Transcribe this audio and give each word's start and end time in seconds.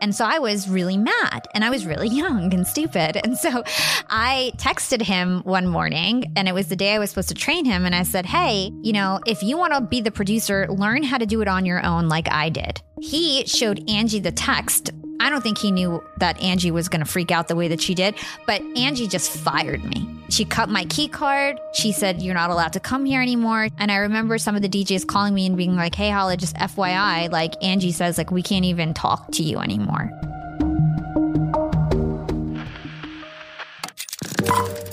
And 0.00 0.14
so 0.14 0.24
I 0.24 0.38
was 0.38 0.68
really 0.68 0.96
mad 0.96 1.46
and 1.54 1.64
I 1.64 1.70
was 1.70 1.86
really 1.86 2.08
young 2.22 2.52
and 2.54 2.66
stupid. 2.66 3.16
And 3.16 3.36
so 3.36 3.62
I 4.08 4.52
texted 4.56 5.02
him 5.02 5.40
one 5.42 5.66
morning 5.66 6.32
and 6.36 6.48
it 6.48 6.54
was 6.54 6.68
the 6.68 6.76
day 6.76 6.94
I 6.94 6.98
was 6.98 7.10
supposed 7.10 7.28
to 7.28 7.34
train 7.34 7.64
him. 7.64 7.84
And 7.84 7.94
I 7.94 8.02
said, 8.02 8.26
Hey, 8.26 8.70
you 8.82 8.92
know, 8.92 9.20
if 9.26 9.42
you 9.42 9.56
want 9.56 9.72
to 9.74 9.80
be 9.80 10.00
the 10.00 10.10
producer, 10.10 10.66
learn 10.68 11.02
how 11.02 11.18
to 11.18 11.26
do 11.26 11.40
it 11.40 11.48
on 11.48 11.64
your 11.64 11.84
own 11.84 12.08
like 12.08 12.30
I 12.30 12.48
did. 12.48 12.80
He 13.00 13.46
showed 13.46 13.88
Angie 13.88 14.20
the 14.20 14.32
text 14.32 14.90
I 15.20 15.30
don't 15.30 15.42
think 15.42 15.58
he 15.58 15.70
knew 15.70 16.02
that 16.18 16.40
Angie 16.40 16.70
was 16.70 16.88
going 16.88 17.00
to 17.00 17.10
freak 17.10 17.30
out 17.30 17.48
the 17.48 17.56
way 17.56 17.68
that 17.68 17.80
she 17.80 17.94
did, 17.94 18.14
but 18.46 18.62
Angie 18.76 19.08
just 19.08 19.30
fired 19.30 19.84
me. 19.84 20.08
She 20.30 20.44
cut 20.44 20.68
my 20.68 20.84
key 20.84 21.08
card. 21.08 21.58
She 21.72 21.92
said, 21.92 22.22
You're 22.22 22.34
not 22.34 22.50
allowed 22.50 22.74
to 22.74 22.80
come 22.80 23.04
here 23.04 23.22
anymore. 23.22 23.68
And 23.78 23.90
I 23.90 23.96
remember 23.96 24.38
some 24.38 24.54
of 24.54 24.62
the 24.62 24.68
DJs 24.68 25.06
calling 25.06 25.34
me 25.34 25.46
and 25.46 25.56
being 25.56 25.74
like, 25.74 25.94
Hey, 25.94 26.10
Hala, 26.10 26.36
just 26.36 26.54
FYI, 26.56 27.30
like 27.30 27.54
Angie 27.62 27.92
says, 27.92 28.18
like, 28.18 28.30
we 28.30 28.42
can't 28.42 28.64
even 28.64 28.94
talk 28.94 29.30
to 29.32 29.42
you 29.42 29.58
anymore. 29.58 30.10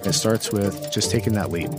It 0.05 0.13
starts 0.13 0.51
with 0.51 0.91
just 0.91 1.11
taking 1.11 1.33
that 1.33 1.51
leap 1.51 1.69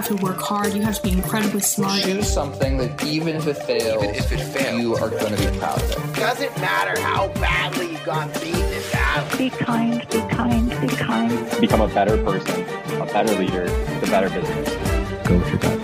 have 0.00 0.16
to 0.16 0.24
work 0.24 0.40
hard. 0.40 0.72
You 0.72 0.80
have 0.82 0.96
to 0.96 1.02
be 1.02 1.12
incredibly 1.12 1.60
smart. 1.60 2.00
Choose 2.02 2.32
something 2.32 2.78
that 2.78 3.04
even 3.04 3.36
if 3.36 3.46
it 3.46 3.58
fails, 3.58 4.02
even 4.02 4.14
if 4.14 4.32
it 4.32 4.40
fails, 4.40 4.80
you 4.80 4.94
are 4.94 5.10
going 5.10 5.36
to 5.36 5.50
be 5.50 5.58
proud 5.58 5.82
of 5.82 5.90
it. 5.90 6.16
Doesn't 6.16 6.56
matter 6.58 6.98
how 7.02 7.28
badly 7.34 7.90
you've 7.90 8.04
gone 8.04 8.30
beaten 8.40 8.54
in 8.54 8.82
battle. 8.92 9.38
Be 9.38 9.50
kind, 9.50 10.08
be 10.08 10.20
kind, 10.34 10.70
be 10.80 10.88
kind. 10.88 11.60
Become 11.60 11.82
a 11.82 11.88
better 11.88 12.16
person, 12.24 12.62
a 12.98 13.06
better 13.06 13.34
leader, 13.34 13.66
the 14.00 14.06
better 14.06 14.30
business. 14.30 14.70
Go 15.26 15.36
with 15.36 15.48
your 15.48 15.58
gut. 15.58 15.78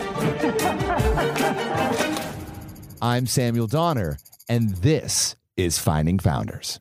I'm 3.03 3.27
Samuel 3.27 3.67
Donner, 3.67 4.19
and 4.48 4.70
this 4.77 5.37
is 5.58 5.78
Finding 5.78 6.19
Founders. 6.20 6.80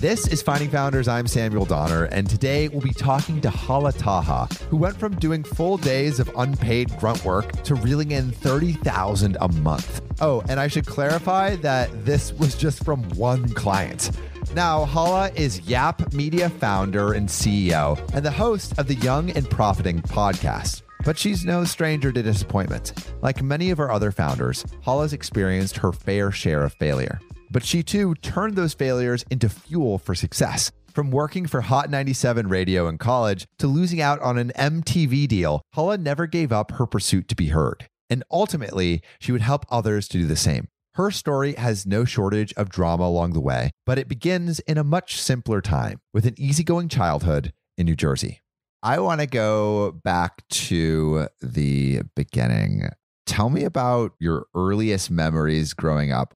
This 0.00 0.28
is 0.28 0.42
Finding 0.42 0.70
Founders. 0.70 1.08
I'm 1.08 1.26
Samuel 1.26 1.64
Donner, 1.64 2.04
and 2.04 2.28
today 2.28 2.68
we'll 2.68 2.80
be 2.80 2.92
talking 2.92 3.40
to 3.40 3.50
Hala 3.50 3.92
Taha, 3.92 4.46
who 4.68 4.76
went 4.76 4.96
from 4.96 5.16
doing 5.16 5.42
full 5.42 5.78
days 5.78 6.20
of 6.20 6.30
unpaid 6.36 6.96
grunt 6.98 7.24
work 7.24 7.50
to 7.64 7.74
reeling 7.74 8.10
in 8.10 8.30
30,000 8.30 9.36
a 9.40 9.48
month. 9.48 10.02
Oh, 10.20 10.42
and 10.48 10.60
I 10.60 10.68
should 10.68 10.86
clarify 10.86 11.56
that 11.56 11.90
this 12.04 12.32
was 12.34 12.54
just 12.54 12.84
from 12.84 13.02
one 13.16 13.48
client. 13.54 14.10
Now, 14.54 14.84
Hala 14.84 15.30
is 15.34 15.60
Yap 15.62 16.12
Media 16.12 16.50
founder 16.50 17.14
and 17.14 17.28
CEO, 17.28 17.98
and 18.14 18.24
the 18.24 18.30
host 18.30 18.78
of 18.78 18.86
the 18.86 18.94
Young 18.96 19.30
and 19.30 19.48
Profiting 19.50 20.02
podcast. 20.02 20.82
But 21.04 21.18
she's 21.18 21.44
no 21.44 21.64
stranger 21.64 22.12
to 22.12 22.22
disappointment. 22.22 22.92
Like 23.22 23.42
many 23.42 23.70
of 23.70 23.80
our 23.80 23.90
other 23.90 24.10
founders, 24.10 24.64
Hala's 24.82 25.12
experienced 25.12 25.78
her 25.78 25.92
fair 25.92 26.30
share 26.30 26.64
of 26.64 26.74
failure. 26.74 27.20
But 27.50 27.64
she 27.64 27.82
too 27.82 28.14
turned 28.16 28.56
those 28.56 28.74
failures 28.74 29.24
into 29.30 29.48
fuel 29.48 29.98
for 29.98 30.14
success. 30.14 30.72
From 30.92 31.10
working 31.10 31.46
for 31.46 31.60
Hot 31.60 31.90
97 31.90 32.48
radio 32.48 32.88
in 32.88 32.96
college 32.96 33.46
to 33.58 33.66
losing 33.66 34.00
out 34.00 34.20
on 34.20 34.38
an 34.38 34.52
MTV 34.56 35.28
deal, 35.28 35.60
Hala 35.74 35.98
never 35.98 36.26
gave 36.26 36.52
up 36.52 36.70
her 36.72 36.86
pursuit 36.86 37.28
to 37.28 37.34
be 37.34 37.48
heard. 37.48 37.86
And 38.08 38.24
ultimately, 38.30 39.02
she 39.18 39.32
would 39.32 39.42
help 39.42 39.66
others 39.70 40.08
to 40.08 40.18
do 40.18 40.26
the 40.26 40.36
same. 40.36 40.68
Her 40.94 41.10
story 41.10 41.52
has 41.56 41.84
no 41.84 42.06
shortage 42.06 42.54
of 42.54 42.70
drama 42.70 43.04
along 43.04 43.34
the 43.34 43.40
way, 43.40 43.72
but 43.84 43.98
it 43.98 44.08
begins 44.08 44.60
in 44.60 44.78
a 44.78 44.84
much 44.84 45.20
simpler 45.20 45.60
time 45.60 46.00
with 46.14 46.24
an 46.24 46.34
easygoing 46.38 46.88
childhood 46.88 47.52
in 47.76 47.84
New 47.84 47.96
Jersey. 47.96 48.40
I 48.82 49.00
want 49.00 49.20
to 49.20 49.26
go 49.26 50.00
back 50.04 50.48
to 50.48 51.28
the 51.42 52.00
beginning. 52.14 52.88
Tell 53.26 53.50
me 53.50 53.64
about 53.64 54.12
your 54.18 54.46
earliest 54.54 55.10
memories 55.10 55.74
growing 55.74 56.12
up. 56.12 56.32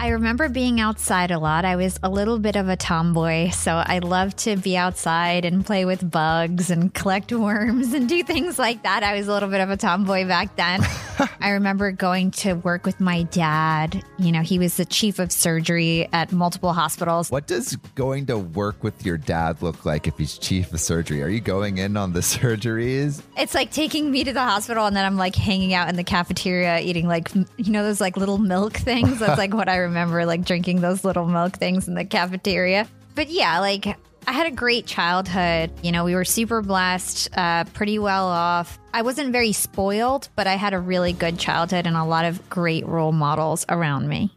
I 0.00 0.10
remember 0.10 0.48
being 0.48 0.80
outside 0.80 1.32
a 1.32 1.40
lot. 1.40 1.64
I 1.64 1.74
was 1.74 1.98
a 2.04 2.08
little 2.08 2.38
bit 2.38 2.54
of 2.54 2.68
a 2.68 2.76
tomboy, 2.76 3.50
so 3.50 3.82
I 3.84 3.98
loved 3.98 4.38
to 4.38 4.56
be 4.56 4.76
outside 4.76 5.44
and 5.44 5.66
play 5.66 5.84
with 5.84 6.08
bugs 6.08 6.70
and 6.70 6.94
collect 6.94 7.32
worms 7.32 7.92
and 7.92 8.08
do 8.08 8.22
things 8.22 8.60
like 8.60 8.84
that. 8.84 9.02
I 9.02 9.16
was 9.16 9.26
a 9.26 9.32
little 9.32 9.48
bit 9.48 9.60
of 9.60 9.70
a 9.70 9.76
tomboy 9.76 10.24
back 10.24 10.54
then. 10.54 10.82
I 11.40 11.50
remember 11.50 11.90
going 11.90 12.30
to 12.30 12.52
work 12.54 12.86
with 12.86 13.00
my 13.00 13.24
dad. 13.24 14.04
You 14.18 14.30
know, 14.30 14.42
he 14.42 14.60
was 14.60 14.76
the 14.76 14.84
chief 14.84 15.18
of 15.18 15.32
surgery 15.32 16.08
at 16.12 16.30
multiple 16.30 16.72
hospitals. 16.72 17.28
What 17.28 17.48
does 17.48 17.74
going 17.96 18.26
to 18.26 18.38
work 18.38 18.84
with 18.84 19.04
your 19.04 19.18
dad 19.18 19.62
look 19.62 19.84
like 19.84 20.06
if 20.06 20.16
he's 20.16 20.38
chief 20.38 20.72
of 20.72 20.80
surgery? 20.80 21.24
Are 21.24 21.28
you 21.28 21.40
going 21.40 21.78
in 21.78 21.96
on 21.96 22.12
the 22.12 22.20
surgeries? 22.20 23.20
It's 23.36 23.54
like 23.54 23.72
taking 23.72 24.12
me 24.12 24.22
to 24.22 24.32
the 24.32 24.44
hospital 24.44 24.86
and 24.86 24.94
then 24.94 25.04
I'm 25.04 25.16
like 25.16 25.34
hanging 25.34 25.74
out 25.74 25.88
in 25.88 25.96
the 25.96 26.04
cafeteria 26.04 26.78
eating 26.78 27.08
like, 27.08 27.34
you 27.34 27.72
know, 27.72 27.82
those 27.82 28.00
like 28.00 28.16
little 28.16 28.38
milk 28.38 28.74
things. 28.74 29.18
That's 29.18 29.38
like 29.38 29.52
what 29.52 29.68
I 29.68 29.87
remember 29.88 30.24
like 30.24 30.44
drinking 30.44 30.80
those 30.80 31.04
little 31.04 31.26
milk 31.26 31.56
things 31.56 31.88
in 31.88 31.94
the 31.94 32.04
cafeteria. 32.04 32.86
But 33.14 33.30
yeah, 33.30 33.58
like 33.60 33.86
I 34.26 34.32
had 34.32 34.46
a 34.46 34.54
great 34.54 34.86
childhood. 34.86 35.72
You 35.82 35.90
know, 35.90 36.04
we 36.04 36.14
were 36.14 36.24
super 36.24 36.60
blessed, 36.62 37.30
uh, 37.36 37.64
pretty 37.64 37.98
well 37.98 38.26
off. 38.26 38.78
I 38.92 39.02
wasn't 39.02 39.32
very 39.32 39.52
spoiled, 39.52 40.28
but 40.36 40.46
I 40.46 40.54
had 40.54 40.74
a 40.74 40.78
really 40.78 41.12
good 41.12 41.38
childhood 41.38 41.86
and 41.86 41.96
a 41.96 42.04
lot 42.04 42.24
of 42.24 42.48
great 42.50 42.86
role 42.86 43.12
models 43.12 43.64
around 43.68 44.08
me. 44.08 44.30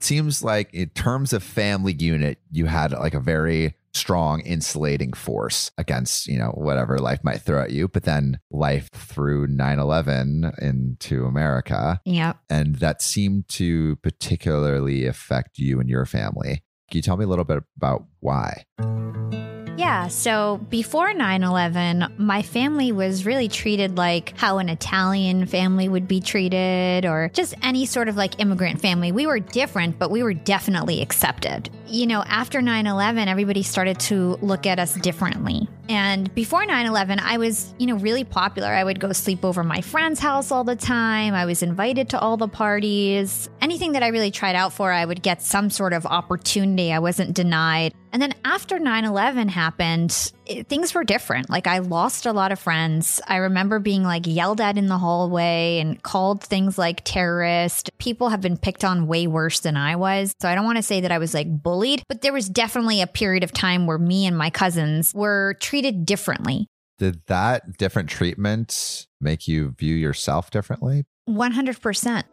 Seems 0.00 0.44
like 0.44 0.72
in 0.72 0.90
terms 0.90 1.32
of 1.32 1.42
family 1.42 1.94
unit, 1.94 2.38
you 2.52 2.66
had 2.66 2.92
like 2.92 3.14
a 3.14 3.20
very 3.20 3.74
strong 3.94 4.40
insulating 4.40 5.12
force 5.12 5.70
against 5.78 6.26
you 6.26 6.38
know 6.38 6.50
whatever 6.50 6.98
life 6.98 7.22
might 7.22 7.42
throw 7.42 7.62
at 7.62 7.70
you. 7.70 7.88
But 7.88 8.04
then 8.04 8.40
life 8.50 8.90
threw 8.92 9.46
9-11 9.46 10.58
into 10.60 11.24
america. 11.26 12.00
Yeah 12.04 12.34
and 12.48 12.76
that 12.76 13.02
seemed 13.02 13.48
to 13.50 13.96
particularly 13.96 15.06
affect 15.06 15.58
you 15.58 15.80
and 15.80 15.88
your 15.88 16.06
family. 16.06 16.62
Can 16.90 16.98
you 16.98 17.02
tell 17.02 17.16
me 17.16 17.24
a 17.24 17.28
little 17.28 17.44
bit 17.44 17.62
about 17.76 18.04
why 18.20 18.64
yeah. 19.78 20.08
So 20.08 20.58
before 20.68 21.14
9 21.14 21.42
11, 21.42 22.14
my 22.18 22.42
family 22.42 22.90
was 22.90 23.24
really 23.24 23.48
treated 23.48 23.96
like 23.96 24.36
how 24.36 24.58
an 24.58 24.68
Italian 24.68 25.46
family 25.46 25.88
would 25.88 26.08
be 26.08 26.20
treated 26.20 27.06
or 27.06 27.30
just 27.32 27.54
any 27.62 27.86
sort 27.86 28.08
of 28.08 28.16
like 28.16 28.40
immigrant 28.40 28.80
family. 28.80 29.12
We 29.12 29.26
were 29.26 29.38
different, 29.38 29.98
but 29.98 30.10
we 30.10 30.22
were 30.22 30.34
definitely 30.34 31.00
accepted. 31.00 31.70
You 31.86 32.06
know, 32.06 32.24
after 32.26 32.60
9 32.60 32.86
11, 32.86 33.28
everybody 33.28 33.62
started 33.62 34.00
to 34.00 34.36
look 34.42 34.66
at 34.66 34.78
us 34.78 34.94
differently. 34.94 35.68
And 35.88 36.32
before 36.34 36.66
9 36.66 36.86
11, 36.86 37.18
I 37.18 37.38
was, 37.38 37.72
you 37.78 37.86
know, 37.86 37.96
really 37.96 38.24
popular. 38.24 38.68
I 38.68 38.84
would 38.84 39.00
go 39.00 39.12
sleep 39.12 39.44
over 39.44 39.64
my 39.64 39.80
friend's 39.80 40.20
house 40.20 40.50
all 40.50 40.64
the 40.64 40.76
time. 40.76 41.34
I 41.34 41.46
was 41.46 41.62
invited 41.62 42.10
to 42.10 42.20
all 42.20 42.36
the 42.36 42.48
parties. 42.48 43.48
Anything 43.62 43.92
that 43.92 44.02
I 44.02 44.08
really 44.08 44.30
tried 44.30 44.54
out 44.54 44.72
for, 44.72 44.92
I 44.92 45.04
would 45.04 45.22
get 45.22 45.40
some 45.42 45.70
sort 45.70 45.94
of 45.94 46.04
opportunity. 46.04 46.92
I 46.92 46.98
wasn't 46.98 47.34
denied. 47.34 47.94
And 48.12 48.20
then 48.20 48.34
after 48.44 48.78
9 48.78 49.04
11 49.04 49.48
happened, 49.48 50.32
it, 50.48 50.68
things 50.68 50.94
were 50.94 51.04
different. 51.04 51.50
Like, 51.50 51.66
I 51.66 51.78
lost 51.78 52.26
a 52.26 52.32
lot 52.32 52.52
of 52.52 52.58
friends. 52.58 53.20
I 53.26 53.36
remember 53.36 53.78
being 53.78 54.02
like 54.02 54.26
yelled 54.26 54.60
at 54.60 54.78
in 54.78 54.86
the 54.86 54.98
hallway 54.98 55.78
and 55.78 56.02
called 56.02 56.42
things 56.42 56.78
like 56.78 57.02
terrorist. 57.04 57.90
People 57.98 58.30
have 58.30 58.40
been 58.40 58.56
picked 58.56 58.84
on 58.84 59.06
way 59.06 59.26
worse 59.26 59.60
than 59.60 59.76
I 59.76 59.96
was. 59.96 60.32
So 60.40 60.48
I 60.48 60.54
don't 60.54 60.64
want 60.64 60.76
to 60.76 60.82
say 60.82 61.00
that 61.00 61.12
I 61.12 61.18
was 61.18 61.34
like 61.34 61.62
bullied, 61.62 62.02
but 62.08 62.22
there 62.22 62.32
was 62.32 62.48
definitely 62.48 63.00
a 63.00 63.06
period 63.06 63.44
of 63.44 63.52
time 63.52 63.86
where 63.86 63.98
me 63.98 64.26
and 64.26 64.36
my 64.36 64.50
cousins 64.50 65.12
were 65.14 65.56
treated 65.60 66.06
differently. 66.06 66.66
Did 66.98 67.22
that 67.26 67.78
different 67.78 68.08
treatment 68.08 69.06
make 69.20 69.46
you 69.46 69.74
view 69.78 69.94
yourself 69.94 70.50
differently? 70.50 71.04
100% 71.28 72.24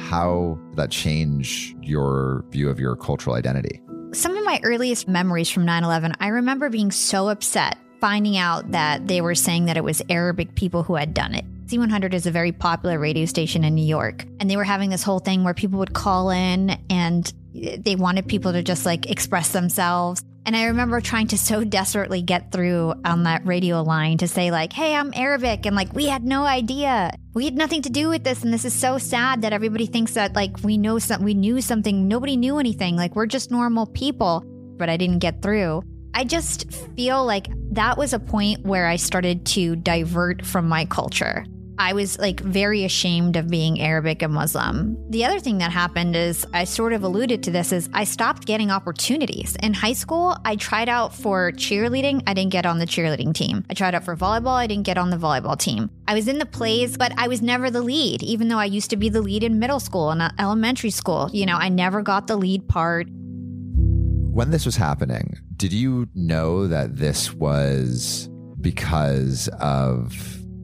how 0.00 0.58
did 0.70 0.76
that 0.76 0.90
change 0.90 1.76
your 1.82 2.44
view 2.50 2.68
of 2.68 2.80
your 2.80 2.96
cultural 2.96 3.36
identity? 3.36 3.80
Some 4.12 4.36
of 4.36 4.44
my 4.44 4.58
earliest 4.64 5.06
memories 5.06 5.50
from 5.50 5.64
9 5.64 5.84
11, 5.84 6.14
I 6.18 6.28
remember 6.28 6.68
being 6.68 6.90
so 6.90 7.28
upset 7.28 7.78
finding 8.00 8.36
out 8.36 8.72
that 8.72 9.06
they 9.06 9.20
were 9.20 9.36
saying 9.36 9.66
that 9.66 9.76
it 9.76 9.84
was 9.84 10.02
Arabic 10.08 10.54
people 10.56 10.82
who 10.82 10.96
had 10.96 11.14
done 11.14 11.34
it. 11.34 11.44
Z100 11.66 12.12
is 12.14 12.26
a 12.26 12.32
very 12.32 12.50
popular 12.50 12.98
radio 12.98 13.24
station 13.26 13.62
in 13.62 13.76
New 13.76 13.84
York, 13.84 14.24
and 14.40 14.50
they 14.50 14.56
were 14.56 14.64
having 14.64 14.90
this 14.90 15.04
whole 15.04 15.20
thing 15.20 15.44
where 15.44 15.54
people 15.54 15.78
would 15.78 15.92
call 15.92 16.30
in 16.30 16.76
and 16.90 17.32
they 17.52 17.94
wanted 17.94 18.26
people 18.26 18.52
to 18.52 18.64
just 18.64 18.84
like 18.84 19.08
express 19.08 19.50
themselves. 19.52 20.24
And 20.50 20.56
I 20.56 20.64
remember 20.64 21.00
trying 21.00 21.28
to 21.28 21.38
so 21.38 21.62
desperately 21.62 22.22
get 22.22 22.50
through 22.50 22.94
on 23.04 23.22
that 23.22 23.46
radio 23.46 23.84
line 23.84 24.18
to 24.18 24.26
say, 24.26 24.50
like, 24.50 24.72
hey, 24.72 24.96
I'm 24.96 25.12
Arabic. 25.14 25.64
And 25.64 25.76
like, 25.76 25.92
we 25.92 26.06
had 26.06 26.24
no 26.24 26.42
idea. 26.42 27.12
We 27.34 27.44
had 27.44 27.54
nothing 27.54 27.82
to 27.82 27.88
do 27.88 28.08
with 28.08 28.24
this. 28.24 28.42
And 28.42 28.52
this 28.52 28.64
is 28.64 28.74
so 28.74 28.98
sad 28.98 29.42
that 29.42 29.52
everybody 29.52 29.86
thinks 29.86 30.14
that 30.14 30.34
like 30.34 30.56
we 30.64 30.76
know 30.76 30.98
something, 30.98 31.24
we 31.24 31.34
knew 31.34 31.60
something. 31.60 32.08
Nobody 32.08 32.36
knew 32.36 32.58
anything. 32.58 32.96
Like, 32.96 33.14
we're 33.14 33.26
just 33.26 33.52
normal 33.52 33.86
people. 33.86 34.42
But 34.76 34.88
I 34.88 34.96
didn't 34.96 35.20
get 35.20 35.40
through. 35.40 35.84
I 36.14 36.24
just 36.24 36.68
feel 36.96 37.24
like 37.24 37.46
that 37.70 37.96
was 37.96 38.12
a 38.12 38.18
point 38.18 38.66
where 38.66 38.88
I 38.88 38.96
started 38.96 39.46
to 39.46 39.76
divert 39.76 40.44
from 40.44 40.68
my 40.68 40.84
culture. 40.84 41.46
I 41.80 41.94
was 41.94 42.18
like 42.18 42.40
very 42.40 42.84
ashamed 42.84 43.36
of 43.36 43.48
being 43.48 43.80
Arabic 43.80 44.20
and 44.20 44.34
Muslim. 44.34 44.98
The 45.08 45.24
other 45.24 45.40
thing 45.40 45.56
that 45.58 45.72
happened 45.72 46.14
is 46.14 46.46
I 46.52 46.64
sort 46.64 46.92
of 46.92 47.02
alluded 47.02 47.42
to 47.44 47.50
this 47.50 47.72
is 47.72 47.88
I 47.94 48.04
stopped 48.04 48.46
getting 48.46 48.70
opportunities. 48.70 49.56
In 49.62 49.72
high 49.72 49.94
school, 49.94 50.36
I 50.44 50.56
tried 50.56 50.90
out 50.90 51.14
for 51.14 51.52
cheerleading. 51.52 52.22
I 52.26 52.34
didn't 52.34 52.52
get 52.52 52.66
on 52.66 52.80
the 52.80 52.84
cheerleading 52.84 53.32
team. 53.32 53.64
I 53.70 53.72
tried 53.72 53.94
out 53.94 54.04
for 54.04 54.14
volleyball. 54.14 54.56
I 54.56 54.66
didn't 54.66 54.84
get 54.84 54.98
on 54.98 55.08
the 55.08 55.16
volleyball 55.16 55.58
team. 55.58 55.88
I 56.06 56.12
was 56.12 56.28
in 56.28 56.36
the 56.36 56.44
plays, 56.44 56.98
but 56.98 57.14
I 57.16 57.28
was 57.28 57.40
never 57.40 57.70
the 57.70 57.80
lead, 57.80 58.22
even 58.22 58.48
though 58.48 58.58
I 58.58 58.66
used 58.66 58.90
to 58.90 58.98
be 58.98 59.08
the 59.08 59.22
lead 59.22 59.42
in 59.42 59.58
middle 59.58 59.80
school 59.80 60.10
and 60.10 60.20
uh, 60.20 60.30
elementary 60.38 60.90
school. 60.90 61.30
You 61.32 61.46
know, 61.46 61.56
I 61.56 61.70
never 61.70 62.02
got 62.02 62.26
the 62.26 62.36
lead 62.36 62.68
part. 62.68 63.06
When 63.08 64.50
this 64.50 64.66
was 64.66 64.76
happening, 64.76 65.38
did 65.56 65.72
you 65.72 66.10
know 66.14 66.66
that 66.66 66.96
this 66.96 67.32
was 67.32 68.28
because 68.60 69.48
of 69.60 70.12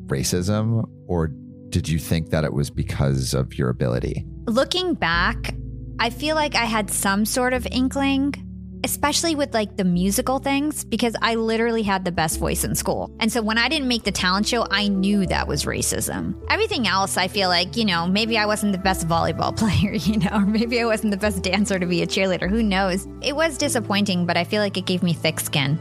racism, 0.08 0.86
or 1.06 1.28
did 1.68 1.88
you 1.88 1.98
think 1.98 2.30
that 2.30 2.44
it 2.44 2.52
was 2.52 2.70
because 2.70 3.34
of 3.34 3.58
your 3.58 3.68
ability? 3.68 4.24
Looking 4.46 4.94
back, 4.94 5.54
I 5.98 6.10
feel 6.10 6.34
like 6.34 6.54
I 6.54 6.64
had 6.64 6.90
some 6.90 7.24
sort 7.24 7.52
of 7.52 7.66
inkling, 7.66 8.34
especially 8.84 9.34
with 9.34 9.52
like 9.52 9.76
the 9.76 9.84
musical 9.84 10.38
things, 10.38 10.84
because 10.84 11.16
I 11.22 11.34
literally 11.34 11.82
had 11.82 12.04
the 12.04 12.12
best 12.12 12.38
voice 12.38 12.64
in 12.64 12.74
school. 12.74 13.10
And 13.18 13.32
so 13.32 13.42
when 13.42 13.58
I 13.58 13.68
didn't 13.68 13.88
make 13.88 14.04
the 14.04 14.12
talent 14.12 14.46
show, 14.46 14.66
I 14.70 14.88
knew 14.88 15.26
that 15.26 15.48
was 15.48 15.64
racism. 15.64 16.40
Everything 16.48 16.86
else, 16.86 17.16
I 17.16 17.28
feel 17.28 17.48
like, 17.48 17.76
you 17.76 17.84
know, 17.84 18.06
maybe 18.06 18.38
I 18.38 18.46
wasn't 18.46 18.72
the 18.72 18.78
best 18.78 19.08
volleyball 19.08 19.56
player, 19.58 19.94
you 19.94 20.18
know, 20.18 20.36
or 20.36 20.46
maybe 20.46 20.80
I 20.80 20.84
wasn't 20.84 21.10
the 21.10 21.16
best 21.16 21.42
dancer 21.42 21.78
to 21.78 21.86
be 21.86 22.02
a 22.02 22.06
cheerleader. 22.06 22.48
Who 22.48 22.62
knows? 22.62 23.08
It 23.22 23.34
was 23.34 23.58
disappointing, 23.58 24.26
but 24.26 24.36
I 24.36 24.44
feel 24.44 24.62
like 24.62 24.76
it 24.76 24.86
gave 24.86 25.02
me 25.02 25.14
thick 25.14 25.40
skin. 25.40 25.80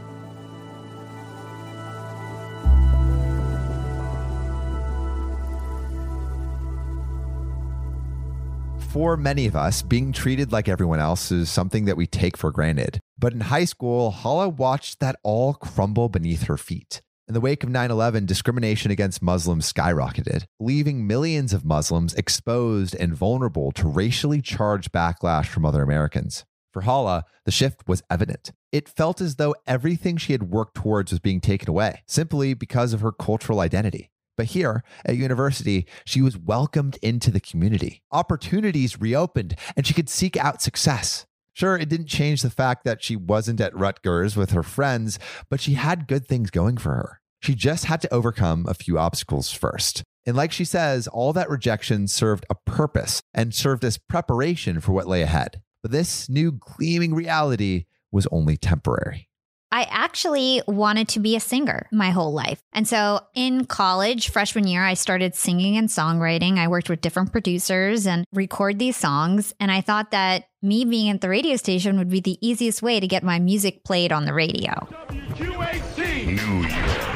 For 8.96 9.14
many 9.14 9.44
of 9.44 9.54
us, 9.54 9.82
being 9.82 10.10
treated 10.10 10.52
like 10.52 10.70
everyone 10.70 10.98
else 10.98 11.30
is 11.30 11.50
something 11.50 11.84
that 11.84 11.98
we 11.98 12.06
take 12.06 12.34
for 12.34 12.50
granted. 12.50 12.98
But 13.18 13.34
in 13.34 13.40
high 13.40 13.66
school, 13.66 14.10
Hala 14.10 14.48
watched 14.48 15.00
that 15.00 15.16
all 15.22 15.52
crumble 15.52 16.08
beneath 16.08 16.44
her 16.44 16.56
feet. 16.56 17.02
In 17.28 17.34
the 17.34 17.42
wake 17.42 17.62
of 17.62 17.68
9 17.68 17.90
11, 17.90 18.24
discrimination 18.24 18.90
against 18.90 19.20
Muslims 19.20 19.70
skyrocketed, 19.70 20.44
leaving 20.58 21.06
millions 21.06 21.52
of 21.52 21.62
Muslims 21.62 22.14
exposed 22.14 22.96
and 22.96 23.14
vulnerable 23.14 23.70
to 23.72 23.86
racially 23.86 24.40
charged 24.40 24.92
backlash 24.92 25.48
from 25.48 25.66
other 25.66 25.82
Americans. 25.82 26.46
For 26.72 26.80
Hala, 26.80 27.26
the 27.44 27.50
shift 27.50 27.86
was 27.86 28.02
evident. 28.08 28.52
It 28.72 28.88
felt 28.88 29.20
as 29.20 29.36
though 29.36 29.54
everything 29.66 30.16
she 30.16 30.32
had 30.32 30.44
worked 30.44 30.74
towards 30.74 31.12
was 31.12 31.20
being 31.20 31.42
taken 31.42 31.68
away, 31.68 32.00
simply 32.06 32.54
because 32.54 32.94
of 32.94 33.02
her 33.02 33.12
cultural 33.12 33.60
identity. 33.60 34.10
But 34.36 34.46
here 34.46 34.82
at 35.04 35.16
university, 35.16 35.86
she 36.04 36.20
was 36.20 36.36
welcomed 36.36 36.98
into 37.02 37.30
the 37.30 37.40
community. 37.40 38.02
Opportunities 38.12 39.00
reopened, 39.00 39.56
and 39.76 39.86
she 39.86 39.94
could 39.94 40.08
seek 40.08 40.36
out 40.36 40.62
success. 40.62 41.26
Sure, 41.54 41.76
it 41.76 41.88
didn't 41.88 42.06
change 42.06 42.42
the 42.42 42.50
fact 42.50 42.84
that 42.84 43.02
she 43.02 43.16
wasn't 43.16 43.62
at 43.62 43.74
Rutgers 43.74 44.36
with 44.36 44.50
her 44.50 44.62
friends, 44.62 45.18
but 45.48 45.60
she 45.60 45.72
had 45.72 46.06
good 46.06 46.26
things 46.26 46.50
going 46.50 46.76
for 46.76 46.90
her. 46.90 47.20
She 47.40 47.54
just 47.54 47.86
had 47.86 48.02
to 48.02 48.12
overcome 48.12 48.66
a 48.68 48.74
few 48.74 48.98
obstacles 48.98 49.50
first. 49.52 50.02
And 50.26 50.36
like 50.36 50.52
she 50.52 50.64
says, 50.64 51.06
all 51.06 51.32
that 51.32 51.48
rejection 51.48 52.08
served 52.08 52.44
a 52.50 52.56
purpose 52.56 53.22
and 53.32 53.54
served 53.54 53.84
as 53.84 53.96
preparation 53.96 54.80
for 54.80 54.92
what 54.92 55.06
lay 55.06 55.22
ahead. 55.22 55.62
But 55.82 55.92
this 55.92 56.28
new 56.28 56.52
gleaming 56.52 57.14
reality 57.14 57.84
was 58.10 58.26
only 58.32 58.56
temporary. 58.56 59.28
I 59.72 59.86
actually 59.90 60.62
wanted 60.66 61.08
to 61.08 61.20
be 61.20 61.36
a 61.36 61.40
singer 61.40 61.88
my 61.92 62.10
whole 62.10 62.32
life. 62.32 62.60
And 62.72 62.86
so 62.86 63.20
in 63.34 63.64
college, 63.64 64.30
freshman 64.30 64.66
year, 64.66 64.84
I 64.84 64.94
started 64.94 65.34
singing 65.34 65.76
and 65.76 65.88
songwriting. 65.88 66.58
I 66.58 66.68
worked 66.68 66.88
with 66.88 67.00
different 67.00 67.32
producers 67.32 68.06
and 68.06 68.24
record 68.32 68.78
these 68.78 68.96
songs. 68.96 69.54
And 69.58 69.72
I 69.72 69.80
thought 69.80 70.12
that 70.12 70.44
me 70.62 70.84
being 70.84 71.10
at 71.10 71.20
the 71.20 71.28
radio 71.28 71.56
station 71.56 71.98
would 71.98 72.10
be 72.10 72.20
the 72.20 72.38
easiest 72.46 72.82
way 72.82 73.00
to 73.00 73.06
get 73.06 73.22
my 73.22 73.38
music 73.38 73.84
played 73.84 74.12
on 74.12 74.24
the 74.24 74.34
radio. 74.34 74.72
WQAC. 75.10 76.26
New 76.26 76.68
York. 76.68 77.15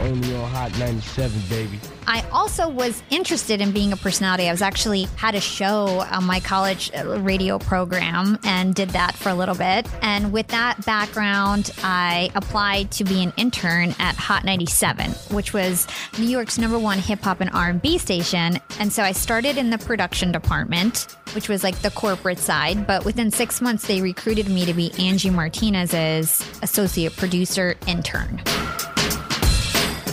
Only 0.00 0.34
on 0.34 0.48
Hot 0.50 0.78
97, 0.78 1.40
baby. 1.48 1.80
I 2.06 2.24
also 2.32 2.68
was 2.68 3.02
interested 3.10 3.60
in 3.60 3.72
being 3.72 3.92
a 3.92 3.96
personality. 3.96 4.48
I 4.48 4.52
was 4.52 4.62
actually 4.62 5.04
had 5.16 5.34
a 5.34 5.40
show 5.40 6.00
on 6.10 6.24
my 6.24 6.40
college 6.40 6.90
uh, 6.96 7.20
radio 7.20 7.58
program 7.58 8.38
and 8.44 8.74
did 8.74 8.90
that 8.90 9.14
for 9.14 9.28
a 9.28 9.34
little 9.34 9.54
bit. 9.54 9.86
And 10.00 10.32
with 10.32 10.46
that 10.48 10.84
background, 10.86 11.70
I 11.82 12.30
applied 12.34 12.90
to 12.92 13.04
be 13.04 13.22
an 13.22 13.32
intern 13.36 13.94
at 13.98 14.14
Hot 14.16 14.44
97, 14.44 15.10
which 15.34 15.52
was 15.52 15.86
New 16.18 16.26
York's 16.26 16.58
number 16.58 16.78
one 16.78 16.98
hip 16.98 17.20
hop 17.20 17.40
and 17.40 17.50
R&B 17.50 17.98
station. 17.98 18.58
And 18.78 18.92
so 18.92 19.02
I 19.02 19.12
started 19.12 19.58
in 19.58 19.70
the 19.70 19.78
production 19.78 20.32
department, 20.32 21.14
which 21.34 21.48
was 21.48 21.62
like 21.62 21.78
the 21.80 21.90
corporate 21.90 22.38
side. 22.38 22.86
But 22.86 23.04
within 23.04 23.30
six 23.30 23.60
months, 23.60 23.86
they 23.86 24.00
recruited 24.00 24.48
me 24.48 24.64
to 24.64 24.72
be 24.72 24.92
Angie 24.98 25.30
Martinez's 25.30 26.40
associate 26.62 27.16
producer 27.16 27.74
intern. 27.86 28.40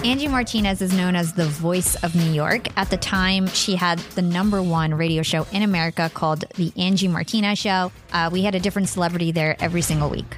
Angie 0.05 0.27
Martinez 0.27 0.83
is 0.83 0.93
known 0.93 1.15
as 1.15 1.33
the 1.33 1.47
voice 1.47 1.95
of 2.03 2.13
New 2.13 2.31
York. 2.31 2.67
At 2.77 2.91
the 2.91 2.97
time, 2.97 3.47
she 3.47 3.75
had 3.75 3.97
the 4.13 4.21
number 4.21 4.61
one 4.61 4.93
radio 4.93 5.23
show 5.23 5.47
in 5.51 5.63
America 5.63 6.11
called 6.13 6.45
The 6.57 6.71
Angie 6.77 7.07
Martinez 7.07 7.57
Show. 7.57 7.91
Uh, 8.13 8.29
we 8.31 8.43
had 8.43 8.53
a 8.53 8.59
different 8.59 8.87
celebrity 8.87 9.31
there 9.31 9.55
every 9.59 9.81
single 9.81 10.11
week. 10.11 10.37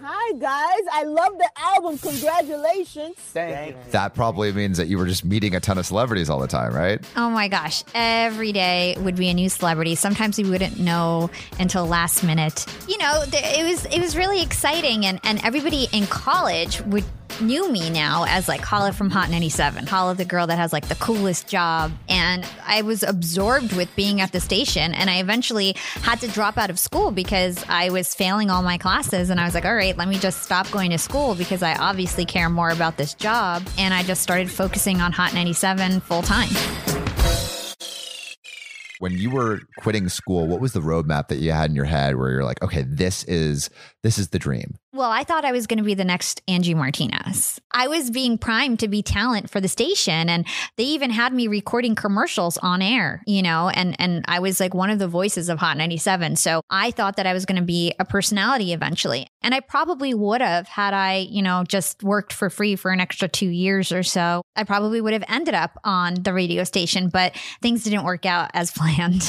Hi, 0.00 0.32
guys. 0.32 0.82
I 0.92 1.04
love 1.04 1.38
the 1.38 1.48
album. 1.56 1.96
Congratulations. 1.98 3.14
Thank 3.18 3.76
you. 3.76 3.92
That 3.92 4.16
probably 4.16 4.50
means 4.52 4.76
that 4.78 4.88
you 4.88 4.98
were 4.98 5.06
just 5.06 5.24
meeting 5.24 5.54
a 5.54 5.60
ton 5.60 5.78
of 5.78 5.86
celebrities 5.86 6.28
all 6.28 6.40
the 6.40 6.48
time, 6.48 6.74
right? 6.74 7.00
Oh 7.16 7.30
my 7.30 7.46
gosh. 7.46 7.84
Every 7.94 8.50
day 8.50 8.96
would 8.98 9.14
be 9.14 9.28
a 9.28 9.34
new 9.34 9.48
celebrity. 9.48 9.94
Sometimes 9.94 10.38
we 10.38 10.50
wouldn't 10.50 10.80
know 10.80 11.30
until 11.60 11.86
last 11.86 12.24
minute. 12.24 12.66
You 12.88 12.98
know, 12.98 13.22
it 13.32 13.64
was 13.64 13.84
it 13.86 14.00
was 14.00 14.16
really 14.16 14.42
exciting 14.42 15.06
and 15.06 15.20
and 15.22 15.44
everybody 15.44 15.86
in 15.92 16.06
college 16.08 16.80
would 16.82 17.04
knew 17.40 17.70
me 17.70 17.90
now 17.90 18.24
as 18.28 18.48
like 18.48 18.60
Hala 18.60 18.92
from 18.92 19.10
Hot 19.10 19.30
97, 19.30 19.86
Hala, 19.86 20.14
the 20.14 20.24
girl 20.24 20.46
that 20.46 20.56
has 20.56 20.72
like 20.72 20.88
the 20.88 20.94
coolest 20.96 21.48
job. 21.48 21.92
And 22.08 22.46
I 22.66 22.82
was 22.82 23.02
absorbed 23.02 23.72
with 23.74 23.94
being 23.96 24.20
at 24.20 24.32
the 24.32 24.40
station. 24.40 24.94
And 24.94 25.10
I 25.10 25.18
eventually 25.18 25.74
had 26.02 26.20
to 26.20 26.28
drop 26.28 26.58
out 26.58 26.70
of 26.70 26.78
school 26.78 27.10
because 27.10 27.64
I 27.68 27.90
was 27.90 28.14
failing 28.14 28.50
all 28.50 28.62
my 28.62 28.78
classes. 28.78 29.30
And 29.30 29.40
I 29.40 29.44
was 29.44 29.54
like, 29.54 29.64
all 29.64 29.74
right, 29.74 29.96
let 29.96 30.08
me 30.08 30.18
just 30.18 30.42
stop 30.42 30.70
going 30.70 30.90
to 30.90 30.98
school 30.98 31.34
because 31.34 31.62
I 31.62 31.74
obviously 31.74 32.24
care 32.24 32.48
more 32.48 32.70
about 32.70 32.96
this 32.96 33.14
job. 33.14 33.66
And 33.78 33.92
I 33.92 34.02
just 34.02 34.22
started 34.22 34.50
focusing 34.50 35.00
on 35.00 35.12
Hot 35.12 35.34
97 35.34 36.00
full 36.00 36.22
time 36.22 36.50
when 39.00 39.12
you 39.18 39.28
were 39.28 39.60
quitting 39.78 40.08
school, 40.08 40.46
what 40.46 40.62
was 40.62 40.72
the 40.72 40.80
roadmap 40.80 41.28
that 41.28 41.36
you 41.36 41.52
had 41.52 41.68
in 41.68 41.76
your 41.76 41.84
head 41.84 42.16
where 42.16 42.30
you're 42.30 42.44
like, 42.44 42.62
okay, 42.62 42.86
this 42.88 43.22
is 43.24 43.68
this 44.02 44.18
is 44.18 44.28
the 44.28 44.38
dream? 44.38 44.78
Well, 44.94 45.10
I 45.10 45.24
thought 45.24 45.44
I 45.44 45.50
was 45.50 45.66
going 45.66 45.78
to 45.78 45.84
be 45.84 45.94
the 45.94 46.04
next 46.04 46.40
Angie 46.46 46.72
Martinez. 46.72 47.60
I 47.72 47.88
was 47.88 48.12
being 48.12 48.38
primed 48.38 48.78
to 48.78 48.86
be 48.86 49.02
talent 49.02 49.50
for 49.50 49.60
the 49.60 49.66
station 49.66 50.28
and 50.28 50.46
they 50.76 50.84
even 50.84 51.10
had 51.10 51.32
me 51.32 51.48
recording 51.48 51.96
commercials 51.96 52.58
on 52.58 52.80
air, 52.80 53.20
you 53.26 53.42
know, 53.42 53.68
and 53.68 54.00
and 54.00 54.24
I 54.28 54.38
was 54.38 54.60
like 54.60 54.72
one 54.72 54.90
of 54.90 55.00
the 55.00 55.08
voices 55.08 55.48
of 55.48 55.58
Hot 55.58 55.76
97. 55.76 56.36
So, 56.36 56.60
I 56.70 56.92
thought 56.92 57.16
that 57.16 57.26
I 57.26 57.32
was 57.32 57.44
going 57.44 57.58
to 57.58 57.66
be 57.66 57.92
a 57.98 58.04
personality 58.04 58.72
eventually. 58.72 59.26
And 59.42 59.52
I 59.52 59.58
probably 59.58 60.14
would 60.14 60.40
have 60.40 60.68
had 60.68 60.94
I, 60.94 61.26
you 61.28 61.42
know, 61.42 61.64
just 61.66 62.04
worked 62.04 62.32
for 62.32 62.48
free 62.48 62.76
for 62.76 62.92
an 62.92 63.00
extra 63.00 63.26
2 63.26 63.46
years 63.46 63.90
or 63.90 64.04
so. 64.04 64.42
I 64.54 64.62
probably 64.62 65.00
would 65.00 65.12
have 65.12 65.24
ended 65.26 65.54
up 65.54 65.76
on 65.82 66.22
the 66.22 66.32
radio 66.32 66.62
station, 66.62 67.08
but 67.08 67.34
things 67.60 67.82
didn't 67.82 68.04
work 68.04 68.26
out 68.26 68.52
as 68.54 68.70
planned 68.76 69.28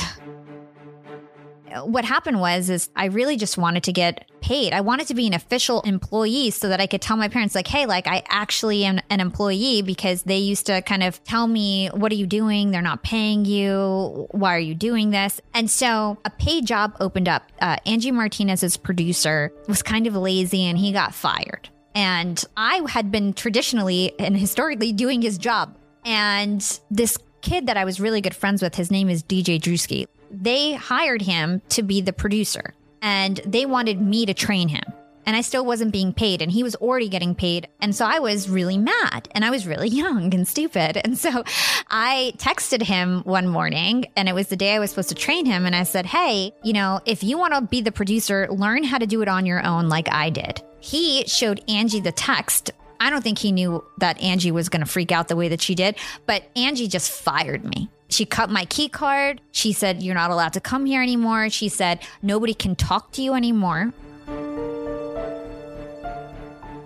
what 1.83 2.05
happened 2.05 2.39
was 2.39 2.69
is 2.69 2.89
I 2.95 3.05
really 3.05 3.37
just 3.37 3.57
wanted 3.57 3.83
to 3.83 3.93
get 3.93 4.29
paid. 4.41 4.73
I 4.73 4.81
wanted 4.81 5.07
to 5.07 5.13
be 5.15 5.27
an 5.27 5.33
official 5.33 5.81
employee 5.81 6.51
so 6.51 6.69
that 6.69 6.79
I 6.79 6.87
could 6.87 7.01
tell 7.01 7.17
my 7.17 7.27
parents 7.27 7.55
like, 7.55 7.67
"Hey, 7.67 7.85
like 7.85 8.07
I 8.07 8.23
actually 8.29 8.85
am 8.85 8.99
an 9.09 9.19
employee 9.19 9.81
because 9.81 10.23
they 10.23 10.37
used 10.37 10.67
to 10.67 10.81
kind 10.81 11.03
of 11.03 11.23
tell 11.23 11.47
me, 11.47 11.87
"What 11.87 12.11
are 12.11 12.15
you 12.15 12.27
doing? 12.27 12.71
They're 12.71 12.81
not 12.81 13.03
paying 13.03 13.45
you. 13.45 14.27
Why 14.31 14.55
are 14.55 14.59
you 14.59 14.75
doing 14.75 15.09
this?" 15.09 15.41
And 15.53 15.69
so 15.69 16.17
a 16.25 16.29
paid 16.29 16.65
job 16.65 16.95
opened 16.99 17.27
up. 17.27 17.51
Uh, 17.61 17.77
Angie 17.85 18.11
Martinez's 18.11 18.77
producer 18.77 19.51
was 19.67 19.81
kind 19.81 20.07
of 20.07 20.15
lazy 20.15 20.65
and 20.65 20.77
he 20.77 20.91
got 20.91 21.13
fired. 21.13 21.69
And 21.95 22.43
I 22.57 22.81
had 22.89 23.11
been 23.11 23.33
traditionally 23.33 24.13
and 24.19 24.37
historically 24.37 24.91
doing 24.91 25.21
his 25.21 25.37
job. 25.37 25.77
And 26.03 26.61
this 26.91 27.17
kid 27.41 27.67
that 27.67 27.77
I 27.77 27.85
was 27.85 27.99
really 27.99 28.21
good 28.21 28.35
friends 28.35 28.61
with, 28.61 28.75
his 28.75 28.91
name 28.91 29.09
is 29.09 29.23
DJ 29.23 29.59
Drewski 29.59 30.07
they 30.31 30.73
hired 30.73 31.21
him 31.21 31.61
to 31.69 31.83
be 31.83 32.01
the 32.01 32.13
producer 32.13 32.73
and 33.01 33.39
they 33.45 33.65
wanted 33.65 34.01
me 34.01 34.25
to 34.25 34.33
train 34.33 34.67
him. 34.67 34.83
And 35.27 35.35
I 35.35 35.41
still 35.41 35.65
wasn't 35.65 35.91
being 35.91 36.13
paid, 36.13 36.43
and 36.43 36.51
he 36.51 36.61
was 36.61 36.75
already 36.75 37.09
getting 37.09 37.33
paid. 37.33 37.67
And 37.81 37.95
so 37.95 38.05
I 38.05 38.19
was 38.19 38.47
really 38.47 38.77
mad, 38.77 39.27
and 39.31 39.43
I 39.43 39.49
was 39.49 39.65
really 39.65 39.87
young 40.03 40.31
and 40.35 40.47
stupid. 40.47 41.01
And 41.03 41.17
so 41.17 41.43
I 41.89 42.33
texted 42.37 42.83
him 42.83 43.21
one 43.23 43.47
morning, 43.47 44.05
and 44.15 44.29
it 44.29 44.35
was 44.35 44.49
the 44.49 44.55
day 44.55 44.75
I 44.75 44.79
was 44.79 44.91
supposed 44.91 45.09
to 45.09 45.15
train 45.15 45.47
him. 45.47 45.65
And 45.65 45.75
I 45.75 45.81
said, 45.81 46.05
Hey, 46.05 46.53
you 46.63 46.73
know, 46.73 47.01
if 47.07 47.23
you 47.23 47.39
want 47.39 47.55
to 47.55 47.61
be 47.61 47.81
the 47.81 47.91
producer, 47.91 48.47
learn 48.51 48.83
how 48.83 48.99
to 48.99 49.07
do 49.07 49.23
it 49.23 49.27
on 49.27 49.47
your 49.47 49.65
own, 49.65 49.89
like 49.89 50.07
I 50.11 50.29
did 50.29 50.61
he 50.85 51.25
showed 51.25 51.63
Angie 51.67 51.99
the 51.99 52.11
text. 52.11 52.69
I 52.99 53.09
don't 53.09 53.23
think 53.23 53.39
he 53.39 53.51
knew 53.51 53.83
that 53.97 54.21
Angie 54.21 54.51
was 54.51 54.69
going 54.69 54.81
to 54.81 54.85
freak 54.85 55.11
out 55.11 55.27
the 55.27 55.35
way 55.35 55.49
that 55.49 55.61
she 55.61 55.73
did, 55.73 55.97
but 56.27 56.43
Angie 56.55 56.87
just 56.87 57.11
fired 57.11 57.65
me. 57.65 57.89
She 58.15 58.25
cut 58.25 58.49
my 58.49 58.63
key 58.63 58.87
card. 58.87 59.41
She 59.51 59.73
said, 59.73 60.01
You're 60.01 60.15
not 60.15 60.31
allowed 60.31 60.53
to 60.53 60.61
come 60.61 60.85
here 60.85 61.03
anymore. 61.03 61.49
She 61.49 61.67
said, 61.67 61.99
Nobody 62.21 62.53
can 62.53 62.73
talk 62.77 63.11
to 63.13 63.21
you 63.21 63.33
anymore. 63.33 63.91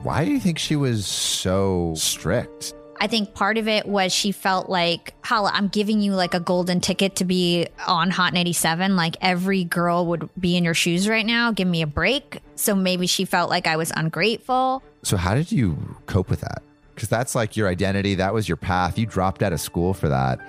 Why 0.01 0.25
do 0.25 0.31
you 0.31 0.39
think 0.39 0.57
she 0.57 0.75
was 0.75 1.05
so 1.05 1.93
strict? 1.95 2.73
I 2.99 3.05
think 3.05 3.35
part 3.35 3.59
of 3.59 3.67
it 3.67 3.85
was 3.85 4.11
she 4.11 4.31
felt 4.31 4.69
like, 4.69 5.13
Hala, 5.23 5.51
I'm 5.53 5.67
giving 5.67 6.01
you 6.01 6.15
like 6.15 6.33
a 6.33 6.39
golden 6.39 6.81
ticket 6.81 7.17
to 7.17 7.25
be 7.25 7.67
on 7.85 8.09
Hot 8.09 8.33
97. 8.33 8.95
Like 8.95 9.15
every 9.21 9.65
girl 9.65 10.07
would 10.07 10.27
be 10.39 10.57
in 10.57 10.63
your 10.63 10.73
shoes 10.73 11.07
right 11.07 11.25
now. 11.25 11.51
Give 11.51 11.67
me 11.67 11.83
a 11.83 11.87
break. 11.87 12.41
So 12.55 12.73
maybe 12.73 13.05
she 13.05 13.23
felt 13.23 13.51
like 13.51 13.67
I 13.67 13.75
was 13.75 13.91
ungrateful. 13.95 14.81
So, 15.03 15.15
how 15.15 15.35
did 15.35 15.51
you 15.51 15.95
cope 16.07 16.31
with 16.31 16.41
that? 16.41 16.63
Because 16.95 17.07
that's 17.07 17.35
like 17.35 17.55
your 17.55 17.67
identity, 17.67 18.15
that 18.15 18.33
was 18.33 18.49
your 18.49 18.57
path. 18.57 18.97
You 18.97 19.05
dropped 19.05 19.43
out 19.43 19.53
of 19.53 19.61
school 19.61 19.93
for 19.93 20.09
that. 20.09 20.39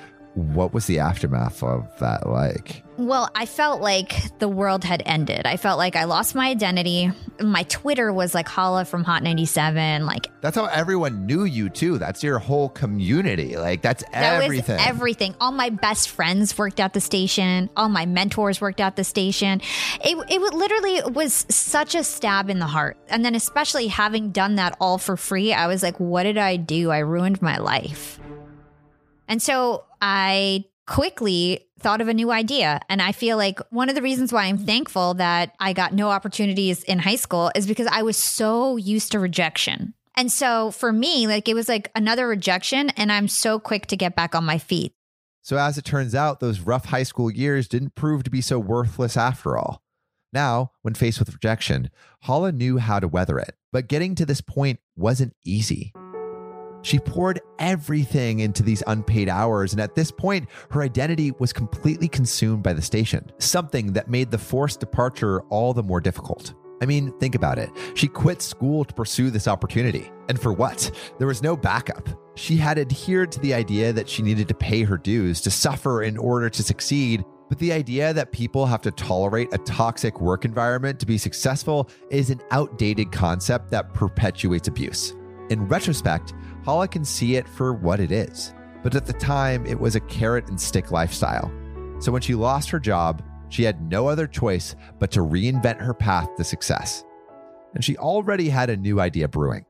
What 0.41 0.73
was 0.73 0.87
the 0.87 0.99
aftermath 0.99 1.63
of 1.63 1.87
that 1.99 2.29
like? 2.29 2.83
Well, 3.01 3.31
I 3.35 3.47
felt 3.47 3.81
like 3.81 4.39
the 4.41 4.49
world 4.49 4.85
had 4.85 5.03
ended. 5.07 5.47
I 5.47 5.57
felt 5.57 5.79
like 5.79 5.97
I 5.97 6.05
lost 6.05 6.35
my 6.35 6.49
identity. 6.49 7.11
My 7.41 7.63
Twitter 7.63 8.13
was 8.13 8.35
like 8.35 8.47
Hala 8.47 8.85
from 8.85 9.05
Hot 9.05 9.23
97. 9.23 10.05
Like 10.05 10.27
That's 10.43 10.55
how 10.55 10.67
everyone 10.67 11.25
knew 11.25 11.45
you 11.45 11.71
too. 11.71 11.97
That's 11.97 12.23
your 12.23 12.39
whole 12.39 12.69
community. 12.69 13.57
Like 13.57 13.81
that's 13.81 14.05
that 14.13 14.43
everything. 14.43 14.77
was 14.77 14.87
everything. 14.87 15.35
All 15.41 15.51
my 15.51 15.71
best 15.71 16.11
friends 16.11 16.57
worked 16.59 16.79
at 16.79 16.93
the 16.93 17.01
station. 17.01 17.71
All 17.75 17.89
my 17.89 18.05
mentors 18.05 18.61
worked 18.61 18.81
at 18.81 18.97
the 18.97 19.05
station. 19.05 19.63
It 20.05 20.19
it 20.29 20.41
literally 20.41 21.01
was 21.11 21.47
such 21.49 21.95
a 21.95 22.05
stab 22.05 22.51
in 22.51 22.59
the 22.59 22.67
heart. 22.67 22.99
And 23.09 23.25
then 23.25 23.35
especially 23.35 23.87
having 23.87 24.31
done 24.31 24.57
that 24.57 24.77
all 24.79 24.99
for 24.99 25.17
free, 25.17 25.55
I 25.55 25.69
was 25.69 25.83
like, 25.83 25.99
what 25.99 26.25
did 26.25 26.37
I 26.37 26.57
do? 26.57 26.91
I 26.91 26.99
ruined 26.99 27.41
my 27.41 27.57
life. 27.57 28.21
And 29.31 29.41
so 29.41 29.85
I 30.03 30.65
quickly 30.89 31.69
thought 31.79 32.01
of 32.01 32.09
a 32.09 32.15
new 32.15 32.33
idea. 32.33 32.81
And 32.89 33.01
I 33.01 33.13
feel 33.13 33.37
like 33.37 33.61
one 33.71 33.89
of 33.89 33.95
the 33.95 34.03
reasons 34.03 34.33
why 34.33 34.47
I'm 34.47 34.57
mm-hmm. 34.57 34.67
thankful 34.67 35.15
that 35.15 35.55
I 35.61 35.73
got 35.73 35.95
no 35.95 36.11
opportunities 36.11 36.83
in 36.83 36.99
high 36.99 37.17
school 37.17 37.53
is 37.55 37.67
because 37.67 37.87
I 37.87 38.03
was 38.03 38.17
so 38.17 38.77
used 38.77 39.13
to 39.13 39.21
rejection. 39.21 39.95
And 40.17 40.33
so 40.33 40.73
for 40.73 40.93
me, 40.93 41.29
like 41.29 41.49
it 41.49 41.55
was 41.55 41.69
like 41.69 41.93
another 41.95 42.27
rejection, 42.27 42.91
and 42.91 43.13
I'm 43.13 43.29
so 43.29 43.61
quick 43.61 43.87
to 43.87 43.97
get 43.97 44.17
back 44.17 44.35
on 44.35 44.45
my 44.45 44.59
feet. 44.59 44.93
So, 45.43 45.57
as 45.57 45.79
it 45.79 45.85
turns 45.87 46.15
out, 46.15 46.41
those 46.41 46.61
rough 46.61 46.87
high 46.87 47.05
school 47.05 47.31
years 47.31 47.69
didn't 47.69 47.95
prove 47.95 48.25
to 48.25 48.31
be 48.31 48.43
so 48.43 48.59
worthless 48.59 49.17
after 49.17 49.57
all. 49.57 49.83
Now, 50.33 50.73
when 50.83 50.95
faced 50.95 51.21
with 51.21 51.33
rejection, 51.33 51.91
Hala 52.23 52.53
knew 52.53 52.77
how 52.77 53.01
to 53.01 53.09
weather 53.09 53.39
it, 53.39 53.57
but 53.73 53.89
getting 53.89 54.15
to 54.17 54.27
this 54.27 54.43
point 54.43 54.81
wasn't 54.97 55.35
easy. 55.43 55.95
She 56.83 56.99
poured 56.99 57.41
everything 57.59 58.41
into 58.41 58.63
these 58.63 58.83
unpaid 58.87 59.29
hours, 59.29 59.73
and 59.73 59.81
at 59.81 59.95
this 59.95 60.11
point, 60.11 60.49
her 60.71 60.83
identity 60.83 61.33
was 61.39 61.53
completely 61.53 62.09
consumed 62.09 62.63
by 62.63 62.73
the 62.73 62.83
station, 62.83 63.31
something 63.39 63.93
that 63.93 64.09
made 64.09 64.31
the 64.31 64.39
forced 64.39 64.81
departure 64.81 65.43
all 65.43 65.75
the 65.75 65.83
more 65.83 66.01
difficult. 66.01 66.55
I 66.83 66.87
mean, 66.87 67.13
think 67.19 67.35
about 67.35 67.59
it. 67.59 67.71
She 67.95 68.09
quit 68.09 68.41
school 68.41 68.87
to 68.87 68.95
pursue 68.95 69.31
this 69.31 69.47
opportunity. 69.47 70.11
And 70.31 70.41
for 70.41 70.53
what? 70.53 70.91
There 71.19 71.27
was 71.27 71.43
no 71.43 71.55
backup. 71.55 72.09
She 72.37 72.57
had 72.57 72.79
adhered 72.79 73.31
to 73.33 73.41
the 73.41 73.53
idea 73.53 73.93
that 73.93 74.09
she 74.09 74.23
needed 74.23 74.49
to 74.49 74.55
pay 74.55 74.83
her 74.85 74.97
dues, 74.97 75.43
to 75.43 75.51
suffer 75.51 76.03
in 76.03 76.17
order 76.17 76.49
to 76.49 76.63
succeed. 76.63 77.23
But 77.51 77.59
the 77.59 77.73
idea 77.73 78.15
that 78.15 78.33
people 78.33 78.65
have 78.65 78.81
to 78.83 78.93
tolerate 78.93 79.53
a 79.53 79.59
toxic 79.59 80.21
work 80.21 80.47
environment 80.47 80.99
to 81.01 81.07
be 81.07 81.19
successful 81.19 81.91
is 82.09 82.31
an 82.31 82.41
outdated 82.51 83.13
concept 83.13 83.71
that 83.73 83.93
perpetuates 83.93 84.69
abuse. 84.69 85.15
In 85.51 85.67
retrospect, 85.67 86.33
Hala 86.65 86.89
can 86.89 87.05
see 87.05 87.37
it 87.37 87.49
for 87.49 87.73
what 87.73 88.01
it 88.01 88.13
is. 88.13 88.55
But 88.83 88.95
at 88.95 89.07
the 89.07 89.13
time, 89.13 89.67
it 89.67 89.79
was 89.79 89.95
a 89.95 90.01
carrot 90.01 90.49
and 90.49 90.61
stick 90.61 90.91
lifestyle. 90.91 91.51
So 92.01 92.13
when 92.13 92.23
she 92.23 92.35
lost 92.35 92.71
her 92.71 92.81
job, 92.81 93.23
she 93.49 93.63
had 93.63 93.83
no 93.91 94.09
other 94.09 94.27
choice 94.27 94.75
but 94.99 95.11
to 95.13 95.21
reinvent 95.21 95.81
her 95.81 95.95
path 95.95 96.29
to 96.37 96.45
success. 96.45 97.05
And 97.75 97.85
she 97.85 97.97
already 97.97 98.49
had 98.49 98.71
a 98.71 98.77
new 98.77 99.01
idea 99.01 99.29
brewing. 99.29 99.67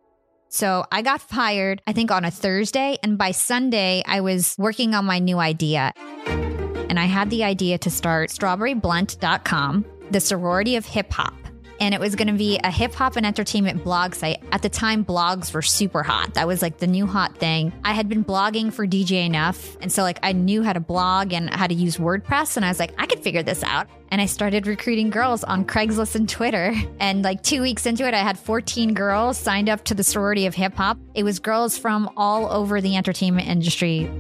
So 0.49 0.85
I 0.91 1.03
got 1.03 1.21
fired, 1.21 1.81
I 1.87 1.93
think 1.93 2.11
on 2.11 2.25
a 2.25 2.31
Thursday. 2.31 2.99
And 3.03 3.17
by 3.17 3.31
Sunday, 3.31 4.03
I 4.07 4.21
was 4.21 4.55
working 4.59 4.95
on 4.95 5.05
my 5.05 5.19
new 5.19 5.39
idea. 5.39 5.93
And 6.27 6.99
I 6.99 7.05
had 7.05 7.31
the 7.31 7.45
idea 7.45 7.79
to 7.79 7.91
start 7.91 8.31
strawberryblunt.com, 8.31 9.85
the 10.11 10.21
sorority 10.21 10.77
of 10.77 10.87
hip 10.87 11.13
hop. 11.13 11.35
And 11.81 11.95
it 11.95 12.01
was 12.01 12.15
going 12.15 12.29
to 12.29 12.35
be 12.35 12.59
a 12.63 12.71
hip 12.71 12.95
hop 12.95 13.17
and 13.17 13.27
entertainment 13.27 13.83
blog 13.83 14.15
site. 14.15 14.43
At 14.53 14.63
the 14.63 14.69
time, 14.69 15.05
blogs 15.05 15.53
were 15.53 15.63
super 15.63 16.03
hot. 16.03 16.35
That 16.35 16.47
was 16.47 16.63
like 16.63 16.79
the 16.79 16.87
new 16.87 17.07
hot 17.07 17.37
thing. 17.39 17.73
I 17.85 17.93
had 17.93 18.09
been 18.09 18.25
blogging 18.25 18.73
for 18.73 18.87
DJ 18.87 19.25
Envy. 19.25 19.79
And 19.81 19.91
so, 19.91 20.03
like, 20.03 20.19
I 20.23 20.33
knew 20.33 20.63
how 20.63 20.73
to 20.73 20.81
blog 20.81 21.33
and 21.33 21.51
how 21.51 21.67
to 21.67 21.75
use 21.75 21.97
WordPress. 21.97 22.57
And 22.57 22.65
I 22.65 22.69
was 22.69 22.79
like, 22.79 22.93
I 22.99 23.07
could 23.07 23.21
figure 23.21 23.43
this 23.43 23.63
out. 23.65 23.89
And 24.11 24.21
I 24.21 24.27
started 24.27 24.67
recruiting 24.67 25.11
girls 25.11 25.43
on 25.45 25.65
Craigslist 25.65 26.15
and 26.15 26.29
Twitter. 26.29 26.75
And 27.01 27.23
like 27.23 27.43
two 27.43 27.63
weeks 27.63 27.87
into 27.87 28.07
it, 28.07 28.13
I 28.13 28.19
had 28.19 28.39
14 28.39 28.93
girls 28.93 29.39
signed 29.39 29.69
up 29.71 29.85
to 29.85 29.95
the 29.95 30.05
sorority 30.05 30.47
of 30.47 30.55
hip 30.55 30.75
hop. 30.75 30.99
It 31.15 31.23
was 31.23 31.39
girls 31.39 31.79
from 31.79 32.11
all 32.17 32.51
over 32.53 32.81
the 32.81 32.97
entertainment 32.97 33.49
industry. 33.49 34.11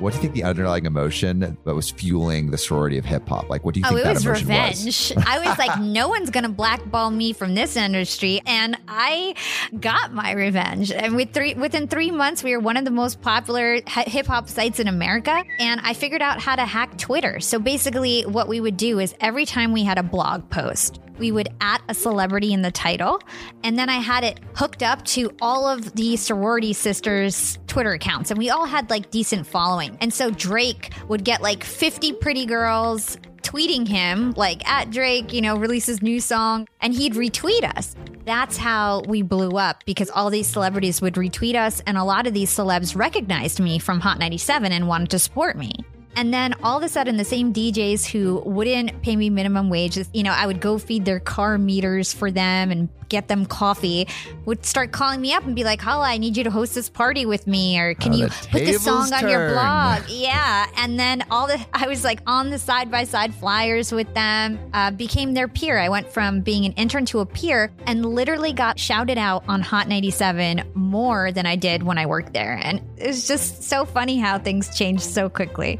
What 0.00 0.10
do 0.12 0.16
you 0.18 0.22
think 0.22 0.34
the 0.34 0.44
underlying 0.44 0.86
emotion 0.86 1.40
that 1.64 1.74
was 1.74 1.90
fueling 1.90 2.52
the 2.52 2.58
sorority 2.58 2.98
of 2.98 3.04
hip 3.04 3.28
hop? 3.28 3.48
Like, 3.48 3.64
what 3.64 3.74
do 3.74 3.80
you 3.80 3.86
Oh, 3.86 3.88
think 3.88 4.00
it 4.00 4.04
that 4.04 4.14
was 4.14 4.24
emotion 4.24 4.46
revenge. 4.48 4.84
was? 4.86 5.12
I 5.26 5.38
was 5.40 5.58
like, 5.58 5.80
no 5.82 6.06
one's 6.08 6.30
going 6.30 6.44
to 6.44 6.50
blackball 6.50 7.10
me 7.10 7.32
from 7.32 7.56
this 7.56 7.76
industry. 7.76 8.40
And 8.46 8.76
I 8.86 9.34
got 9.80 10.14
my 10.14 10.30
revenge. 10.32 10.92
And 10.92 11.16
with 11.16 11.32
three, 11.32 11.54
within 11.54 11.88
three 11.88 12.12
months, 12.12 12.44
we 12.44 12.54
were 12.56 12.60
one 12.62 12.76
of 12.76 12.84
the 12.84 12.92
most 12.92 13.20
popular 13.22 13.80
hip 13.88 14.26
hop 14.26 14.48
sites 14.48 14.78
in 14.78 14.86
America. 14.86 15.42
And 15.58 15.80
I 15.82 15.94
figured 15.94 16.22
out 16.22 16.38
how 16.40 16.54
to 16.54 16.64
hack 16.64 16.96
Twitter. 16.96 17.40
So 17.40 17.58
basically, 17.58 18.22
what 18.22 18.46
we 18.46 18.60
would 18.60 18.76
do 18.76 19.00
is 19.00 19.16
every 19.20 19.46
time 19.46 19.72
we 19.72 19.82
had 19.82 19.98
a 19.98 20.04
blog 20.04 20.48
post, 20.48 21.00
we 21.18 21.32
would 21.32 21.48
at 21.60 21.82
a 21.88 21.94
celebrity 21.94 22.52
in 22.52 22.62
the 22.62 22.70
title. 22.70 23.20
And 23.62 23.78
then 23.78 23.88
I 23.88 23.96
had 23.96 24.24
it 24.24 24.40
hooked 24.54 24.82
up 24.82 25.04
to 25.06 25.30
all 25.40 25.66
of 25.66 25.94
the 25.94 26.16
sorority 26.16 26.72
sisters' 26.72 27.58
Twitter 27.66 27.92
accounts. 27.92 28.30
And 28.30 28.38
we 28.38 28.50
all 28.50 28.66
had 28.66 28.90
like 28.90 29.10
decent 29.10 29.46
following. 29.46 29.96
And 30.00 30.12
so 30.12 30.30
Drake 30.30 30.92
would 31.08 31.24
get 31.24 31.42
like 31.42 31.64
50 31.64 32.14
pretty 32.14 32.46
girls 32.46 33.18
tweeting 33.42 33.88
him, 33.88 34.32
like 34.36 34.68
at 34.68 34.90
Drake, 34.90 35.32
you 35.32 35.40
know, 35.40 35.56
releases 35.56 36.02
new 36.02 36.20
song, 36.20 36.66
and 36.80 36.92
he'd 36.92 37.14
retweet 37.14 37.64
us. 37.76 37.96
That's 38.26 38.58
how 38.58 39.02
we 39.08 39.22
blew 39.22 39.56
up 39.56 39.84
because 39.86 40.10
all 40.10 40.28
these 40.28 40.46
celebrities 40.46 41.00
would 41.00 41.14
retweet 41.14 41.54
us, 41.54 41.80
and 41.86 41.96
a 41.96 42.04
lot 42.04 42.26
of 42.26 42.34
these 42.34 42.54
celebs 42.54 42.94
recognized 42.94 43.58
me 43.58 43.78
from 43.78 44.00
Hot 44.00 44.18
97 44.18 44.70
and 44.70 44.86
wanted 44.86 45.10
to 45.10 45.18
support 45.18 45.56
me. 45.56 45.72
And 46.18 46.34
then 46.34 46.54
all 46.64 46.76
of 46.76 46.82
a 46.82 46.88
sudden, 46.88 47.16
the 47.16 47.24
same 47.24 47.52
DJs 47.54 48.04
who 48.04 48.42
wouldn't 48.44 49.02
pay 49.02 49.14
me 49.14 49.30
minimum 49.30 49.70
wage, 49.70 49.96
you 50.12 50.24
know, 50.24 50.32
I 50.32 50.48
would 50.48 50.60
go 50.60 50.76
feed 50.76 51.04
their 51.04 51.20
car 51.20 51.58
meters 51.58 52.12
for 52.12 52.32
them 52.32 52.72
and 52.72 52.88
get 53.08 53.28
them 53.28 53.46
coffee, 53.46 54.06
would 54.44 54.64
start 54.66 54.92
calling 54.92 55.20
me 55.20 55.32
up 55.32 55.44
and 55.44 55.54
be 55.56 55.64
like, 55.64 55.80
Hala, 55.80 56.06
I 56.08 56.18
need 56.18 56.36
you 56.36 56.44
to 56.44 56.50
host 56.50 56.74
this 56.74 56.88
party 56.88 57.24
with 57.24 57.46
me, 57.46 57.78
or 57.78 57.94
can 57.94 58.12
Oh, 58.12 58.16
you 58.16 58.26
put 58.28 58.52
this 58.64 58.84
song 58.84 59.04
tables 59.04 59.22
on 59.22 59.28
your 59.30 59.50
blog? 59.52 60.02
Yeah. 60.08 60.66
And 60.76 60.98
then 60.98 61.24
all 61.30 61.46
the, 61.46 61.64
I 61.72 61.86
was 61.86 62.04
like 62.04 62.20
on 62.26 62.50
the 62.50 62.58
side 62.58 62.90
by 62.90 63.04
side 63.04 63.34
flyers 63.34 63.92
with 63.92 64.12
them, 64.14 64.58
uh, 64.72 64.90
became 64.90 65.34
their 65.34 65.48
peer. 65.48 65.78
I 65.78 65.88
went 65.88 66.12
from 66.12 66.40
being 66.40 66.64
an 66.64 66.72
intern 66.72 67.06
to 67.06 67.20
a 67.20 67.26
peer 67.26 67.72
and 67.86 68.04
literally 68.04 68.52
got 68.52 68.78
shouted 68.78 69.18
out 69.18 69.44
on 69.48 69.60
Hot 69.62 69.88
97 69.88 70.62
more 70.74 71.32
than 71.32 71.46
I 71.46 71.56
did 71.56 71.82
when 71.82 71.96
I 71.96 72.06
worked 72.06 72.32
there. 72.32 72.58
And 72.62 72.82
it 72.96 73.06
was 73.06 73.26
just 73.26 73.62
so 73.62 73.84
funny 73.84 74.18
how 74.18 74.38
things 74.38 74.76
changed 74.76 75.02
so 75.04 75.28
quickly. 75.28 75.78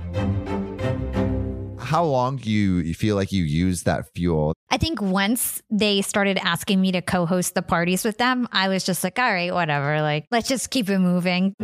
How 1.89 2.05
long 2.05 2.37
do 2.37 2.51
you, 2.51 2.93
feel 2.93 3.17
like 3.17 3.33
you 3.33 3.45
used 3.45 3.87
that 3.87 4.13
fuel? 4.15 4.53
I 4.69 4.77
think 4.77 5.01
once 5.01 5.63
they 5.71 6.03
started 6.03 6.37
asking 6.37 6.83
me 6.83 6.93
to 6.93 7.01
co 7.01 7.25
host 7.25 7.55
the 7.55 7.63
parties 7.63 8.05
with 8.05 8.19
them, 8.19 8.47
I 8.53 8.69
was 8.69 8.85
just 8.85 9.03
like, 9.03 9.19
all 9.19 9.33
right, 9.33 9.55
whatever. 9.55 10.03
Like, 10.03 10.27
let's 10.31 10.49
just 10.49 10.69
keep 10.69 10.91
it 10.91 10.99
moving. 10.99 11.55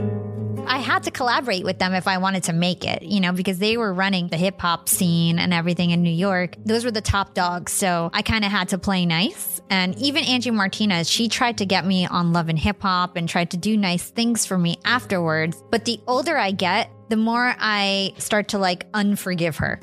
I 0.67 0.79
had 0.79 1.03
to 1.03 1.11
collaborate 1.11 1.63
with 1.63 1.79
them 1.79 1.93
if 1.93 2.09
I 2.09 2.17
wanted 2.17 2.45
to 2.45 2.55
make 2.55 2.87
it, 2.87 3.03
you 3.03 3.21
know, 3.21 3.33
because 3.33 3.59
they 3.59 3.77
were 3.77 3.93
running 3.93 4.29
the 4.29 4.39
hip 4.39 4.59
hop 4.59 4.89
scene 4.89 5.39
and 5.39 5.53
everything 5.53 5.91
in 5.91 6.03
New 6.03 6.09
York. 6.09 6.57
Those 6.65 6.87
were 6.87 6.91
the 6.91 7.03
top 7.03 7.35
dogs. 7.35 7.73
So 7.73 8.09
I 8.15 8.23
kind 8.23 8.47
of 8.47 8.51
had 8.51 8.71
to 8.71 8.79
play 8.79 9.05
nice. 9.05 9.61
And 9.69 9.95
even 9.99 10.25
Angie 10.25 10.51
Martinez, 10.51 11.11
she 11.11 11.29
tried 11.29 11.59
to 11.59 11.67
get 11.67 11.85
me 11.85 12.07
on 12.07 12.33
Love 12.33 12.49
and 12.49 12.59
Hip 12.59 12.81
Hop 12.81 13.19
and 13.19 13.29
tried 13.29 13.51
to 13.51 13.59
do 13.59 13.77
nice 13.77 14.09
things 14.09 14.47
for 14.47 14.57
me 14.57 14.79
afterwards. 14.87 15.63
But 15.71 15.85
the 15.85 16.01
older 16.07 16.39
I 16.39 16.53
get, 16.53 16.91
the 17.11 17.17
more 17.19 17.55
I 17.59 18.15
start 18.17 18.49
to 18.49 18.59
like 18.59 18.91
unforgive 18.93 19.57
her. 19.57 19.79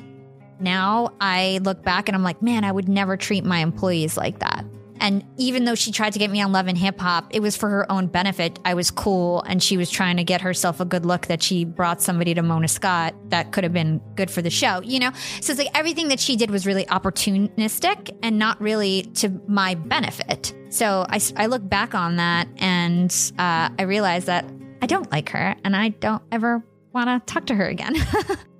Now 0.62 1.13
I 1.20 1.60
look 1.63 1.84
back 1.84 2.08
and 2.08 2.15
I'm 2.15 2.24
like, 2.24 2.41
man, 2.41 2.63
I 2.63 2.72
would 2.72 2.88
never 2.88 3.18
treat 3.18 3.44
my 3.44 3.60
employees 3.60 4.18
like 4.18 4.39
that. 4.39 4.65
And 5.01 5.25
even 5.38 5.65
though 5.65 5.74
she 5.74 5.91
tried 5.91 6.13
to 6.13 6.20
get 6.20 6.30
me 6.30 6.41
on 6.41 6.51
Love 6.51 6.68
and 6.68 6.77
Hip 6.77 7.00
Hop, 7.00 7.25
it 7.32 7.41
was 7.41 7.58
for 7.58 7.68
her 7.68 7.91
own 7.91 8.06
benefit. 8.06 8.60
I 8.63 8.75
was 8.75 8.91
cool 8.91 9.41
and 9.41 9.62
she 9.62 9.75
was 9.75 9.89
trying 9.89 10.18
to 10.18 10.24
get 10.24 10.41
herself 10.41 10.80
a 10.80 10.86
good 10.86 11.08
look 11.08 11.25
that 11.25 11.41
she 11.41 11.65
brought 11.65 12.03
somebody 12.03 12.36
to 12.36 12.44
Mona 12.44 12.68
Scott 12.68 13.15
that 13.30 13.51
could 13.51 13.63
have 13.63 13.74
been 13.74 14.00
good 14.15 14.30
for 14.30 14.44
the 14.44 14.51
show, 14.51 14.80
you 14.84 15.00
know? 15.00 15.10
So 15.41 15.53
it's 15.53 15.60
like 15.60 15.75
everything 15.75 16.10
that 16.10 16.20
she 16.20 16.36
did 16.36 16.51
was 16.51 16.68
really 16.68 16.86
opportunistic 16.86 18.15
and 18.22 18.38
not 18.38 18.62
really 18.62 19.01
to 19.15 19.30
my 19.48 19.74
benefit. 19.74 20.53
So 20.70 21.08
I 21.10 21.48
look 21.48 21.68
back 21.68 21.96
on 21.96 22.18
that 22.18 22.48
and 22.58 23.12
uh, 23.39 23.70
I 23.77 23.82
realize 23.82 24.25
that 24.25 24.46
I 24.84 24.86
don't 24.86 25.12
like 25.12 25.30
her 25.30 25.56
and 25.63 25.75
I 25.75 25.89
don't 25.89 26.22
ever 26.32 26.63
want 26.94 27.08
to 27.08 27.34
talk 27.34 27.48
to 27.48 27.56
her 27.56 27.68
again. 27.68 27.96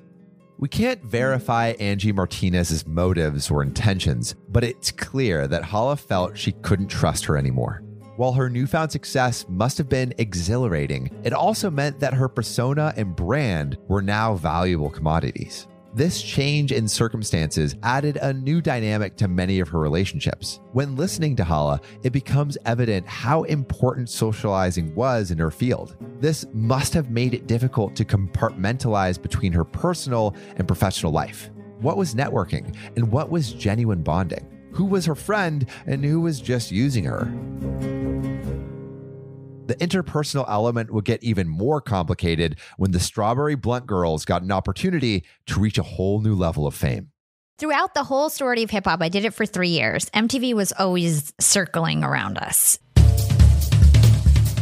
We 0.62 0.70
can't 0.70 1.04
verify 1.04 1.70
Angie 1.80 2.12
Martinez's 2.12 2.86
motives 2.86 3.50
or 3.50 3.64
intentions, 3.64 4.36
but 4.48 4.64
it's 4.64 4.92
clear 4.92 5.48
that 5.48 5.64
Hala 5.64 5.98
felt 5.98 6.38
she 6.38 6.52
couldn't 6.52 6.88
trust 6.88 7.26
her 7.26 7.36
anymore. 7.36 7.82
While 8.16 8.34
her 8.34 8.48
newfound 8.48 8.92
success 8.92 9.44
must 9.50 9.80
have 9.80 9.90
been 9.90 10.14
exhilarating, 10.20 11.10
it 11.24 11.34
also 11.34 11.72
meant 11.72 12.00
that 12.00 12.14
her 12.14 12.30
persona 12.30 12.94
and 12.96 13.16
brand 13.16 13.80
were 13.88 14.04
now 14.04 14.36
valuable 14.36 14.92
commodities. 14.92 15.66
This 15.94 16.22
change 16.22 16.72
in 16.72 16.88
circumstances 16.88 17.76
added 17.84 18.16
a 18.22 18.32
new 18.32 18.62
dynamic 18.62 19.18
to 19.18 19.28
many 19.28 19.60
of 19.60 19.68
her 19.68 19.80
relationships. 19.80 20.62
When 20.72 20.96
listening 20.96 21.36
to 21.36 21.44
Hala, 21.44 21.82
it 22.02 22.14
becomes 22.14 22.58
evident 22.66 23.06
how 23.08 23.44
important 23.44 24.10
socializing 24.10 24.96
was 24.96 25.32
in 25.32 25.38
her 25.38 25.52
field. 25.52 25.98
This 26.22 26.46
must 26.54 26.94
have 26.94 27.12
made 27.12 27.34
it 27.34 27.46
difficult 27.46 27.94
to 27.98 28.06
compartmentalize 28.06 29.22
between 29.22 29.52
her 29.52 29.66
personal 29.66 30.34
and 30.56 30.66
professional 30.66 31.12
life. 31.12 31.50
What 31.82 31.98
was 31.98 32.16
networking 32.16 32.74
and 32.96 33.12
what 33.12 33.30
was 33.30 33.52
genuine 33.52 34.02
bonding? 34.02 34.48
Who 34.72 34.86
was 34.86 35.06
her 35.08 35.16
friend 35.16 35.66
and 35.88 36.06
who 36.06 36.22
was 36.22 36.40
just 36.40 36.72
using 36.72 37.04
her? 37.04 37.30
The 39.72 39.88
interpersonal 39.88 40.44
element 40.50 40.92
would 40.92 41.06
get 41.06 41.24
even 41.24 41.48
more 41.48 41.80
complicated 41.80 42.58
when 42.76 42.92
the 42.92 43.00
Strawberry 43.00 43.56
Blunt 43.56 43.88
Girls 43.88 44.26
got 44.26 44.42
an 44.42 44.52
opportunity 44.52 45.24
to 45.46 45.62
reach 45.62 45.78
a 45.78 45.84
whole 45.84 46.20
new 46.20 46.36
level 46.36 46.68
of 46.68 46.76
fame. 46.76 47.12
Throughout 47.58 47.94
the 47.94 48.04
whole 48.04 48.30
story 48.30 48.64
of 48.64 48.70
hip 48.70 48.84
hop, 48.84 49.02
I 49.02 49.08
did 49.08 49.24
it 49.24 49.34
for 49.34 49.46
three 49.46 49.70
years. 49.70 50.10
MTV 50.10 50.56
was 50.56 50.74
always 50.74 51.32
circling 51.40 52.04
around 52.04 52.38
us. 52.38 52.80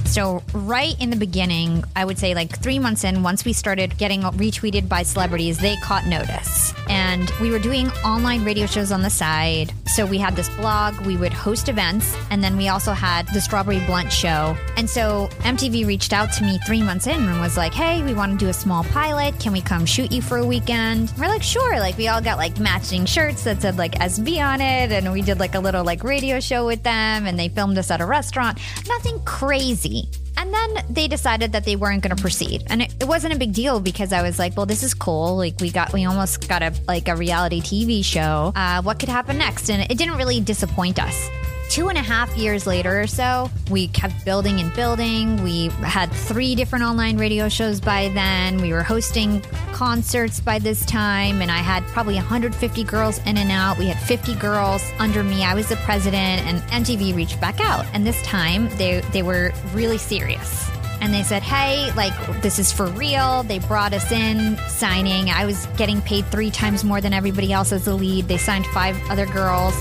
So, 0.10 0.42
right 0.54 1.00
in 1.00 1.12
the 1.12 1.16
beginning, 1.16 1.84
I 1.96 2.04
would 2.04 2.18
say 2.18 2.34
like 2.34 2.58
three 2.64 2.80
months 2.80 3.04
in, 3.04 3.22
once 3.22 3.46
we 3.46 3.54
started 3.54 3.96
getting 4.00 4.22
retweeted 4.22 4.90
by 4.90 5.04
celebrities, 5.04 5.60
they 5.60 5.76
caught 5.78 6.08
notice. 6.08 6.74
And 6.90 7.32
we 7.40 7.52
were 7.52 7.60
doing 7.60 7.90
online 8.04 8.44
radio 8.44 8.66
shows 8.66 8.92
on 8.92 9.04
the 9.04 9.12
side. 9.12 9.72
So, 9.86 10.08
we 10.08 10.18
had 10.18 10.36
this 10.36 10.50
blog, 10.56 11.00
we 11.06 11.16
would 11.16 11.32
host 11.32 11.70
events, 11.70 12.18
and 12.32 12.44
then 12.44 12.58
we 12.58 12.70
also 12.70 12.92
had 12.92 13.28
the 13.36 13.40
Strawberry 13.40 13.86
Blunt 13.86 14.12
show. 14.12 14.58
And 14.78 14.90
so, 14.90 15.30
MTV 15.42 15.86
reached 15.86 16.12
out 16.12 16.34
to 16.34 16.44
me 16.44 16.58
three 16.66 16.82
months 16.82 17.06
in 17.06 17.30
and 17.30 17.40
was 17.40 17.56
like, 17.56 17.76
hey, 17.76 18.02
we 18.02 18.16
want 18.16 18.32
to 18.32 18.38
do 18.44 18.50
a 18.50 18.54
small 18.54 18.84
pilot. 18.86 19.40
Can 19.40 19.54
we 19.54 19.62
come 19.62 19.86
shoot 19.86 20.12
you 20.12 20.24
for 20.24 20.40
a 20.40 20.46
weekend? 20.46 21.14
We're 21.20 21.28
like, 21.28 21.44
sure. 21.44 21.80
Like, 21.80 21.98
we 22.00 22.08
all 22.08 22.22
got 22.22 22.40
like 22.40 22.60
matching 22.60 23.06
shirts 23.06 23.44
that 23.44 23.62
said 23.62 23.78
like 23.78 23.94
SB 23.94 24.44
on 24.44 24.60
it. 24.60 24.92
And 24.92 25.14
we 25.14 25.22
did 25.22 25.40
like 25.40 25.54
a 25.54 25.60
little 25.60 25.84
like 25.84 26.04
radio 26.04 26.40
show 26.40 26.66
with 26.66 26.82
them, 26.82 27.28
and 27.28 27.38
they 27.38 27.50
filmed 27.50 27.78
us 27.78 27.92
at 27.92 28.02
a 28.02 28.06
restaurant. 28.08 28.58
Nothing 28.88 29.20
crazy. 29.24 29.99
And 30.38 30.54
then 30.54 30.86
they 30.90 31.08
decided 31.08 31.52
that 31.52 31.66
they 31.66 31.76
weren't 31.76 32.02
going 32.02 32.16
to 32.16 32.22
proceed, 32.22 32.64
and 32.68 32.82
it, 32.82 32.96
it 33.02 33.08
wasn't 33.08 33.34
a 33.34 33.38
big 33.38 33.52
deal 33.54 33.82
because 33.82 34.14
I 34.14 34.22
was 34.22 34.40
like, 34.40 34.56
"Well, 34.56 34.66
this 34.66 34.84
is 34.84 34.94
cool. 34.94 35.36
Like, 35.36 35.60
we 35.60 35.70
got, 35.70 35.92
we 35.92 36.06
almost 36.06 36.48
got 36.48 36.62
a 36.64 36.74
like 36.88 37.10
a 37.10 37.16
reality 37.16 37.60
TV 37.60 38.06
show. 38.06 38.54
Uh, 38.56 38.82
what 38.82 39.00
could 39.00 39.10
happen 39.10 39.38
next?" 39.38 39.70
And 39.70 39.82
it 39.92 39.98
didn't 39.98 40.16
really 40.16 40.40
disappoint 40.40 40.98
us. 40.98 41.30
Two 41.70 41.88
and 41.88 42.00
a 42.00 42.02
half 42.02 42.36
years 42.36 42.66
later 42.66 43.00
or 43.00 43.06
so, 43.06 43.48
we 43.70 43.90
kept 43.90 44.26
building 44.26 44.60
and 44.60 44.74
building. 44.74 45.44
We 45.44 45.68
had 45.68 46.12
three 46.12 46.56
different 46.56 46.84
online 46.84 47.20
radio 47.20 47.48
shows 47.48 47.80
by 47.80 48.10
then. 48.16 48.60
We 48.60 48.74
were 48.74 48.82
hosting 48.82 49.42
concerts 49.72 50.40
by 50.40 50.58
this 50.58 50.84
time, 50.84 51.44
and 51.44 51.52
I 51.52 51.60
had 51.60 51.84
probably 51.90 52.16
150 52.16 52.84
girls 52.86 53.20
in 53.20 53.38
and 53.38 53.52
out. 53.52 53.78
We 53.78 53.86
had 53.86 54.00
50 54.00 54.34
girls 54.36 54.84
under 54.98 55.24
me. 55.24 55.44
I 55.44 55.54
was 55.54 55.70
the 55.70 55.76
president, 55.76 56.42
and 56.48 56.60
MTV 56.84 57.16
reached 57.16 57.40
back 57.40 57.62
out. 57.62 57.86
And 57.94 58.06
this 58.06 58.20
time, 58.24 58.68
they 58.78 59.02
they 59.14 59.22
were 59.22 59.54
really 59.76 60.00
serious. 60.00 60.68
And 61.02 61.14
they 61.14 61.24
said, 61.24 61.44
hey, 61.44 61.92
like, 61.96 62.42
this 62.42 62.58
is 62.58 62.74
for 62.74 62.88
real. 62.88 63.44
They 63.44 63.60
brought 63.60 63.94
us 63.94 64.12
in 64.12 64.58
signing. 64.68 65.30
I 65.30 65.46
was 65.46 65.66
getting 65.78 66.02
paid 66.02 66.26
three 66.26 66.52
times 66.52 66.84
more 66.84 67.00
than 67.00 67.14
everybody 67.14 67.54
else 67.54 67.72
as 67.72 67.86
the 67.86 67.94
lead. 67.94 68.28
They 68.28 68.38
signed 68.38 68.66
five 68.68 69.00
other 69.10 69.26
girls 69.28 69.76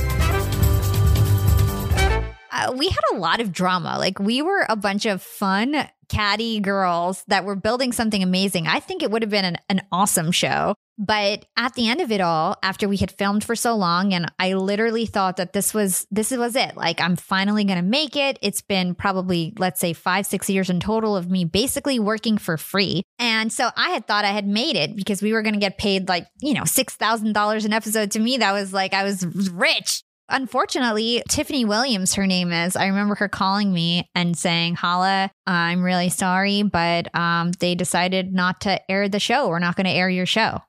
we 2.76 2.88
had 2.88 3.00
a 3.14 3.18
lot 3.18 3.40
of 3.40 3.52
drama. 3.52 3.96
Like 3.98 4.18
we 4.18 4.42
were 4.42 4.66
a 4.68 4.76
bunch 4.76 5.06
of 5.06 5.22
fun, 5.22 5.88
catty 6.08 6.60
girls 6.60 7.24
that 7.28 7.44
were 7.44 7.56
building 7.56 7.92
something 7.92 8.22
amazing. 8.22 8.66
I 8.66 8.80
think 8.80 9.02
it 9.02 9.10
would 9.10 9.22
have 9.22 9.30
been 9.30 9.44
an, 9.44 9.58
an 9.68 9.82
awesome 9.92 10.32
show. 10.32 10.74
But 11.00 11.44
at 11.56 11.74
the 11.74 11.88
end 11.88 12.00
of 12.00 12.10
it 12.10 12.20
all, 12.20 12.56
after 12.60 12.88
we 12.88 12.96
had 12.96 13.12
filmed 13.12 13.44
for 13.44 13.54
so 13.54 13.76
long, 13.76 14.12
and 14.12 14.32
I 14.40 14.54
literally 14.54 15.06
thought 15.06 15.36
that 15.36 15.52
this 15.52 15.72
was 15.72 16.08
this 16.10 16.32
was 16.32 16.56
it. 16.56 16.76
Like 16.76 17.00
I'm 17.00 17.14
finally 17.14 17.62
gonna 17.62 17.82
make 17.82 18.16
it. 18.16 18.36
It's 18.42 18.62
been 18.62 18.96
probably, 18.96 19.54
let's 19.58 19.78
say, 19.78 19.92
five, 19.92 20.26
six 20.26 20.50
years 20.50 20.70
in 20.70 20.80
total 20.80 21.16
of 21.16 21.30
me 21.30 21.44
basically 21.44 22.00
working 22.00 22.36
for 22.36 22.56
free. 22.56 23.02
And 23.20 23.52
so 23.52 23.70
I 23.76 23.90
had 23.90 24.08
thought 24.08 24.24
I 24.24 24.32
had 24.32 24.48
made 24.48 24.74
it 24.74 24.96
because 24.96 25.22
we 25.22 25.32
were 25.32 25.42
gonna 25.42 25.58
get 25.58 25.78
paid 25.78 26.08
like, 26.08 26.26
you 26.40 26.52
know, 26.52 26.64
six 26.64 26.96
thousand 26.96 27.32
dollars 27.32 27.64
an 27.64 27.72
episode. 27.72 28.10
To 28.12 28.18
me, 28.18 28.38
that 28.38 28.50
was 28.50 28.72
like 28.72 28.92
I 28.92 29.04
was 29.04 29.24
rich. 29.52 30.02
Unfortunately, 30.30 31.22
Tiffany 31.28 31.64
Williams, 31.64 32.14
her 32.14 32.26
name 32.26 32.52
is. 32.52 32.76
I 32.76 32.86
remember 32.86 33.14
her 33.14 33.28
calling 33.28 33.72
me 33.72 34.08
and 34.14 34.36
saying, 34.36 34.74
Hala, 34.74 35.30
I'm 35.46 35.82
really 35.82 36.10
sorry, 36.10 36.62
but 36.62 37.14
um, 37.14 37.52
they 37.52 37.74
decided 37.74 38.34
not 38.34 38.60
to 38.62 38.90
air 38.90 39.08
the 39.08 39.20
show. 39.20 39.48
We're 39.48 39.58
not 39.58 39.76
going 39.76 39.86
to 39.86 39.90
air 39.90 40.10
your 40.10 40.26
show. 40.26 40.60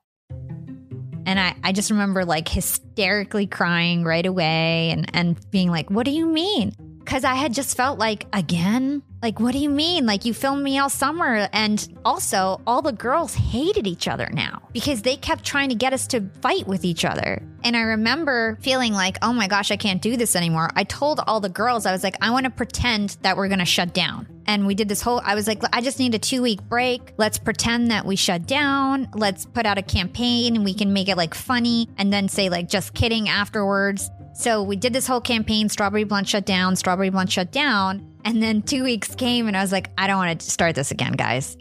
And 1.26 1.38
I, 1.38 1.54
I 1.62 1.72
just 1.72 1.90
remember 1.90 2.24
like 2.24 2.48
hysterically 2.48 3.46
crying 3.46 4.02
right 4.02 4.24
away 4.24 4.90
and, 4.90 5.10
and 5.14 5.50
being 5.50 5.70
like, 5.70 5.90
What 5.90 6.06
do 6.06 6.10
you 6.10 6.26
mean? 6.26 6.74
Because 6.98 7.24
I 7.24 7.34
had 7.34 7.52
just 7.52 7.76
felt 7.76 7.98
like, 7.98 8.26
again, 8.32 9.02
like, 9.22 9.38
what 9.38 9.52
do 9.52 9.58
you 9.58 9.68
mean? 9.68 10.06
Like, 10.06 10.24
you 10.24 10.32
filmed 10.32 10.62
me 10.62 10.78
all 10.78 10.88
summer. 10.88 11.48
And 11.52 11.86
also, 12.04 12.60
all 12.66 12.80
the 12.80 12.92
girls 12.92 13.34
hated 13.34 13.86
each 13.86 14.08
other 14.08 14.28
now 14.32 14.62
because 14.72 15.02
they 15.02 15.16
kept 15.16 15.44
trying 15.44 15.68
to 15.68 15.74
get 15.74 15.92
us 15.92 16.06
to 16.08 16.22
fight 16.40 16.66
with 16.66 16.84
each 16.84 17.04
other. 17.04 17.42
And 17.62 17.76
I 17.76 17.80
remember 17.80 18.56
feeling 18.62 18.94
like, 18.94 19.18
oh 19.20 19.34
my 19.34 19.46
gosh, 19.46 19.70
I 19.70 19.76
can't 19.76 20.00
do 20.00 20.16
this 20.16 20.34
anymore. 20.36 20.70
I 20.74 20.84
told 20.84 21.20
all 21.26 21.40
the 21.40 21.50
girls, 21.50 21.84
I 21.84 21.92
was 21.92 22.02
like, 22.02 22.16
I 22.22 22.30
want 22.30 22.44
to 22.44 22.50
pretend 22.50 23.18
that 23.20 23.36
we're 23.36 23.48
going 23.48 23.58
to 23.58 23.66
shut 23.66 23.92
down. 23.92 24.26
And 24.46 24.66
we 24.66 24.74
did 24.74 24.88
this 24.88 25.02
whole, 25.02 25.20
I 25.22 25.34
was 25.34 25.46
like, 25.46 25.62
I 25.72 25.82
just 25.82 25.98
need 25.98 26.14
a 26.14 26.18
two 26.18 26.40
week 26.40 26.62
break. 26.62 27.12
Let's 27.18 27.38
pretend 27.38 27.90
that 27.90 28.06
we 28.06 28.16
shut 28.16 28.46
down. 28.46 29.10
Let's 29.14 29.44
put 29.44 29.66
out 29.66 29.76
a 29.76 29.82
campaign 29.82 30.56
and 30.56 30.64
we 30.64 30.72
can 30.72 30.94
make 30.94 31.08
it 31.08 31.16
like 31.16 31.34
funny 31.34 31.88
and 31.98 32.10
then 32.10 32.28
say, 32.28 32.48
like, 32.48 32.68
just 32.68 32.94
kidding 32.94 33.28
afterwards. 33.28 34.10
So 34.32 34.62
we 34.62 34.76
did 34.76 34.94
this 34.94 35.06
whole 35.06 35.20
campaign 35.20 35.68
Strawberry 35.68 36.04
Blunt 36.04 36.26
shut 36.26 36.46
down, 36.46 36.74
Strawberry 36.74 37.10
Blunt 37.10 37.30
shut 37.30 37.52
down. 37.52 38.09
And 38.24 38.42
then 38.42 38.62
two 38.62 38.84
weeks 38.84 39.14
came 39.14 39.48
and 39.48 39.56
I 39.56 39.62
was 39.62 39.72
like, 39.72 39.90
I 39.96 40.06
don't 40.06 40.18
want 40.18 40.40
to 40.40 40.50
start 40.50 40.74
this 40.74 40.90
again, 40.90 41.12
guys. 41.12 41.56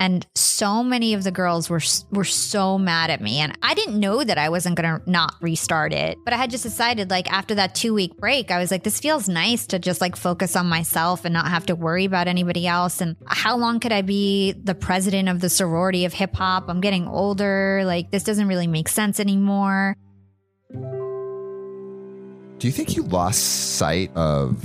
And 0.00 0.24
so 0.36 0.84
many 0.84 1.14
of 1.14 1.24
the 1.24 1.32
girls 1.32 1.68
were 1.68 1.80
were 2.12 2.22
so 2.24 2.78
mad 2.78 3.10
at 3.10 3.20
me, 3.20 3.40
and 3.40 3.58
I 3.64 3.74
didn't 3.74 3.98
know 3.98 4.22
that 4.22 4.38
I 4.38 4.48
wasn't 4.48 4.76
gonna 4.76 5.02
not 5.06 5.34
restart 5.40 5.92
it. 5.92 6.16
But 6.24 6.32
I 6.32 6.36
had 6.36 6.50
just 6.50 6.62
decided, 6.62 7.10
like 7.10 7.30
after 7.32 7.56
that 7.56 7.74
two 7.74 7.94
week 7.94 8.16
break, 8.16 8.52
I 8.52 8.58
was 8.58 8.70
like, 8.70 8.84
this 8.84 9.00
feels 9.00 9.28
nice 9.28 9.66
to 9.68 9.80
just 9.80 10.00
like 10.00 10.14
focus 10.14 10.54
on 10.54 10.68
myself 10.68 11.24
and 11.24 11.34
not 11.34 11.48
have 11.48 11.66
to 11.66 11.74
worry 11.74 12.04
about 12.04 12.28
anybody 12.28 12.64
else. 12.64 13.00
And 13.00 13.16
how 13.26 13.56
long 13.56 13.80
could 13.80 13.90
I 13.90 14.02
be 14.02 14.52
the 14.52 14.76
president 14.76 15.28
of 15.28 15.40
the 15.40 15.50
sorority 15.50 16.04
of 16.04 16.12
hip 16.12 16.36
hop? 16.36 16.68
I'm 16.68 16.80
getting 16.80 17.08
older. 17.08 17.82
Like 17.84 18.12
this 18.12 18.22
doesn't 18.22 18.46
really 18.46 18.68
make 18.68 18.88
sense 18.88 19.18
anymore. 19.18 19.96
Do 20.70 22.66
you 22.66 22.72
think 22.72 22.94
you 22.94 23.02
lost 23.02 23.76
sight 23.78 24.14
of 24.14 24.64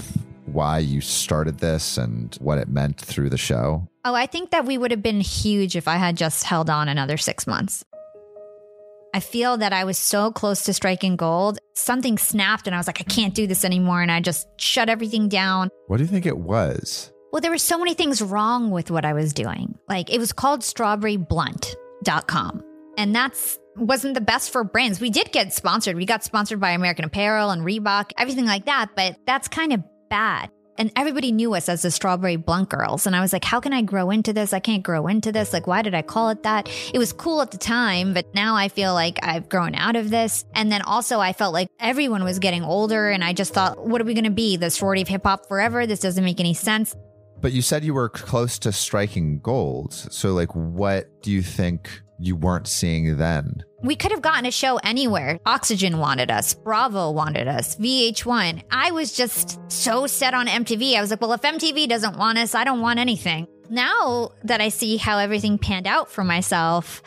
why 0.53 0.79
you 0.79 1.01
started 1.01 1.59
this 1.59 1.97
and 1.97 2.35
what 2.39 2.57
it 2.57 2.67
meant 2.67 2.99
through 2.99 3.29
the 3.29 3.37
show? 3.37 3.87
Oh, 4.05 4.15
I 4.15 4.25
think 4.25 4.51
that 4.51 4.65
we 4.65 4.77
would 4.77 4.91
have 4.91 5.03
been 5.03 5.21
huge 5.21 5.75
if 5.75 5.87
I 5.87 5.95
had 5.95 6.17
just 6.17 6.43
held 6.43 6.69
on 6.69 6.89
another 6.89 7.17
six 7.17 7.47
months. 7.47 7.85
I 9.15 9.19
feel 9.19 9.57
that 9.57 9.73
I 9.73 9.83
was 9.83 9.99
so 9.99 10.31
close 10.31 10.63
to 10.63 10.73
striking 10.73 11.15
gold. 11.15 11.59
Something 11.75 12.17
snapped 12.17 12.65
and 12.65 12.75
I 12.75 12.79
was 12.79 12.87
like, 12.87 12.99
I 12.99 13.03
can't 13.03 13.35
do 13.35 13.45
this 13.45 13.63
anymore. 13.63 14.01
And 14.01 14.11
I 14.11 14.21
just 14.21 14.47
shut 14.57 14.89
everything 14.89 15.29
down. 15.29 15.69
What 15.87 15.97
do 15.97 16.03
you 16.03 16.09
think 16.09 16.25
it 16.25 16.37
was? 16.37 17.11
Well, 17.31 17.41
there 17.41 17.51
were 17.51 17.59
so 17.59 17.77
many 17.77 17.93
things 17.93 18.21
wrong 18.21 18.71
with 18.71 18.89
what 18.89 19.05
I 19.05 19.13
was 19.13 19.33
doing. 19.33 19.77
Like 19.87 20.11
it 20.11 20.19
was 20.19 20.33
called 20.33 20.61
strawberryblunt.com. 20.61 22.63
And 22.97 23.15
that's 23.15 23.59
wasn't 23.75 24.13
the 24.13 24.21
best 24.21 24.51
for 24.51 24.63
brands. 24.63 24.99
We 24.99 25.09
did 25.09 25.31
get 25.31 25.53
sponsored. 25.53 25.95
We 25.95 26.05
got 26.05 26.23
sponsored 26.23 26.59
by 26.59 26.71
American 26.71 27.05
Apparel 27.05 27.49
and 27.49 27.63
Reebok, 27.63 28.11
everything 28.17 28.45
like 28.45 28.65
that, 28.65 28.91
but 28.95 29.17
that's 29.25 29.47
kind 29.47 29.73
of 29.73 29.83
bad. 30.13 30.51
And 30.77 30.91
everybody 30.95 31.31
knew 31.31 31.55
us 31.55 31.67
as 31.67 31.81
the 31.81 31.89
Strawberry 31.89 32.35
Blunt 32.35 32.69
Girls. 32.69 33.07
And 33.07 33.15
I 33.15 33.21
was 33.21 33.33
like, 33.33 33.43
how 33.43 33.59
can 33.59 33.73
I 33.73 33.81
grow 33.81 34.11
into 34.11 34.31
this? 34.31 34.53
I 34.53 34.59
can't 34.59 34.83
grow 34.83 35.07
into 35.07 35.31
this. 35.31 35.51
Like, 35.51 35.65
why 35.65 35.81
did 35.81 35.95
I 35.95 36.03
call 36.03 36.29
it 36.29 36.43
that? 36.43 36.69
It 36.93 36.99
was 36.99 37.11
cool 37.11 37.41
at 37.41 37.49
the 37.49 37.57
time, 37.57 38.13
but 38.13 38.31
now 38.35 38.55
I 38.55 38.69
feel 38.69 38.93
like 38.93 39.17
I've 39.23 39.49
grown 39.49 39.73
out 39.73 39.95
of 39.95 40.11
this. 40.11 40.45
And 40.53 40.71
then 40.71 40.83
also, 40.83 41.19
I 41.19 41.33
felt 41.33 41.51
like 41.51 41.67
everyone 41.79 42.23
was 42.23 42.37
getting 42.37 42.63
older. 42.63 43.09
And 43.09 43.23
I 43.23 43.33
just 43.33 43.55
thought, 43.55 43.87
what 43.87 44.01
are 44.01 44.03
we 44.03 44.13
going 44.13 44.25
to 44.25 44.29
be? 44.29 44.55
The 44.55 44.69
sorority 44.69 45.01
of 45.01 45.07
hip 45.07 45.23
hop 45.23 45.47
forever? 45.47 45.87
This 45.87 45.99
doesn't 45.99 46.23
make 46.23 46.39
any 46.39 46.53
sense. 46.53 46.95
But 47.41 47.51
you 47.51 47.63
said 47.63 47.83
you 47.83 47.95
were 47.95 48.09
close 48.09 48.59
to 48.59 48.71
striking 48.71 49.39
gold. 49.39 49.93
So, 49.93 50.33
like, 50.33 50.53
what 50.53 51.23
do 51.23 51.31
you 51.31 51.41
think 51.41 52.02
you 52.19 52.35
weren't 52.35 52.67
seeing 52.67 53.17
then? 53.17 53.63
We 53.81 53.95
could 53.95 54.11
have 54.11 54.21
gotten 54.21 54.45
a 54.45 54.51
show 54.51 54.77
anywhere. 54.77 55.39
Oxygen 55.45 55.97
wanted 55.97 56.31
us, 56.31 56.53
Bravo 56.53 57.11
wanted 57.11 57.47
us, 57.47 57.75
VH1. 57.75 58.63
I 58.71 58.91
was 58.91 59.11
just 59.11 59.59
so 59.71 60.07
set 60.07 60.33
on 60.33 60.47
MTV. 60.47 60.95
I 60.95 61.01
was 61.01 61.09
like, 61.09 61.21
well, 61.21 61.33
if 61.33 61.41
MTV 61.41 61.87
doesn't 61.89 62.17
want 62.17 62.37
us, 62.37 62.55
I 62.55 62.63
don't 62.63 62.81
want 62.81 62.99
anything. 62.99 63.47
Now 63.69 64.31
that 64.43 64.61
I 64.61 64.69
see 64.69 64.97
how 64.97 65.17
everything 65.17 65.57
panned 65.57 65.87
out 65.87 66.09
for 66.09 66.23
myself, 66.23 67.01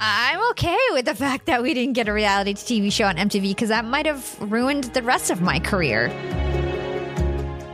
I'm 0.00 0.50
okay 0.50 0.78
with 0.92 1.04
the 1.04 1.14
fact 1.14 1.46
that 1.46 1.62
we 1.62 1.74
didn't 1.74 1.94
get 1.94 2.08
a 2.08 2.12
reality 2.12 2.54
TV 2.54 2.92
show 2.92 3.06
on 3.06 3.16
MTV 3.16 3.50
because 3.50 3.68
that 3.68 3.84
might 3.84 4.06
have 4.06 4.36
ruined 4.40 4.84
the 4.84 5.02
rest 5.02 5.30
of 5.30 5.40
my 5.40 5.58
career. 5.58 6.08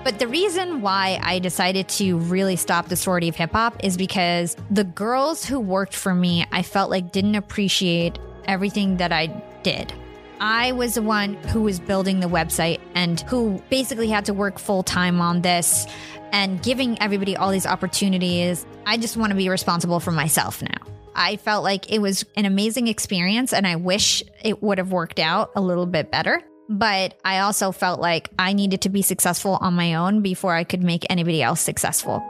But 0.08 0.18
the 0.18 0.26
reason 0.26 0.80
why 0.80 1.20
I 1.22 1.38
decided 1.38 1.86
to 1.90 2.16
really 2.16 2.56
stop 2.56 2.88
the 2.88 2.96
sorority 2.96 3.28
of 3.28 3.36
hip 3.36 3.52
hop 3.52 3.84
is 3.84 3.98
because 3.98 4.56
the 4.70 4.84
girls 4.84 5.44
who 5.44 5.60
worked 5.60 5.94
for 5.94 6.14
me, 6.14 6.46
I 6.50 6.62
felt 6.62 6.90
like 6.90 7.12
didn't 7.12 7.34
appreciate 7.34 8.18
everything 8.46 8.96
that 8.96 9.12
I 9.12 9.26
did. 9.62 9.92
I 10.40 10.72
was 10.72 10.94
the 10.94 11.02
one 11.02 11.34
who 11.34 11.60
was 11.60 11.78
building 11.78 12.20
the 12.20 12.26
website 12.26 12.80
and 12.94 13.20
who 13.20 13.62
basically 13.68 14.08
had 14.08 14.24
to 14.24 14.32
work 14.32 14.58
full 14.58 14.82
time 14.82 15.20
on 15.20 15.42
this 15.42 15.86
and 16.32 16.62
giving 16.62 16.98
everybody 17.02 17.36
all 17.36 17.50
these 17.50 17.66
opportunities. 17.66 18.64
I 18.86 18.96
just 18.96 19.18
want 19.18 19.32
to 19.32 19.36
be 19.36 19.50
responsible 19.50 20.00
for 20.00 20.12
myself 20.12 20.62
now. 20.62 20.86
I 21.16 21.36
felt 21.36 21.64
like 21.64 21.92
it 21.92 21.98
was 21.98 22.24
an 22.34 22.46
amazing 22.46 22.88
experience 22.88 23.52
and 23.52 23.66
I 23.66 23.76
wish 23.76 24.22
it 24.42 24.62
would 24.62 24.78
have 24.78 24.90
worked 24.90 25.18
out 25.18 25.50
a 25.54 25.60
little 25.60 25.84
bit 25.84 26.10
better. 26.10 26.42
But 26.68 27.18
I 27.24 27.40
also 27.40 27.72
felt 27.72 28.00
like 28.00 28.28
I 28.38 28.52
needed 28.52 28.82
to 28.82 28.88
be 28.88 29.02
successful 29.02 29.58
on 29.60 29.74
my 29.74 29.94
own 29.94 30.20
before 30.20 30.54
I 30.54 30.64
could 30.64 30.82
make 30.82 31.06
anybody 31.08 31.42
else 31.42 31.60
successful. 31.60 32.22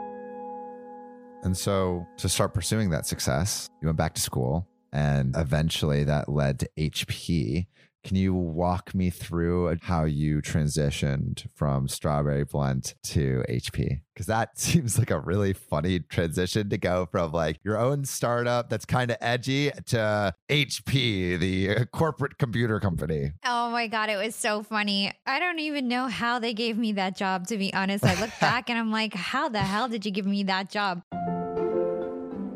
And 1.43 1.57
so 1.57 2.05
to 2.17 2.29
start 2.29 2.53
pursuing 2.53 2.89
that 2.91 3.05
success, 3.05 3.69
you 3.81 3.87
went 3.87 3.97
back 3.97 4.13
to 4.15 4.21
school 4.21 4.67
and 4.91 5.35
eventually 5.37 6.03
that 6.05 6.29
led 6.29 6.59
to 6.59 6.69
HP. 6.77 7.67
Can 8.03 8.15
you 8.15 8.33
walk 8.33 8.95
me 8.95 9.09
through 9.09 9.77
how 9.81 10.05
you 10.05 10.41
transitioned 10.41 11.47
from 11.53 11.87
Strawberry 11.87 12.45
Blunt 12.45 12.95
to 13.03 13.43
HP? 13.49 14.01
Because 14.13 14.25
that 14.27 14.57
seems 14.57 14.97
like 14.97 15.11
a 15.11 15.19
really 15.19 15.53
funny 15.53 15.99
transition 15.99 16.69
to 16.69 16.77
go 16.77 17.07
from 17.11 17.31
like 17.31 17.59
your 17.63 17.77
own 17.77 18.05
startup 18.05 18.69
that's 18.69 18.85
kind 18.85 19.11
of 19.11 19.17
edgy 19.21 19.71
to 19.87 20.33
HP, 20.49 21.39
the 21.39 21.85
corporate 21.91 22.37
computer 22.37 22.79
company. 22.79 23.31
Oh 23.45 23.69
my 23.69 23.87
God, 23.87 24.09
it 24.09 24.17
was 24.17 24.35
so 24.35 24.63
funny. 24.63 25.11
I 25.25 25.39
don't 25.39 25.59
even 25.59 25.87
know 25.87 26.07
how 26.07 26.39
they 26.39 26.53
gave 26.53 26.77
me 26.77 26.93
that 26.93 27.17
job, 27.17 27.47
to 27.47 27.57
be 27.57 27.73
honest. 27.73 28.05
I 28.05 28.19
look 28.19 28.31
back 28.41 28.69
and 28.69 28.79
I'm 28.79 28.91
like, 28.91 29.13
how 29.13 29.49
the 29.49 29.59
hell 29.59 29.87
did 29.87 30.05
you 30.05 30.11
give 30.11 30.25
me 30.25 30.43
that 30.43 30.69
job? 30.69 31.03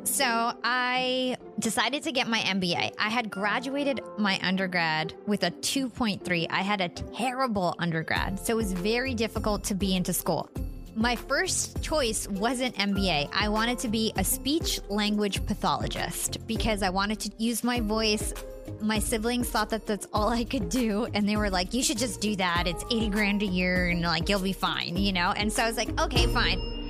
So 0.04 0.54
I 0.64 1.38
decided 1.60 2.04
to 2.04 2.12
get 2.12 2.28
my 2.28 2.40
MBA. 2.40 2.94
I 3.00 3.10
had 3.10 3.32
graduated 3.32 4.02
my 4.18 4.38
undergrad 4.44 5.14
with 5.26 5.44
a 5.44 5.52
2.3. 5.52 6.48
I 6.50 6.62
had 6.62 6.82
a 6.82 6.90
terrible 6.90 7.74
undergrad, 7.80 8.38
so 8.40 8.54
it 8.54 8.58
was 8.58 8.74
very 8.74 9.14
difficult 9.14 9.64
to 9.66 9.76
be 9.76 9.96
into 9.96 10.12
school. 10.12 10.50
My 10.96 11.16
first 11.16 11.82
choice 11.82 12.28
wasn't 12.28 12.76
MBA. 12.76 13.30
I 13.34 13.50
wanted 13.50 13.80
to 13.80 13.88
be 13.88 14.14
a 14.16 14.24
speech 14.24 14.80
language 14.90 15.44
pathologist 15.46 16.46
because 16.46 16.84
I 16.84 16.90
wanted 16.90 17.20
to 17.22 17.32
use 17.38 17.64
my 17.64 17.80
voice. 17.80 18.34
My 18.80 19.00
siblings 19.00 19.50
thought 19.50 19.70
that 19.72 19.88
that's 19.88 20.08
all 20.14 20.30
I 20.30 20.44
could 20.44 20.70
do. 20.70 21.08
And 21.14 21.28
they 21.28 21.36
were 21.36 21.50
like, 21.50 21.74
you 21.74 21.82
should 21.82 21.98
just 21.98 22.22
do 22.22 22.36
that. 22.36 22.68
It's 22.68 22.84
80 22.92 23.10
grand 23.10 23.42
a 23.42 23.48
year 23.48 23.88
and 23.88 24.02
like, 24.02 24.30
you'll 24.30 24.42
be 24.42 24.54
fine, 24.54 24.98
you 24.98 25.14
know? 25.14 25.32
And 25.32 25.52
so 25.52 25.64
I 25.64 25.68
was 25.68 25.78
like, 25.78 26.00
okay, 26.00 26.28
fine. 26.28 26.84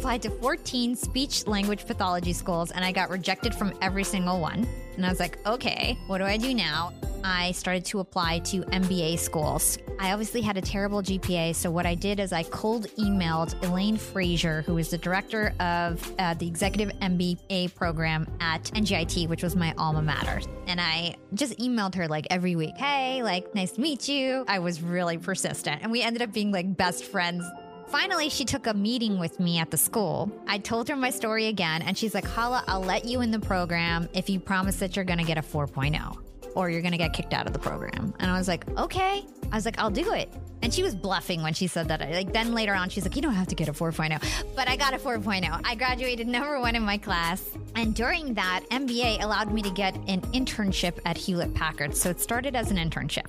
Applied 0.00 0.22
to 0.22 0.30
14 0.30 0.96
speech 0.96 1.46
language 1.46 1.86
pathology 1.86 2.32
schools 2.32 2.70
and 2.70 2.82
I 2.82 2.90
got 2.90 3.10
rejected 3.10 3.54
from 3.54 3.74
every 3.82 4.02
single 4.02 4.40
one. 4.40 4.66
And 4.96 5.04
I 5.04 5.10
was 5.10 5.20
like, 5.20 5.46
okay, 5.46 5.98
what 6.06 6.16
do 6.16 6.24
I 6.24 6.38
do 6.38 6.54
now? 6.54 6.94
I 7.22 7.52
started 7.52 7.84
to 7.84 8.00
apply 8.00 8.38
to 8.38 8.62
MBA 8.62 9.18
schools. 9.18 9.76
I 9.98 10.12
obviously 10.12 10.40
had 10.40 10.56
a 10.56 10.62
terrible 10.62 11.02
GPA, 11.02 11.54
so 11.54 11.70
what 11.70 11.84
I 11.84 11.94
did 11.94 12.18
is 12.18 12.32
I 12.32 12.44
cold 12.44 12.86
emailed 12.96 13.62
Elaine 13.62 13.98
Frazier, 13.98 14.62
who 14.62 14.78
is 14.78 14.88
the 14.88 14.96
director 14.96 15.52
of 15.60 16.14
uh, 16.18 16.32
the 16.32 16.46
executive 16.46 16.98
MBA 17.00 17.74
program 17.74 18.26
at 18.40 18.64
NJIT, 18.72 19.28
which 19.28 19.42
was 19.42 19.54
my 19.54 19.74
alma 19.76 20.00
mater. 20.00 20.40
And 20.66 20.80
I 20.80 21.16
just 21.34 21.58
emailed 21.58 21.94
her 21.96 22.08
like 22.08 22.26
every 22.30 22.56
week, 22.56 22.78
hey, 22.78 23.22
like, 23.22 23.54
nice 23.54 23.72
to 23.72 23.82
meet 23.82 24.08
you. 24.08 24.46
I 24.48 24.60
was 24.60 24.80
really 24.80 25.18
persistent. 25.18 25.82
And 25.82 25.92
we 25.92 26.00
ended 26.00 26.22
up 26.22 26.32
being 26.32 26.52
like 26.52 26.74
best 26.74 27.04
friends 27.04 27.44
Finally, 27.90 28.28
she 28.28 28.44
took 28.44 28.68
a 28.68 28.74
meeting 28.74 29.18
with 29.18 29.40
me 29.40 29.58
at 29.58 29.72
the 29.72 29.76
school. 29.76 30.30
I 30.46 30.58
told 30.58 30.88
her 30.88 30.94
my 30.94 31.10
story 31.10 31.48
again, 31.48 31.82
and 31.82 31.98
she's 31.98 32.14
like, 32.14 32.24
Hala, 32.24 32.62
I'll 32.68 32.80
let 32.80 33.04
you 33.04 33.20
in 33.20 33.32
the 33.32 33.40
program 33.40 34.08
if 34.14 34.30
you 34.30 34.38
promise 34.38 34.76
that 34.76 34.94
you're 34.94 35.04
going 35.04 35.18
to 35.18 35.24
get 35.24 35.38
a 35.38 35.42
4.0 35.42 36.16
or 36.54 36.70
you're 36.70 36.82
going 36.82 36.92
to 36.92 36.98
get 36.98 37.12
kicked 37.12 37.32
out 37.32 37.48
of 37.48 37.52
the 37.52 37.58
program. 37.58 38.14
And 38.20 38.30
I 38.30 38.38
was 38.38 38.46
like, 38.46 38.68
okay. 38.78 39.24
I 39.50 39.56
was 39.56 39.64
like, 39.64 39.78
I'll 39.78 39.90
do 39.90 40.12
it. 40.12 40.32
And 40.62 40.72
she 40.72 40.84
was 40.84 40.94
bluffing 40.94 41.42
when 41.42 41.52
she 41.52 41.66
said 41.66 41.88
that. 41.88 42.00
Like, 42.00 42.32
then 42.32 42.54
later 42.54 42.74
on, 42.74 42.90
she's 42.90 43.04
like, 43.04 43.16
you 43.16 43.22
don't 43.22 43.34
have 43.34 43.48
to 43.48 43.54
get 43.56 43.68
a 43.68 43.72
4.0. 43.72 44.22
But 44.54 44.68
I 44.68 44.76
got 44.76 44.94
a 44.94 44.98
4.0. 44.98 45.60
I 45.64 45.74
graduated 45.74 46.28
number 46.28 46.60
one 46.60 46.76
in 46.76 46.82
my 46.82 46.98
class. 46.98 47.42
And 47.74 47.94
during 47.94 48.34
that, 48.34 48.62
MBA 48.70 49.22
allowed 49.22 49.52
me 49.52 49.62
to 49.62 49.70
get 49.70 49.96
an 50.06 50.20
internship 50.32 51.00
at 51.04 51.16
Hewlett 51.16 51.54
Packard. 51.54 51.96
So 51.96 52.10
it 52.10 52.20
started 52.20 52.54
as 52.54 52.70
an 52.70 52.76
internship. 52.76 53.26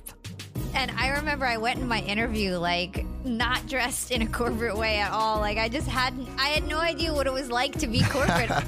And 0.74 0.90
I 0.92 1.10
remember 1.10 1.46
I 1.46 1.56
went 1.58 1.80
in 1.80 1.86
my 1.86 2.00
interview 2.00 2.56
like 2.56 3.04
not 3.24 3.66
dressed 3.66 4.10
in 4.10 4.22
a 4.22 4.26
corporate 4.26 4.76
way 4.76 4.98
at 4.98 5.12
all. 5.12 5.38
Like 5.38 5.58
I 5.58 5.68
just 5.68 5.88
hadn't 5.88 6.28
I 6.38 6.48
had 6.48 6.66
no 6.66 6.78
idea 6.78 7.12
what 7.12 7.26
it 7.26 7.32
was 7.32 7.50
like 7.50 7.78
to 7.78 7.86
be 7.86 8.02
corporate. 8.02 8.50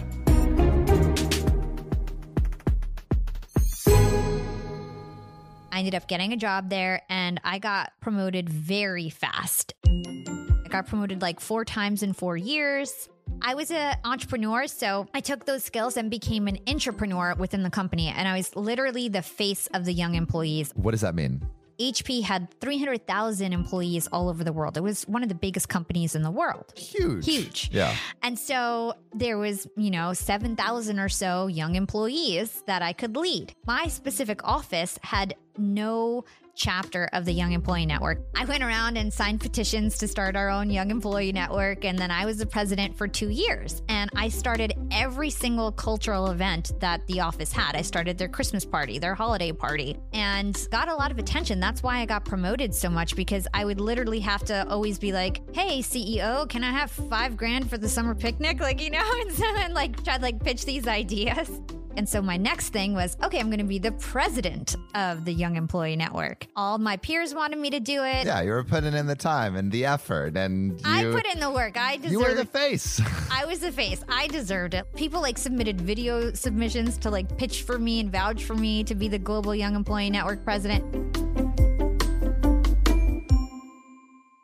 I 5.73 5.79
ended 5.79 5.97
up 5.97 6.07
getting 6.07 6.33
a 6.33 6.37
job 6.37 6.71
there 6.71 7.03
and 7.09 7.41
I 7.43 7.59
got 7.59 7.93
promoted 8.01 8.49
very 8.49 9.11
fast. 9.11 9.75
I 9.85 10.69
got 10.69 10.87
promoted 10.87 11.21
like 11.21 11.41
4 11.41 11.65
times 11.65 12.05
in 12.05 12.13
4 12.13 12.37
years. 12.37 13.09
I 13.43 13.55
was 13.55 13.71
an 13.73 13.97
entrepreneur, 14.05 14.67
so 14.67 15.09
I 15.13 15.21
took 15.21 15.47
those 15.47 15.65
skills 15.65 15.97
and 15.97 16.11
became 16.11 16.47
an 16.47 16.59
entrepreneur 16.69 17.35
within 17.37 17.63
the 17.65 17.71
company. 17.71 18.07
And 18.07 18.29
I 18.29 18.37
was 18.37 18.55
literally 18.55 19.09
the 19.09 19.23
face 19.23 19.67
of 19.75 19.85
the 19.85 19.93
young 19.93 20.15
employees. 20.15 20.73
What 20.77 20.93
does 20.93 21.01
that 21.01 21.15
mean? 21.15 21.43
HP 21.79 22.23
had 22.23 22.49
300,000 22.61 23.53
employees 23.53 24.09
all 24.13 24.29
over 24.29 24.45
the 24.45 24.53
world. 24.53 24.77
It 24.77 24.83
was 24.83 25.05
one 25.05 25.23
of 25.23 25.29
the 25.29 25.35
biggest 25.35 25.69
companies 25.69 26.15
in 26.15 26.23
the 26.23 26.31
world. 26.31 26.73
Huge. 26.77 27.27
Huge. 27.27 27.71
Yeah. 27.73 27.95
And 28.23 28.39
so 28.39 28.95
there 29.15 29.39
was, 29.39 29.67
you 29.77 29.91
know, 29.91 30.13
7,000 30.13 30.99
or 30.99 31.09
so 31.09 31.47
young 31.47 31.75
employees 31.75 32.63
that 32.67 32.83
I 32.83 32.93
could 32.93 33.17
lead. 33.17 33.55
My 33.67 33.89
specific 33.89 34.43
office 34.45 34.99
had 35.03 35.35
no 35.59 36.25
chapter 36.55 37.09
of 37.13 37.25
the 37.25 37.33
Young 37.33 37.53
Employee 37.53 37.87
Network. 37.87 38.19
I 38.35 38.45
went 38.45 38.63
around 38.63 38.97
and 38.97 39.13
signed 39.13 39.41
petitions 39.41 39.99
to 39.99 40.09
start 40.09 40.37
our 40.37 40.49
own 40.51 40.71
Young 40.71 40.91
Employee 40.91 41.33
Network, 41.33 41.85
and 41.85 41.99
then 41.99 42.11
I 42.11 42.25
was 42.25 42.39
the 42.39 42.47
president 42.47 42.97
for 42.97 43.09
two 43.09 43.29
years. 43.29 43.83
And 43.89 44.11
I 44.17 44.29
started 44.29 44.75
every 44.91 45.31
single 45.31 45.73
cultural 45.73 46.31
event 46.31 46.73
that 46.81 47.07
the 47.07 47.21
office 47.21 47.53
had. 47.53 47.77
I 47.77 47.83
started 47.83 48.19
their 48.19 48.29
Christmas 48.29 48.65
party, 48.65 48.99
their 48.99 49.15
holiday 49.15 49.53
party, 49.53 49.97
and 50.13 50.57
got 50.71 50.89
a 50.89 50.95
lot 50.95 51.11
of 51.11 51.19
attention. 51.19 51.61
That's 51.61 51.83
why 51.83 51.99
I 51.99 52.07
got 52.07 52.25
promoted 52.25 52.75
so 52.75 52.89
much 52.89 53.17
because 53.17 53.47
I 53.53 53.65
would 53.65 53.81
literally 53.81 54.21
have 54.21 54.45
to 54.45 54.67
always 54.69 54.99
be 54.99 55.13
like, 55.13 55.43
"Hey, 55.55 55.81
CEO, 55.81 56.49
can 56.49 56.65
I 56.65 56.71
have 56.71 56.91
five 56.91 57.37
grand 57.37 57.69
for 57.69 57.79
the 57.79 57.89
summer 57.89 58.15
picnic?" 58.15 58.61
Like 58.61 58.81
you 58.81 58.91
know, 58.91 59.11
and 59.21 59.31
then 59.31 59.75
like 59.75 60.03
try 60.05 60.17
to 60.17 60.23
like 60.23 60.43
pitch 60.43 60.65
these 60.65 60.87
ideas. 60.87 61.51
And 61.97 62.09
so 62.09 62.21
my 62.21 62.37
next 62.37 62.71
thing 62.71 62.95
was, 62.95 63.17
okay, 63.23 63.39
I'm 63.39 63.47
going 63.47 63.59
to 63.59 63.65
be 63.65 63.79
the 63.79 63.93
president 63.93 64.75
of 64.95 65.25
the 65.25 65.33
Young 65.33 65.57
Employee 65.57 65.95
Network. 65.95 66.47
All 66.57 66.79
my 66.79 66.97
peers 66.97 67.35
wanted 67.35 67.59
me 67.59 67.71
to 67.71 67.81
do 67.81 68.03
it. 68.03 68.27
Yeah, 68.27 68.41
you 68.43 68.51
were 68.51 68.65
putting 68.65 68.95
in 68.95 69.07
the 69.07 69.15
time 69.15 69.55
and 69.55 69.71
the 69.71 69.87
effort, 69.87 70.37
and 70.37 70.73
you, 70.81 70.85
I 70.85 71.05
put 71.05 71.27
in 71.33 71.39
the 71.39 71.51
work. 71.51 71.77
I 71.77 71.97
deserved. 71.97 72.07
It. 72.07 72.11
You 72.11 72.19
were 72.21 72.35
the 72.35 72.47
face. 72.47 73.01
I 73.31 73.45
was 73.45 73.61
the 73.61 73.71
face. 73.71 74.03
I 74.09 74.27
deserved 74.27 74.75
it. 74.75 74.93
People 74.97 75.21
like 75.21 75.39
submitted 75.39 75.81
video 75.81 76.33
submissions 76.33 76.99
to 76.99 77.11
like 77.11 77.37
pitch 77.39 77.63
for 77.63 77.79
me 77.79 78.01
and 78.01 78.11
vouch 78.11 78.45
for 78.45 78.55
me 78.55 78.83
to 78.85 78.95
be 78.95 79.07
the 79.07 79.19
Global 79.19 79.55
Young 79.55 79.77
Employee 79.77 80.11
Network 80.11 80.45
president. 80.45 80.85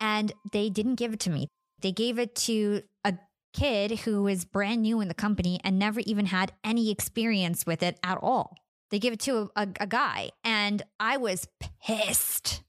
And 0.01 0.33
they 0.53 0.71
didn't 0.71 0.97
give 0.97 1.13
it 1.13 1.21
to 1.21 1.31
me. 1.31 1.49
They 1.81 1.93
gave 1.93 2.19
it 2.19 2.35
to 2.37 2.83
a 3.05 3.15
kid 3.53 4.01
who 4.01 4.27
is 4.27 4.45
brand 4.45 4.83
new 4.83 5.01
in 5.01 5.09
the 5.09 5.15
company 5.15 5.61
and 5.65 5.79
never 5.79 6.01
even 6.01 6.27
had 6.27 6.53
any 6.65 6.91
experience 6.91 7.67
with 7.67 7.83
it 7.83 7.99
at 8.03 8.19
all. 8.19 8.57
They 8.91 8.99
give 8.99 9.13
it 9.13 9.21
to 9.21 9.51
a, 9.57 9.63
a, 9.63 9.69
a 9.81 9.87
guy, 9.87 10.31
and 10.43 10.83
I 10.99 11.17
was 11.17 11.47
pissed. 11.81 12.63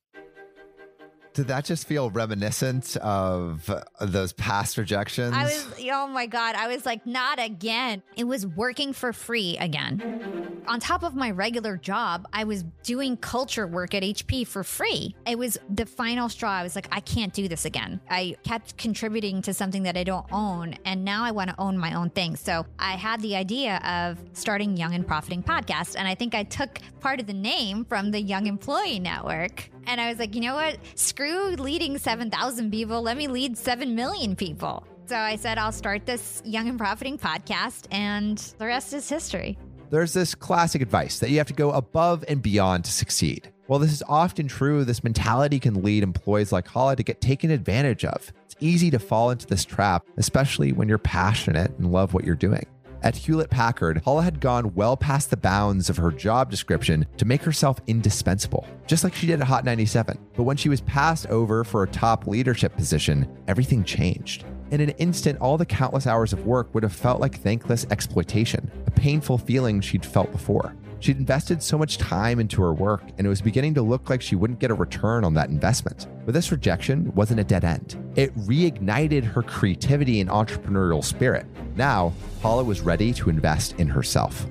Did 1.34 1.48
that 1.48 1.64
just 1.64 1.88
feel 1.88 2.10
reminiscent 2.10 2.98
of 2.98 3.70
those 4.02 4.34
past 4.34 4.78
rejections? 4.78 5.34
I 5.34 5.46
was, 5.46 5.74
oh 5.92 6.08
my 6.08 6.26
God, 6.26 6.56
I 6.56 6.68
was 6.68 6.86
like, 6.86 7.06
not 7.06 7.42
again. 7.42 8.04
It 8.18 8.26
was 8.26 8.46
working 8.46 8.92
for 8.92 9.14
free 9.14 9.58
again. 9.58 10.62
On 10.68 10.80
top 10.80 11.04
of 11.04 11.16
my 11.16 11.32
regular 11.32 11.78
job, 11.78 12.28
I 12.34 12.44
was 12.44 12.64
doing 12.84 13.16
culture 13.16 13.66
work 13.66 13.94
at 13.94 14.04
HP 14.04 14.46
for 14.46 14.64
free. 14.64 15.16
It 15.26 15.38
was 15.38 15.58
the 15.70 15.86
final 15.86 16.28
straw. 16.28 16.52
I 16.52 16.64
was 16.64 16.76
like, 16.76 16.90
I 16.92 17.00
can't 17.00 17.34
do 17.34 17.48
this 17.48 17.64
again. 17.64 18.02
I 18.10 18.36
kept 18.44 18.78
contributing 18.78 19.42
to 19.44 19.54
something 19.54 19.84
that 19.84 19.96
I 19.96 20.04
don't 20.04 20.26
own, 20.34 20.76
and 20.84 21.06
now 21.06 21.24
I 21.24 21.32
want 21.32 21.50
to 21.50 21.56
own 21.60 21.78
my 21.78 21.94
own 21.94 22.10
thing. 22.10 22.36
So 22.36 22.66
I 22.78 22.92
had 22.94 23.22
the 23.22 23.38
idea 23.38 23.78
of 23.86 24.20
starting 24.34 24.76
Young 24.76 24.94
and 24.94 25.08
Profiting 25.08 25.44
Podcast, 25.44 25.96
and 25.98 26.08
I 26.08 26.16
think 26.16 26.36
I 26.36 26.44
took 26.44 26.80
part 27.00 27.22
of 27.22 27.28
the 27.28 27.34
name 27.34 27.86
from 27.86 28.12
the 28.12 28.22
Young 28.22 28.48
Employee 28.48 29.00
Network. 29.00 29.70
And 29.88 30.00
I 30.00 30.10
was 30.10 30.20
like, 30.20 30.36
you 30.36 30.42
know 30.42 30.56
what? 30.56 30.78
Screw 30.96 31.52
leading 31.52 31.98
7,000 31.98 32.72
people. 32.72 33.02
Let 33.02 33.18
me 33.18 33.28
lead 33.28 33.58
7 33.58 33.96
million 33.96 34.36
people. 34.36 34.86
So 35.08 35.18
I 35.18 35.36
said, 35.36 35.58
I'll 35.58 35.72
start 35.72 36.06
this 36.06 36.42
Young 36.46 36.70
and 36.70 36.78
Profiting 36.78 37.18
podcast, 37.18 37.88
and 37.92 38.38
the 38.60 38.66
rest 38.66 38.94
is 38.94 39.10
history. 39.10 39.58
There's 39.90 40.14
this 40.14 40.34
classic 40.36 40.82
advice 40.82 41.20
that 41.20 41.30
you 41.30 41.38
have 41.40 41.48
to 41.48 41.54
go 41.54 41.72
above 41.72 42.24
and 42.30 42.42
beyond 42.42 42.86
to 42.86 42.92
succeed. 42.92 43.52
While 43.68 43.80
this 43.80 43.92
is 43.92 44.04
often 44.08 44.48
true, 44.48 44.86
this 44.86 45.04
mentality 45.04 45.60
can 45.60 45.84
lead 45.84 46.04
employees 46.04 46.54
like 46.54 46.68
Hala 46.68 46.96
to 46.96 47.04
get 47.04 47.20
taken 47.20 47.52
advantage 47.52 48.06
of. 48.06 48.32
It's 48.46 48.56
easy 48.62 48.90
to 48.92 49.00
fall 49.00 49.32
into 49.32 49.48
this 49.48 49.66
trap, 49.66 50.06
especially 50.16 50.72
when 50.72 50.88
you're 50.88 50.98
passionate 50.98 51.72
and 51.78 51.92
love 51.92 52.14
what 52.14 52.24
you're 52.24 52.36
doing. 52.36 52.66
At 53.04 53.16
Hewlett 53.16 53.50
Packard, 53.50 54.04
Hala 54.06 54.22
had 54.22 54.40
gone 54.40 54.76
well 54.76 54.96
past 54.96 55.32
the 55.32 55.38
bounds 55.38 55.90
of 55.90 55.98
her 55.98 56.12
job 56.12 56.52
description 56.52 57.08
to 57.18 57.26
make 57.26 57.42
herself 57.42 57.80
indispensable, 57.88 58.68
just 58.86 59.04
like 59.04 59.16
she 59.16 59.26
did 59.26 59.42
at 59.42 59.48
Hot 59.48 59.66
97. 59.66 60.20
But 60.36 60.44
when 60.44 60.58
she 60.58 60.70
was 60.70 60.82
passed 60.82 61.26
over 61.28 61.64
for 61.64 61.82
a 61.82 61.88
top 61.88 62.28
leadership 62.28 62.76
position, 62.76 63.28
everything 63.48 63.84
changed. 63.84 64.46
In 64.70 64.82
an 64.82 64.92
instant, 64.92 65.40
all 65.42 65.58
the 65.58 65.66
countless 65.66 66.06
hours 66.06 66.32
of 66.32 66.46
work 66.46 66.74
would 66.74 66.84
have 66.84 66.94
felt 66.94 67.20
like 67.20 67.40
thankless 67.40 67.88
exploitation, 67.90 68.72
a 68.86 68.92
painful 68.92 69.40
feeling 69.40 69.82
she'd 69.82 70.06
felt 70.06 70.32
before. 70.32 70.76
She'd 71.02 71.18
invested 71.18 71.64
so 71.64 71.80
much 71.80 71.98
time 71.98 72.40
into 72.40 72.62
her 72.62 72.74
work, 72.74 73.02
and 73.18 73.26
it 73.26 73.30
was 73.30 73.42
beginning 73.42 73.74
to 73.74 73.82
look 73.82 74.12
like 74.12 74.22
she 74.22 74.36
wouldn't 74.36 74.60
get 74.60 74.70
a 74.70 74.76
return 74.76 75.24
on 75.24 75.34
that 75.34 75.50
investment. 75.50 76.08
But 76.26 76.36
this 76.36 76.52
rejection 76.52 77.12
wasn't 77.16 77.40
a 77.40 77.44
dead 77.44 77.66
end. 77.66 77.98
It 78.16 78.36
reignited 78.38 79.24
her 79.24 79.42
creativity 79.42 80.22
and 80.22 80.30
entrepreneurial 80.30 81.04
spirit. 81.04 81.48
Now, 81.76 82.14
Hala 82.44 82.64
was 82.64 82.82
ready 82.82 83.14
to 83.14 83.32
invest 83.32 83.74
in 83.80 83.88
herself. 83.88 84.46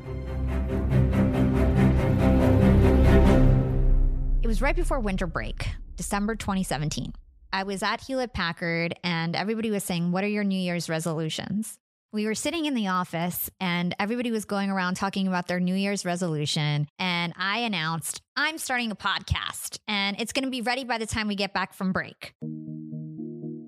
It 4.43 4.49
was 4.49 4.61
right 4.61 4.75
before 4.75 4.99
winter 4.99 5.29
break, 5.29 5.69
December 5.95 6.35
2017. 6.35 7.13
I 7.53 7.63
was 7.63 7.85
at 7.85 8.01
Hewlett 8.01 8.33
Packard 8.33 8.95
and 9.05 9.37
everybody 9.37 9.71
was 9.71 9.85
saying, 9.85 10.11
What 10.11 10.25
are 10.25 10.29
your 10.29 10.45
New 10.45 10.59
Year's 10.59 10.89
resolutions? 10.89 11.79
We 12.13 12.27
were 12.27 12.35
sitting 12.35 12.67
in 12.67 12.75
the 12.75 12.89
office 12.89 13.51
and 13.61 13.95
everybody 14.01 14.33
was 14.33 14.45
going 14.45 14.69
around 14.69 14.95
talking 14.95 15.29
about 15.29 15.47
their 15.47 15.61
New 15.61 15.77
Year's 15.77 16.05
resolution. 16.05 16.89
And 16.99 17.33
I 17.37 17.59
announced, 17.59 18.21
I'm 18.37 18.59
starting 18.59 18.91
a 18.91 18.97
podcast 18.97 19.79
and 19.87 20.21
it's 20.21 20.33
going 20.33 20.45
to 20.45 20.51
be 20.51 20.61
ready 20.61 20.83
by 20.83 20.99
the 20.99 21.07
time 21.07 21.29
we 21.29 21.37
get 21.37 21.55
back 21.55 21.73
from 21.73 21.93
break. 21.93 22.35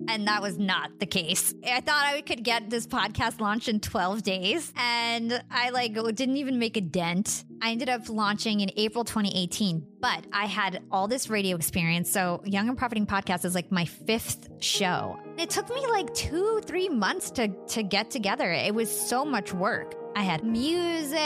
And 0.09 0.27
that 0.27 0.43
was 0.43 0.59
not 0.59 0.99
the 0.99 1.07
case. 1.07 1.55
I 1.67 1.81
thought 1.81 2.05
I 2.05 2.21
could 2.21 2.45
get 2.45 2.71
this 2.71 2.87
podcast 2.87 3.41
launched 3.41 3.69
in 3.69 3.81
12 3.81 4.23
days 4.23 4.73
and 4.77 5.43
I 5.51 5.71
like 5.71 5.95
didn't 5.95 6.37
even 6.37 6.59
make 6.59 6.77
a 6.77 6.81
dent. 6.81 7.45
I 7.61 7.71
ended 7.71 7.89
up 7.89 8.09
launching 8.09 8.61
in 8.61 8.71
April 8.77 9.05
2018, 9.05 9.87
but 10.01 10.27
I 10.33 10.47
had 10.47 10.83
all 10.91 11.07
this 11.07 11.31
radio 11.31 11.57
experience. 11.57 12.11
So 12.11 12.43
Young 12.45 12.69
and 12.69 12.77
Profiting 12.77 13.07
Podcast 13.07 13.45
is 13.45 13.55
like 13.55 13.71
my 13.71 13.85
fifth 13.85 14.49
show. 14.61 15.19
It 15.39 15.51
took 15.51 15.69
me 15.71 15.87
like 15.87 16.13
two, 16.15 16.61
three 16.65 16.89
months 16.89 17.31
to, 17.33 17.49
to 17.69 17.83
get 17.83 18.11
together. 18.11 18.51
It 18.51 18.75
was 18.75 18.91
so 18.91 19.25
much 19.25 19.53
work. 19.53 19.95
I 20.15 20.23
had 20.23 20.45
music. 20.45 21.19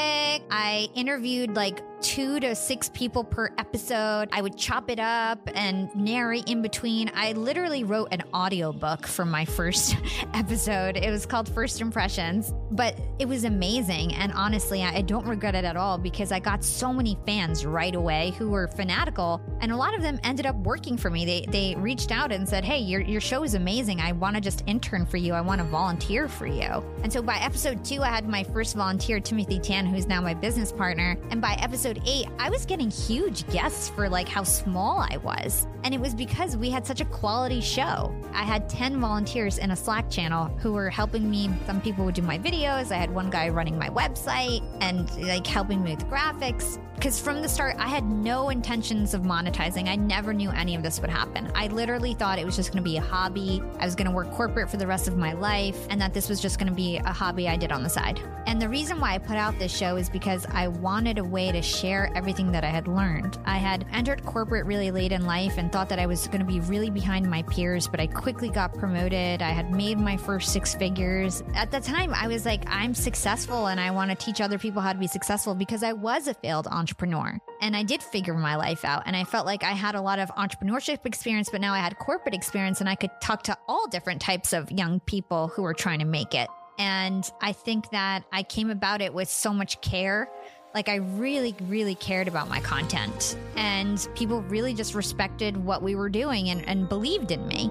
I 0.50 0.88
interviewed 0.94 1.56
like 1.56 1.82
two 2.00 2.38
to 2.40 2.54
six 2.54 2.88
people 2.90 3.24
per 3.24 3.50
episode. 3.58 4.28
I 4.30 4.42
would 4.42 4.56
chop 4.56 4.90
it 4.90 5.00
up 5.00 5.40
and 5.54 5.94
narrate 5.96 6.48
in 6.48 6.62
between. 6.62 7.10
I 7.14 7.32
literally 7.32 7.84
wrote 7.84 8.08
an 8.12 8.22
audiobook 8.34 9.06
for 9.06 9.24
my 9.24 9.44
first 9.44 9.96
episode. 10.34 10.96
It 10.96 11.10
was 11.10 11.26
called 11.26 11.48
First 11.48 11.80
Impressions, 11.80 12.52
but 12.70 12.98
it 13.18 13.26
was 13.26 13.44
amazing. 13.44 14.14
And 14.14 14.32
honestly, 14.32 14.82
I 14.82 15.00
don't 15.00 15.26
regret 15.26 15.54
it 15.54 15.64
at 15.64 15.76
all 15.76 15.98
because 15.98 16.32
I 16.32 16.38
got 16.38 16.62
so 16.62 16.92
many 16.92 17.18
fans 17.26 17.64
right 17.64 17.94
away 17.94 18.34
who 18.38 18.50
were 18.50 18.68
fanatical. 18.68 19.40
And 19.60 19.72
a 19.72 19.76
lot 19.76 19.94
of 19.94 20.02
them 20.02 20.20
ended 20.22 20.46
up 20.46 20.56
working 20.56 20.96
for 20.96 21.10
me. 21.10 21.24
They, 21.24 21.46
they 21.48 21.74
reached 21.76 22.12
out 22.12 22.30
and 22.30 22.48
said, 22.48 22.64
Hey, 22.64 22.78
your, 22.78 23.00
your 23.00 23.20
show 23.20 23.42
is 23.42 23.54
amazing. 23.54 24.00
I 24.00 24.12
want 24.12 24.36
to 24.36 24.40
just 24.42 24.62
intern 24.66 25.06
for 25.06 25.16
you. 25.16 25.32
I 25.32 25.40
want 25.40 25.60
to 25.60 25.66
volunteer 25.66 26.28
for 26.28 26.46
you. 26.46 26.84
And 27.02 27.12
so 27.12 27.22
by 27.22 27.38
episode 27.38 27.84
two, 27.84 28.02
I 28.02 28.08
had 28.08 28.28
my 28.28 28.44
first 28.44 28.75
volunteer, 28.76 29.18
Timothy 29.18 29.58
Tan, 29.58 29.86
who's 29.86 30.06
now 30.06 30.20
my 30.20 30.34
business 30.34 30.70
partner. 30.70 31.16
And 31.30 31.40
by 31.40 31.54
episode 31.60 32.00
eight, 32.06 32.28
I 32.38 32.50
was 32.50 32.64
getting 32.64 32.90
huge 32.90 33.44
guests 33.48 33.88
for 33.88 34.08
like 34.08 34.28
how 34.28 34.44
small 34.44 34.98
I 34.98 35.16
was. 35.16 35.66
And 35.82 35.94
it 35.94 36.00
was 36.00 36.14
because 36.14 36.56
we 36.56 36.70
had 36.70 36.86
such 36.86 37.00
a 37.00 37.04
quality 37.04 37.60
show. 37.60 38.14
I 38.32 38.42
had 38.42 38.68
10 38.68 39.00
volunteers 39.00 39.58
in 39.58 39.70
a 39.70 39.76
Slack 39.76 40.10
channel 40.10 40.46
who 40.58 40.72
were 40.72 40.90
helping 40.90 41.28
me. 41.28 41.50
Some 41.66 41.80
people 41.80 42.04
would 42.04 42.14
do 42.14 42.22
my 42.22 42.38
videos. 42.38 42.92
I 42.92 42.96
had 42.96 43.12
one 43.12 43.30
guy 43.30 43.48
running 43.48 43.78
my 43.78 43.88
website 43.88 44.62
and 44.80 45.10
like 45.26 45.46
helping 45.46 45.82
me 45.82 45.94
with 45.94 46.06
graphics. 46.08 46.78
Because 46.96 47.20
from 47.20 47.42
the 47.42 47.48
start, 47.48 47.76
I 47.78 47.88
had 47.88 48.04
no 48.04 48.48
intentions 48.48 49.12
of 49.12 49.20
monetizing. 49.20 49.86
I 49.86 49.96
never 49.96 50.32
knew 50.32 50.50
any 50.50 50.74
of 50.74 50.82
this 50.82 50.98
would 51.00 51.10
happen. 51.10 51.52
I 51.54 51.66
literally 51.66 52.14
thought 52.14 52.38
it 52.38 52.46
was 52.46 52.56
just 52.56 52.72
going 52.72 52.82
to 52.82 52.90
be 52.90 52.96
a 52.96 53.02
hobby. 53.02 53.62
I 53.78 53.84
was 53.84 53.94
going 53.94 54.06
to 54.06 54.14
work 54.14 54.30
corporate 54.30 54.70
for 54.70 54.78
the 54.78 54.86
rest 54.86 55.06
of 55.06 55.18
my 55.18 55.34
life, 55.34 55.86
and 55.90 56.00
that 56.00 56.14
this 56.14 56.30
was 56.30 56.40
just 56.40 56.58
going 56.58 56.68
to 56.68 56.74
be 56.74 56.96
a 56.96 57.12
hobby 57.12 57.50
I 57.50 57.56
did 57.56 57.70
on 57.70 57.82
the 57.82 57.90
side. 57.90 58.18
And 58.46 58.60
the 58.60 58.65
reason 58.68 59.00
why 59.00 59.14
I 59.14 59.18
put 59.18 59.36
out 59.36 59.58
this 59.58 59.76
show 59.76 59.96
is 59.96 60.08
because 60.08 60.46
I 60.46 60.68
wanted 60.68 61.18
a 61.18 61.24
way 61.24 61.52
to 61.52 61.60
share 61.60 62.10
everything 62.14 62.52
that 62.52 62.64
I 62.64 62.68
had 62.68 62.88
learned. 62.88 63.38
I 63.44 63.58
had 63.58 63.86
entered 63.92 64.24
corporate 64.24 64.66
really 64.66 64.90
late 64.90 65.12
in 65.12 65.26
life 65.26 65.58
and 65.58 65.70
thought 65.70 65.88
that 65.90 65.98
I 65.98 66.06
was 66.06 66.26
going 66.28 66.40
to 66.40 66.46
be 66.46 66.60
really 66.60 66.90
behind 66.90 67.28
my 67.30 67.42
peers, 67.42 67.86
but 67.86 68.00
I 68.00 68.06
quickly 68.06 68.48
got 68.48 68.72
promoted. 68.72 69.42
I 69.42 69.50
had 69.50 69.72
made 69.72 69.98
my 69.98 70.16
first 70.16 70.52
six 70.52 70.74
figures. 70.74 71.42
At 71.54 71.70
the 71.70 71.80
time, 71.80 72.14
I 72.14 72.28
was 72.28 72.46
like, 72.46 72.62
I'm 72.66 72.94
successful 72.94 73.66
and 73.66 73.78
I 73.80 73.90
want 73.90 74.10
to 74.10 74.16
teach 74.16 74.40
other 74.40 74.58
people 74.58 74.80
how 74.80 74.92
to 74.92 74.98
be 74.98 75.06
successful 75.06 75.54
because 75.54 75.82
I 75.82 75.92
was 75.92 76.26
a 76.26 76.34
failed 76.34 76.66
entrepreneur. 76.66 77.38
And 77.60 77.76
I 77.76 77.82
did 77.82 78.02
figure 78.02 78.34
my 78.34 78.56
life 78.56 78.84
out. 78.84 79.02
And 79.06 79.16
I 79.16 79.24
felt 79.24 79.46
like 79.46 79.64
I 79.64 79.72
had 79.72 79.94
a 79.94 80.00
lot 80.00 80.18
of 80.18 80.28
entrepreneurship 80.30 81.04
experience, 81.04 81.48
but 81.50 81.60
now 81.60 81.74
I 81.74 81.78
had 81.78 81.98
corporate 81.98 82.34
experience 82.34 82.80
and 82.80 82.88
I 82.88 82.94
could 82.94 83.10
talk 83.20 83.42
to 83.44 83.56
all 83.68 83.86
different 83.88 84.20
types 84.20 84.52
of 84.52 84.70
young 84.70 85.00
people 85.00 85.48
who 85.48 85.62
were 85.62 85.74
trying 85.74 85.98
to 85.98 86.04
make 86.04 86.34
it. 86.34 86.48
And 86.78 87.30
I 87.40 87.52
think 87.52 87.90
that 87.90 88.24
I 88.32 88.42
came 88.42 88.70
about 88.70 89.00
it 89.00 89.12
with 89.12 89.28
so 89.28 89.52
much 89.52 89.80
care. 89.80 90.28
Like, 90.74 90.88
I 90.88 90.96
really, 90.96 91.54
really 91.62 91.94
cared 91.94 92.28
about 92.28 92.48
my 92.48 92.60
content. 92.60 93.36
And 93.56 94.06
people 94.14 94.42
really 94.42 94.74
just 94.74 94.94
respected 94.94 95.56
what 95.56 95.82
we 95.82 95.94
were 95.94 96.10
doing 96.10 96.50
and, 96.50 96.66
and 96.68 96.88
believed 96.88 97.30
in 97.30 97.46
me. 97.48 97.70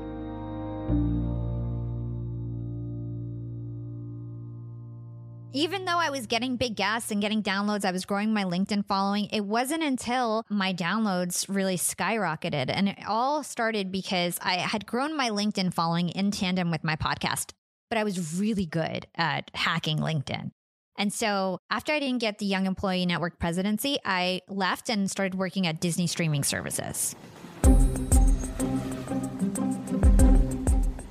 even 5.55 5.85
though 5.85 5.97
I 5.97 6.09
was 6.09 6.27
getting 6.27 6.57
big 6.57 6.75
guests 6.75 7.11
and 7.11 7.21
getting 7.21 7.41
downloads, 7.41 7.85
I 7.85 7.91
was 7.91 8.03
growing 8.03 8.33
my 8.33 8.43
LinkedIn 8.43 8.85
following. 8.85 9.29
It 9.31 9.45
wasn't 9.45 9.83
until 9.83 10.43
my 10.49 10.73
downloads 10.73 11.45
really 11.47 11.77
skyrocketed. 11.77 12.65
And 12.67 12.89
it 12.89 12.97
all 13.07 13.41
started 13.41 13.89
because 13.89 14.37
I 14.41 14.55
had 14.55 14.85
grown 14.85 15.15
my 15.15 15.29
LinkedIn 15.29 15.73
following 15.73 16.09
in 16.09 16.31
tandem 16.31 16.71
with 16.71 16.83
my 16.83 16.97
podcast, 16.97 17.53
but 17.89 17.97
I 17.97 18.03
was 18.03 18.39
really 18.39 18.65
good 18.65 19.07
at 19.15 19.51
hacking 19.53 19.99
LinkedIn. 19.99 20.51
And 20.97 21.11
so 21.11 21.59
after 21.69 21.91
I 21.91 21.99
didn't 21.99 22.19
get 22.19 22.37
the 22.37 22.45
Young 22.45 22.65
Employee 22.65 23.05
Network 23.05 23.37
presidency, 23.39 23.97
I 24.05 24.41
left 24.47 24.89
and 24.89 25.11
started 25.11 25.35
working 25.35 25.67
at 25.67 25.81
Disney 25.81 26.07
streaming 26.07 26.43
services. 26.43 27.15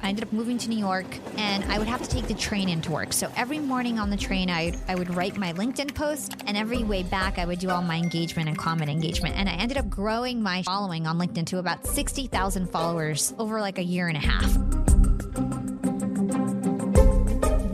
I 0.05 0.09
ended 0.09 0.25
up 0.25 0.33
moving 0.35 0.59
to 0.59 0.69
New 0.69 0.79
York 0.79 1.07
and 1.39 1.65
I 1.65 1.79
would 1.79 1.89
have 1.89 2.03
to 2.03 2.09
take 2.09 2.27
the 2.27 2.35
train 2.35 2.69
into 2.69 2.93
work. 2.93 3.15
So 3.15 3.31
every 3.37 3.59
morning 3.59 3.99
on 3.99 4.11
the 4.11 4.19
train, 4.19 4.51
I, 4.51 4.75
I 4.87 4.95
would 4.95 5.15
write 5.15 5.39
my 5.39 5.55
LinkedIn 5.55 5.95
post, 5.95 6.37
and 6.47 6.59
every 6.59 6.85
way 6.85 7.03
back, 7.03 7.39
I 7.39 7.47
would 7.47 7.59
do 7.59 7.71
all 7.71 7.81
my 7.81 7.97
engagement 7.97 8.51
and 8.51 8.59
comment 8.59 8.91
engagement. 8.91 9.35
And 9.37 9.49
I 9.49 9.55
ended 9.55 9.79
up 9.79 9.89
growing 9.89 10.43
my 10.43 10.63
following 10.63 11.07
on 11.07 11.19
LinkedIn 11.19 11.47
to 11.47 11.59
about 11.59 11.87
60,000 11.87 12.67
followers 12.67 13.33
over 13.39 13.63
like 13.63 13.79
a 13.79 13.83
year 13.83 14.09
and 14.09 14.17
a 14.19 14.21
half. 14.21 14.94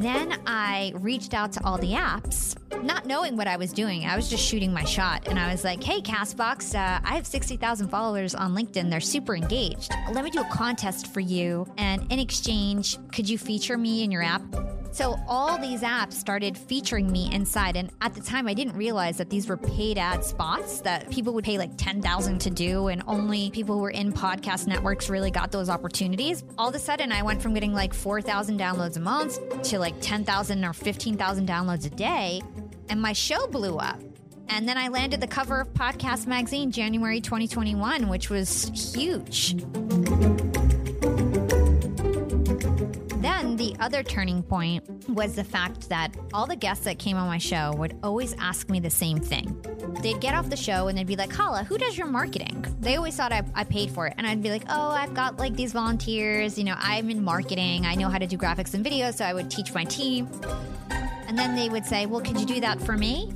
Then 0.00 0.40
I 0.46 0.94
reached 0.96 1.34
out 1.34 1.52
to 1.52 1.64
all 1.64 1.76
the 1.76 1.92
apps, 1.92 2.56
not 2.82 3.04
knowing 3.04 3.36
what 3.36 3.46
I 3.46 3.58
was 3.58 3.70
doing. 3.70 4.06
I 4.06 4.16
was 4.16 4.30
just 4.30 4.42
shooting 4.42 4.72
my 4.72 4.82
shot. 4.82 5.28
And 5.28 5.38
I 5.38 5.52
was 5.52 5.62
like, 5.62 5.84
hey, 5.84 6.00
Castbox, 6.00 6.74
uh, 6.74 7.00
I 7.04 7.14
have 7.14 7.26
60,000 7.26 7.88
followers 7.88 8.34
on 8.34 8.54
LinkedIn. 8.54 8.88
They're 8.88 9.00
super 9.00 9.36
engaged. 9.36 9.92
Let 10.10 10.24
me 10.24 10.30
do 10.30 10.40
a 10.40 10.48
contest 10.48 11.12
for 11.12 11.20
you. 11.20 11.70
And 11.76 12.10
in 12.10 12.18
exchange, 12.18 12.96
could 13.12 13.28
you 13.28 13.36
feature 13.36 13.76
me 13.76 14.02
in 14.02 14.10
your 14.10 14.22
app? 14.22 14.42
So 14.92 15.18
all 15.28 15.58
these 15.58 15.82
apps 15.82 16.14
started 16.14 16.58
featuring 16.58 17.10
me 17.10 17.32
inside. 17.32 17.76
And 17.76 17.90
at 18.00 18.14
the 18.14 18.20
time, 18.20 18.48
I 18.48 18.54
didn't 18.54 18.76
realize 18.76 19.18
that 19.18 19.30
these 19.30 19.48
were 19.48 19.56
paid 19.56 19.98
ad 19.98 20.24
spots 20.24 20.80
that 20.80 21.10
people 21.10 21.32
would 21.34 21.44
pay 21.44 21.58
like 21.58 21.76
10,000 21.76 22.38
to 22.40 22.50
do. 22.50 22.88
And 22.88 23.02
only 23.06 23.50
people 23.50 23.76
who 23.76 23.82
were 23.82 23.90
in 23.90 24.12
podcast 24.12 24.66
networks 24.66 25.08
really 25.08 25.30
got 25.30 25.52
those 25.52 25.68
opportunities. 25.68 26.42
All 26.58 26.68
of 26.68 26.74
a 26.74 26.78
sudden, 26.78 27.12
I 27.12 27.22
went 27.22 27.40
from 27.40 27.54
getting 27.54 27.72
like 27.72 27.94
4,000 27.94 28.58
downloads 28.58 28.96
a 28.96 29.00
month 29.00 29.62
to 29.62 29.78
like 29.78 29.94
10,000 30.00 30.64
or 30.64 30.72
15,000 30.72 31.48
downloads 31.48 31.86
a 31.86 31.90
day. 31.90 32.42
And 32.88 33.00
my 33.00 33.12
show 33.12 33.46
blew 33.46 33.76
up. 33.76 34.00
And 34.48 34.68
then 34.68 34.76
I 34.76 34.88
landed 34.88 35.20
the 35.20 35.28
cover 35.28 35.60
of 35.60 35.72
Podcast 35.74 36.26
Magazine 36.26 36.72
January 36.72 37.20
2021, 37.20 38.08
which 38.08 38.30
was 38.30 38.92
huge. 38.94 39.54
The 43.60 43.76
other 43.78 44.02
turning 44.02 44.42
point 44.42 44.88
was 45.06 45.34
the 45.34 45.44
fact 45.44 45.90
that 45.90 46.16
all 46.32 46.46
the 46.46 46.56
guests 46.56 46.86
that 46.86 46.98
came 46.98 47.18
on 47.18 47.26
my 47.26 47.36
show 47.36 47.74
would 47.74 47.94
always 48.02 48.34
ask 48.38 48.70
me 48.70 48.80
the 48.80 48.88
same 48.88 49.18
thing. 49.18 49.54
They'd 50.00 50.18
get 50.18 50.34
off 50.34 50.48
the 50.48 50.56
show 50.56 50.88
and 50.88 50.96
they'd 50.96 51.06
be 51.06 51.14
like, 51.14 51.30
Hala, 51.30 51.64
who 51.64 51.76
does 51.76 51.98
your 51.98 52.06
marketing? 52.06 52.64
They 52.80 52.96
always 52.96 53.16
thought 53.16 53.32
I, 53.32 53.42
I 53.54 53.64
paid 53.64 53.90
for 53.90 54.06
it. 54.06 54.14
And 54.16 54.26
I'd 54.26 54.42
be 54.42 54.48
like, 54.48 54.62
oh, 54.70 54.88
I've 54.88 55.12
got 55.12 55.36
like 55.36 55.56
these 55.56 55.74
volunteers. 55.74 56.56
You 56.56 56.64
know, 56.64 56.74
I'm 56.78 57.10
in 57.10 57.22
marketing. 57.22 57.84
I 57.84 57.96
know 57.96 58.08
how 58.08 58.16
to 58.16 58.26
do 58.26 58.38
graphics 58.38 58.72
and 58.72 58.82
videos. 58.82 59.16
So 59.16 59.26
I 59.26 59.34
would 59.34 59.50
teach 59.50 59.74
my 59.74 59.84
team. 59.84 60.26
And 61.28 61.38
then 61.38 61.54
they 61.54 61.68
would 61.68 61.84
say, 61.84 62.06
well, 62.06 62.22
could 62.22 62.40
you 62.40 62.46
do 62.46 62.60
that 62.62 62.80
for 62.80 62.96
me? 62.96 63.30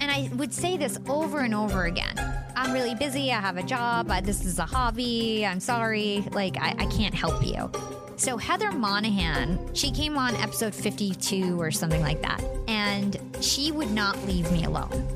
And 0.00 0.10
I 0.10 0.30
would 0.36 0.54
say 0.54 0.78
this 0.78 0.98
over 1.06 1.40
and 1.40 1.54
over 1.54 1.84
again. 1.84 2.14
I'm 2.56 2.72
really 2.72 2.94
busy. 2.94 3.30
I 3.30 3.42
have 3.42 3.58
a 3.58 3.62
job. 3.62 4.10
I, 4.10 4.22
this 4.22 4.42
is 4.42 4.58
a 4.58 4.64
hobby. 4.64 5.44
I'm 5.44 5.60
sorry. 5.60 6.26
Like, 6.32 6.56
I, 6.56 6.74
I 6.78 6.86
can't 6.86 7.14
help 7.14 7.44
you. 7.44 7.70
So, 8.18 8.38
Heather 8.38 8.72
Monahan, 8.72 9.74
she 9.74 9.90
came 9.90 10.16
on 10.16 10.34
episode 10.36 10.74
52 10.74 11.60
or 11.60 11.70
something 11.70 12.00
like 12.00 12.22
that, 12.22 12.42
and 12.66 13.18
she 13.40 13.70
would 13.72 13.90
not 13.90 14.16
leave 14.26 14.50
me 14.50 14.64
alone. 14.64 15.06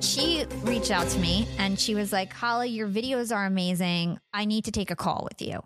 She 0.00 0.44
reached 0.62 0.92
out 0.92 1.08
to 1.08 1.18
me 1.18 1.48
and 1.58 1.78
she 1.78 1.94
was 1.94 2.12
like, 2.12 2.32
Hala, 2.32 2.66
your 2.66 2.88
videos 2.88 3.34
are 3.34 3.46
amazing. 3.46 4.20
I 4.32 4.44
need 4.44 4.66
to 4.66 4.70
take 4.70 4.90
a 4.90 4.96
call 4.96 5.26
with 5.28 5.42
you. 5.42 5.62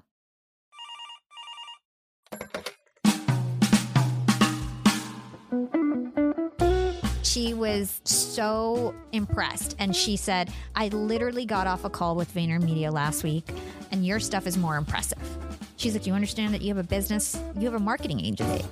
She 7.30 7.54
was 7.54 8.00
so 8.04 8.94
impressed. 9.12 9.76
And 9.78 9.94
she 9.94 10.16
said, 10.16 10.52
I 10.74 10.88
literally 10.88 11.44
got 11.44 11.66
off 11.66 11.84
a 11.84 11.90
call 11.90 12.16
with 12.16 12.32
VaynerMedia 12.34 12.92
last 12.92 13.22
week, 13.22 13.48
and 13.92 14.04
your 14.04 14.18
stuff 14.18 14.46
is 14.46 14.58
more 14.58 14.76
impressive. 14.76 15.22
She's 15.76 15.94
like, 15.94 16.06
You 16.06 16.14
understand 16.14 16.52
that 16.54 16.62
you 16.62 16.68
have 16.74 16.84
a 16.84 16.88
business, 16.88 17.40
you 17.56 17.70
have 17.70 17.74
a 17.74 17.82
marketing 17.82 18.20
agency. 18.20 18.64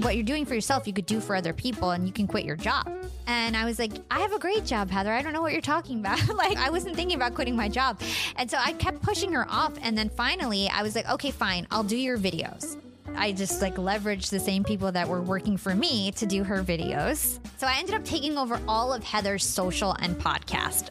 What 0.00 0.16
you're 0.16 0.24
doing 0.24 0.44
for 0.44 0.54
yourself, 0.54 0.86
you 0.86 0.92
could 0.92 1.06
do 1.06 1.18
for 1.18 1.34
other 1.34 1.52
people, 1.52 1.90
and 1.90 2.06
you 2.06 2.12
can 2.12 2.26
quit 2.26 2.44
your 2.44 2.56
job. 2.56 2.88
And 3.26 3.56
I 3.56 3.64
was 3.64 3.78
like, 3.78 3.92
I 4.10 4.20
have 4.20 4.32
a 4.32 4.38
great 4.38 4.64
job, 4.66 4.90
Heather. 4.90 5.12
I 5.12 5.22
don't 5.22 5.32
know 5.32 5.40
what 5.40 5.52
you're 5.52 5.62
talking 5.62 5.98
about. 5.98 6.28
like, 6.34 6.58
I 6.58 6.68
wasn't 6.70 6.94
thinking 6.94 7.16
about 7.16 7.34
quitting 7.34 7.56
my 7.56 7.68
job. 7.68 8.00
And 8.36 8.50
so 8.50 8.58
I 8.60 8.74
kept 8.74 9.00
pushing 9.00 9.32
her 9.32 9.46
off. 9.48 9.72
And 9.80 9.96
then 9.96 10.10
finally, 10.10 10.68
I 10.68 10.82
was 10.82 10.94
like, 10.94 11.08
okay, 11.08 11.30
fine, 11.30 11.66
I'll 11.70 11.82
do 11.82 11.96
your 11.96 12.18
videos. 12.18 12.76
I 13.16 13.32
just 13.32 13.60
like 13.62 13.76
leveraged 13.76 14.30
the 14.30 14.40
same 14.40 14.64
people 14.64 14.92
that 14.92 15.08
were 15.08 15.22
working 15.22 15.56
for 15.56 15.74
me 15.74 16.12
to 16.12 16.26
do 16.26 16.44
her 16.44 16.62
videos. 16.62 17.38
So 17.58 17.66
I 17.66 17.78
ended 17.78 17.94
up 17.94 18.04
taking 18.04 18.36
over 18.38 18.60
all 18.66 18.92
of 18.92 19.02
Heather's 19.02 19.44
social 19.44 19.92
and 20.00 20.16
podcast. 20.16 20.90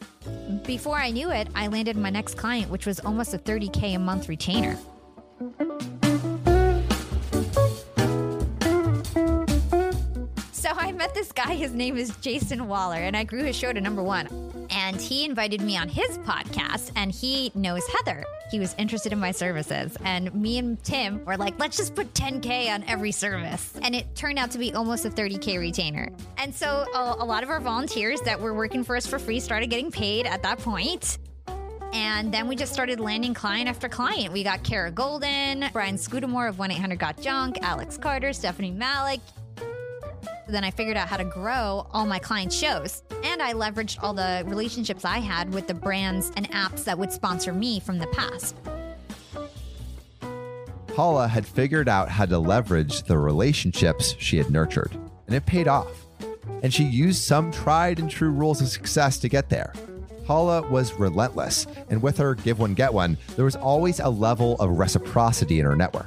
Before 0.64 0.96
I 0.96 1.10
knew 1.10 1.30
it, 1.30 1.48
I 1.54 1.66
landed 1.66 1.96
my 1.96 2.10
next 2.10 2.36
client, 2.36 2.70
which 2.70 2.86
was 2.86 3.00
almost 3.00 3.34
a 3.34 3.38
30K 3.38 3.96
a 3.96 3.98
month 3.98 4.28
retainer. 4.28 4.76
Guy, 11.44 11.56
his 11.56 11.74
name 11.74 11.98
is 11.98 12.16
Jason 12.22 12.68
Waller, 12.68 12.96
and 12.96 13.14
I 13.14 13.24
grew 13.24 13.44
his 13.44 13.54
show 13.54 13.70
to 13.70 13.80
number 13.80 14.02
one. 14.02 14.28
And 14.70 14.98
he 14.98 15.26
invited 15.26 15.60
me 15.60 15.76
on 15.76 15.90
his 15.90 16.16
podcast, 16.18 16.90
and 16.96 17.12
he 17.12 17.52
knows 17.54 17.86
Heather. 17.86 18.24
He 18.50 18.58
was 18.58 18.74
interested 18.78 19.12
in 19.12 19.18
my 19.18 19.30
services. 19.30 19.94
And 20.04 20.34
me 20.34 20.56
and 20.56 20.82
Tim 20.82 21.22
were 21.26 21.36
like, 21.36 21.58
let's 21.58 21.76
just 21.76 21.94
put 21.94 22.14
10K 22.14 22.72
on 22.72 22.82
every 22.84 23.12
service. 23.12 23.74
And 23.82 23.94
it 23.94 24.14
turned 24.14 24.38
out 24.38 24.52
to 24.52 24.58
be 24.58 24.72
almost 24.72 25.04
a 25.04 25.10
30K 25.10 25.58
retainer. 25.58 26.08
And 26.38 26.54
so 26.54 26.86
a, 26.94 27.16
a 27.18 27.26
lot 27.26 27.42
of 27.42 27.50
our 27.50 27.60
volunteers 27.60 28.22
that 28.22 28.40
were 28.40 28.54
working 28.54 28.82
for 28.82 28.96
us 28.96 29.06
for 29.06 29.18
free 29.18 29.40
started 29.40 29.68
getting 29.68 29.90
paid 29.90 30.26
at 30.26 30.42
that 30.44 30.60
point. 30.60 31.18
And 31.92 32.32
then 32.32 32.48
we 32.48 32.56
just 32.56 32.72
started 32.72 33.00
landing 33.00 33.34
client 33.34 33.68
after 33.68 33.88
client. 33.88 34.32
We 34.32 34.44
got 34.44 34.62
Kara 34.64 34.90
Goldin, 34.90 35.70
Brian 35.72 35.96
Scudamore 35.96 36.48
of 36.48 36.58
1 36.58 36.70
800 36.70 36.98
Got 36.98 37.20
Junk, 37.20 37.58
Alex 37.60 37.98
Carter, 37.98 38.32
Stephanie 38.32 38.72
Malik, 38.72 39.20
then 40.48 40.64
I 40.64 40.70
figured 40.70 40.96
out 40.96 41.08
how 41.08 41.16
to 41.16 41.24
grow 41.24 41.86
all 41.92 42.06
my 42.06 42.18
client 42.18 42.52
shows. 42.52 43.02
And 43.22 43.42
I 43.42 43.52
leveraged 43.52 44.02
all 44.02 44.14
the 44.14 44.42
relationships 44.46 45.04
I 45.04 45.18
had 45.18 45.52
with 45.52 45.66
the 45.66 45.74
brands 45.74 46.32
and 46.36 46.50
apps 46.50 46.84
that 46.84 46.98
would 46.98 47.12
sponsor 47.12 47.52
me 47.52 47.80
from 47.80 47.98
the 47.98 48.06
past. 48.08 48.56
Hala 50.94 51.26
had 51.26 51.44
figured 51.44 51.88
out 51.88 52.08
how 52.08 52.24
to 52.26 52.38
leverage 52.38 53.02
the 53.02 53.18
relationships 53.18 54.14
she 54.20 54.38
had 54.38 54.50
nurtured, 54.50 54.92
and 55.26 55.34
it 55.34 55.44
paid 55.44 55.66
off. 55.66 56.06
And 56.62 56.72
she 56.72 56.84
used 56.84 57.22
some 57.22 57.50
tried 57.50 57.98
and 57.98 58.08
true 58.08 58.30
rules 58.30 58.60
of 58.60 58.68
success 58.68 59.18
to 59.18 59.28
get 59.28 59.48
there. 59.48 59.72
Hala 60.26 60.62
was 60.68 60.92
relentless, 60.94 61.66
and 61.90 62.00
with 62.00 62.16
her 62.18 62.36
give 62.36 62.60
one, 62.60 62.74
get 62.74 62.94
one, 62.94 63.18
there 63.34 63.44
was 63.44 63.56
always 63.56 63.98
a 63.98 64.08
level 64.08 64.54
of 64.60 64.78
reciprocity 64.78 65.58
in 65.58 65.66
her 65.66 65.76
network. 65.76 66.06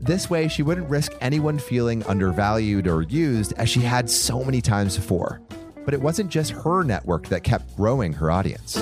This 0.00 0.30
way, 0.30 0.48
she 0.48 0.62
wouldn't 0.62 0.88
risk 0.88 1.12
anyone 1.20 1.58
feeling 1.58 2.04
undervalued 2.04 2.86
or 2.86 3.02
used 3.02 3.52
as 3.54 3.68
she 3.68 3.80
had 3.80 4.08
so 4.10 4.44
many 4.44 4.60
times 4.60 4.96
before. 4.96 5.40
But 5.84 5.94
it 5.94 6.00
wasn't 6.00 6.30
just 6.30 6.52
her 6.52 6.82
network 6.82 7.28
that 7.28 7.44
kept 7.44 7.76
growing 7.76 8.12
her 8.14 8.30
audience. 8.30 8.76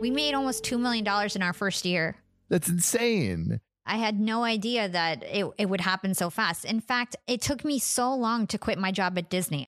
We 0.00 0.10
made 0.10 0.34
almost 0.34 0.64
$2 0.64 0.78
million 0.78 1.06
in 1.34 1.42
our 1.42 1.52
first 1.52 1.84
year. 1.84 2.16
That's 2.48 2.68
insane. 2.68 3.60
I 3.86 3.96
had 3.96 4.18
no 4.18 4.44
idea 4.44 4.88
that 4.88 5.22
it, 5.24 5.46
it 5.58 5.68
would 5.68 5.80
happen 5.80 6.14
so 6.14 6.30
fast. 6.30 6.64
In 6.64 6.80
fact, 6.80 7.16
it 7.26 7.42
took 7.42 7.64
me 7.64 7.78
so 7.78 8.14
long 8.14 8.46
to 8.48 8.58
quit 8.58 8.78
my 8.78 8.90
job 8.90 9.18
at 9.18 9.28
Disney. 9.28 9.66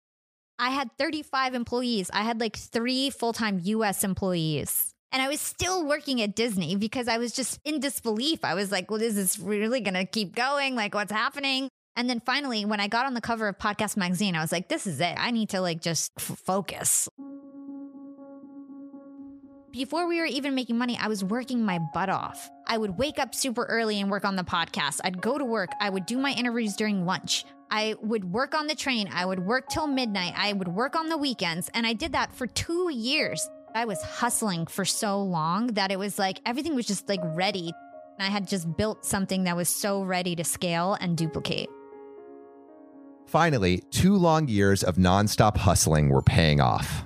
I 0.59 0.71
had 0.71 0.91
35 0.97 1.55
employees, 1.55 2.11
I 2.13 2.23
had 2.23 2.41
like 2.41 2.57
three 2.57 3.11
full 3.11 3.35
time 3.35 3.61
US 3.63 4.05
employees. 4.05 4.95
And 5.13 5.23
I 5.23 5.29
was 5.29 5.41
still 5.41 5.87
working 5.87 6.21
at 6.21 6.35
Disney 6.35 6.77
because 6.77 7.09
I 7.09 7.19
was 7.19 7.33
just 7.33 7.61
in 7.65 7.81
disbelief. 7.81 8.45
I 8.45 8.55
was 8.55 8.71
like, 8.71 8.91
well, 8.91 9.01
is 9.01 9.15
this 9.15 9.39
really 9.39 9.81
going 9.81 9.95
to 9.95 10.05
keep 10.05 10.35
going? 10.35 10.75
Like, 10.75 10.95
what's 10.95 11.13
happening? 11.13 11.69
And 11.97 12.11
then 12.11 12.21
finally, 12.21 12.65
when 12.67 12.81
I 12.81 12.89
got 12.89 13.07
on 13.07 13.15
the 13.15 13.23
cover 13.23 13.49
of 13.49 13.59
Podcast 13.59 13.97
Magazine, 13.97 14.37
I 14.37 14.43
was 14.43 14.53
like, 14.53 14.69
this 14.69 14.87
is 14.87 15.01
it. 15.01 15.15
I 15.17 15.31
need 15.31 15.49
to 15.51 15.61
like 15.61 15.81
just 15.81 16.13
f- 16.19 16.39
focus. 16.45 17.09
Before 19.73 20.07
we 20.07 20.21
were 20.21 20.27
even 20.27 20.55
making 20.55 20.79
money, 20.79 20.99
I 21.01 21.09
was 21.09 21.23
working 21.25 21.63
my 21.63 21.79
butt 21.93 22.09
off. 22.09 22.51
I 22.67 22.79
would 22.79 22.99
wake 22.99 23.19
up 23.19 23.35
super 23.35 23.65
early 23.65 24.01
and 24.01 24.11
work 24.11 24.25
on 24.25 24.37
the 24.37 24.43
podcast. 24.43 25.01
I'd 25.05 25.21
go 25.21 25.39
to 25.39 25.45
work. 25.45 25.71
I 25.81 25.91
would 25.91 26.07
do 26.07 26.19
my 26.19 26.33
interviews 26.33 26.77
during 26.77 27.05
lunch. 27.05 27.45
I 27.71 27.95
would 28.01 28.25
work 28.25 28.55
on 28.55 28.69
the 28.69 28.75
train. 28.75 29.09
I 29.13 29.25
would 29.27 29.41
work 29.41 29.69
till 29.69 29.87
midnight. 29.87 30.35
I 30.37 30.53
would 30.53 30.69
work 30.69 30.97
on 30.97 31.09
the 31.09 31.19
weekends. 31.19 31.71
And 31.75 31.87
I 31.87 31.93
did 31.93 32.13
that 32.13 32.33
for 32.33 32.47
two 32.47 32.91
years. 32.93 33.49
I 33.77 33.85
was 33.85 34.01
hustling 34.01 34.67
for 34.69 34.87
so 34.87 35.23
long 35.23 35.67
that 35.75 35.93
it 35.93 35.99
was 35.99 36.19
like 36.19 36.41
everything 36.47 36.75
was 36.75 36.87
just 36.87 37.11
like 37.11 37.21
ready. 37.23 37.75
I 38.19 38.29
had 38.31 38.49
just 38.49 38.75
built 38.75 39.05
something 39.05 39.45
that 39.45 39.55
was 39.55 39.69
so 39.69 40.03
ready 40.03 40.35
to 40.37 40.45
scale 40.45 40.97
and 40.99 41.15
duplicate. 41.15 41.69
Finally, 43.27 43.83
two 43.91 44.17
long 44.17 44.49
years 44.49 44.83
of 44.83 44.97
nonstop 44.97 45.59
hustling 45.59 46.09
were 46.09 46.23
paying 46.23 46.59
off. 46.59 47.05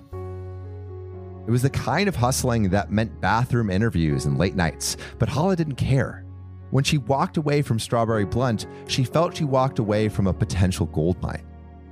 It 1.49 1.51
was 1.51 1.63
the 1.63 1.71
kind 1.71 2.09
of 2.09 2.15
hustling 2.15 2.71
that 2.71 2.93
meant 2.93 3.21
bathroom 3.21 3.69
interviews 3.69 4.27
and 4.27 4.39
late 4.39 4.55
nights, 4.55 4.97
but 5.19 5.29
Hala 5.29 5.57
didn't 5.57 5.75
care. 5.75 6.25
When 6.71 6.85
she 6.85 6.99
walked 6.99 7.37
away 7.37 7.63
from 7.63 7.81
Strawberry 7.81 8.27
Blunt, 8.27 8.69
she 8.87 9.03
felt 9.03 9.37
she 9.37 9.43
walked 9.43 9.81
away 9.81 10.09
from 10.09 10.29
a 10.29 10.33
potential 10.33 10.87
gold 10.87 11.21
mine. 11.21 11.45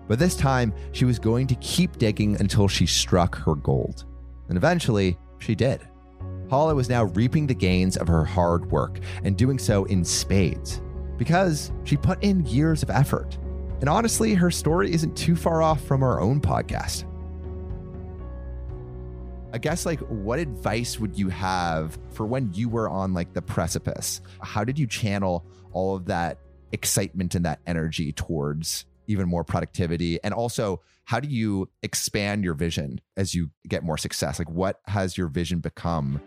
But 0.07 0.21
this 0.21 0.37
time, 0.37 0.73
she 0.93 1.05
was 1.05 1.19
going 1.19 1.49
to 1.49 1.57
keep 1.57 1.99
digging 1.99 2.41
until 2.41 2.69
she 2.69 2.87
struck 2.87 3.35
her 3.39 3.57
gold. 3.57 4.05
And 4.49 4.57
eventually, 4.57 5.19
she 5.39 5.55
did. 5.55 5.81
Hala 6.51 6.75
was 6.75 6.89
now 6.89 7.05
reaping 7.05 7.47
the 7.47 7.55
gains 7.55 7.97
of 7.97 8.09
her 8.09 8.25
hard 8.25 8.71
work 8.71 8.99
and 9.23 9.37
doing 9.37 9.59
so 9.59 9.85
in 9.85 10.05
spades 10.05 10.81
because 11.19 11.73
she 11.85 11.97
put 11.97 12.23
in 12.23 12.47
years 12.47 12.83
of 12.83 12.91
effort. 12.91 13.37
And 13.81 13.89
honestly, 13.89 14.35
her 14.35 14.51
story 14.51 14.93
isn't 14.93 15.17
too 15.17 15.37
far 15.37 15.63
off 15.63 15.83
from 15.83 16.03
our 16.03 16.21
own 16.21 16.41
podcast. 16.41 17.05
I 19.53 19.59
guess 19.59 19.87
like 19.87 20.01
what 20.01 20.39
advice 20.39 20.99
would 20.99 21.19
you 21.19 21.29
have 21.29 21.99
for 22.13 22.27
when 22.27 22.53
you 22.53 22.69
were 22.69 22.89
on 22.89 23.15
like 23.15 23.33
the 23.33 23.43
precipice? 23.43 24.21
How 24.41 24.65
did 24.65 24.79
you 24.79 24.87
channel 24.87 25.45
all 25.73 25.97
of 25.97 26.07
that 26.07 26.39
excitement 26.73 27.35
and 27.35 27.45
that 27.45 27.61
energy 27.67 28.13
towards 28.13 28.85
even 29.09 29.29
more 29.29 29.43
productivity? 29.43 30.23
And 30.23 30.33
also, 30.33 30.83
how 31.05 31.19
do 31.19 31.29
you 31.29 31.69
expand 31.83 32.45
your 32.45 32.55
vision 32.55 33.01
as 33.17 33.35
you 33.35 33.51
get 33.67 33.83
more 33.83 33.99
success? 33.99 34.39
Like, 34.39 34.51
what 34.51 34.81
has 34.87 35.19
your 35.19 35.27
vision 35.29 35.59
become? 35.61 36.21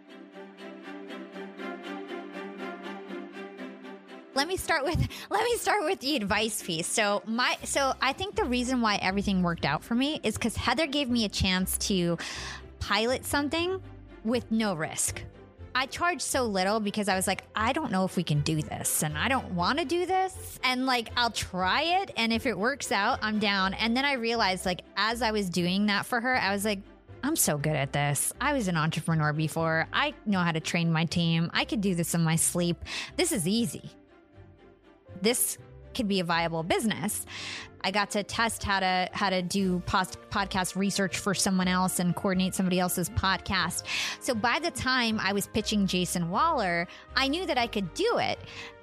let 4.34 4.48
me 4.48 4.58
start 4.58 4.84
with 4.84 4.98
let 5.30 5.44
me 5.44 5.56
start 5.58 5.84
with 5.84 6.00
the 6.00 6.15
advice 6.15 6.63
piece. 6.63 6.88
So 6.88 7.22
my 7.26 7.58
so 7.63 7.94
I 8.02 8.13
think 8.13 8.36
the 8.36 8.46
reason 8.46 8.82
why 8.82 8.96
everything 8.96 9.44
worked 9.44 9.65
out 9.65 9.84
for 9.84 9.94
me 9.94 10.19
is 10.23 10.36
because 10.36 10.56
Heather 10.56 10.88
gave 10.88 11.10
me 11.10 11.25
a 11.25 11.29
chance 11.29 11.77
to 11.90 12.17
pilot 12.79 13.25
something 13.25 13.82
with 14.23 14.52
no 14.52 14.73
risk. 14.73 15.23
I 15.74 15.86
charged 15.86 16.22
so 16.22 16.44
little 16.44 16.80
because 16.80 17.08
I 17.08 17.15
was 17.15 17.28
like, 17.28 17.44
I 17.56 17.74
don't 17.74 17.92
know 17.92 18.04
if 18.06 18.15
we 18.17 18.24
can 18.24 18.42
do 18.42 18.62
this 18.62 19.04
and 19.04 19.17
I 19.17 19.28
don't 19.28 19.52
want 19.54 19.80
to 19.80 19.86
do 19.86 20.06
this. 20.06 20.60
And 20.63 20.86
like, 20.86 21.10
I'll 21.15 21.32
try 21.32 22.02
it. 22.02 22.12
And 22.17 22.34
if 22.34 22.46
it 22.46 22.58
works 22.58 22.92
out, 22.92 23.19
I'm 23.22 23.40
down. 23.40 23.74
And 23.76 23.96
then 23.96 24.06
I 24.06 24.13
realized, 24.13 24.65
like, 24.65 24.82
as 24.98 25.22
I 25.22 25.32
was 25.32 25.50
doing 25.50 25.86
that 25.88 26.06
for 26.06 26.19
her, 26.19 26.36
I 26.36 26.54
was 26.54 26.65
like, 26.65 26.80
I'm 27.24 27.36
so 27.36 27.58
good 27.58 27.76
at 27.76 27.94
this. 27.94 28.34
I 28.42 28.54
was 28.54 28.67
an 28.67 28.78
entrepreneur 28.78 29.32
before. 29.32 29.88
I 29.94 30.13
know 30.26 30.40
how 30.40 30.52
to 30.52 30.60
train 30.60 30.92
my 30.92 31.06
team. 31.06 31.52
I 31.54 31.65
could 31.65 31.82
do 31.82 31.96
this 31.96 32.13
in 32.15 32.22
my 32.22 32.36
sleep. 32.36 32.84
This 33.15 33.32
is 33.32 33.48
easy. 33.48 33.92
This 35.22 35.58
could 35.94 36.08
be 36.08 36.19
a 36.19 36.23
viable 36.23 36.63
business. 36.63 37.25
I 37.83 37.92
got 37.92 38.12
to 38.12 38.23
test 38.23 38.63
how 38.63 38.79
to 38.79 39.10
how 39.12 39.29
to 39.29 39.42
do 39.42 39.79
post, 39.85 40.17
podcast 40.29 40.75
research 40.75 41.17
for 41.17 41.33
someone 41.33 41.67
else 41.67 42.00
and 42.00 42.15
coordinate 42.15 42.54
somebody 42.54 42.79
else's 42.79 43.10
podcast. 43.10 43.83
So 44.19 44.35
by 44.35 44.60
the 44.60 44.71
time 44.71 45.19
I 45.19 45.33
was 45.33 45.48
pitching 45.48 45.87
Jason 45.87 46.29
Waller, 46.29 46.87
I 47.15 47.27
knew 47.27 47.46
that 47.46 47.58
I 47.58 47.67
could 47.67 47.94
do 47.94 48.19
it. 48.19 48.39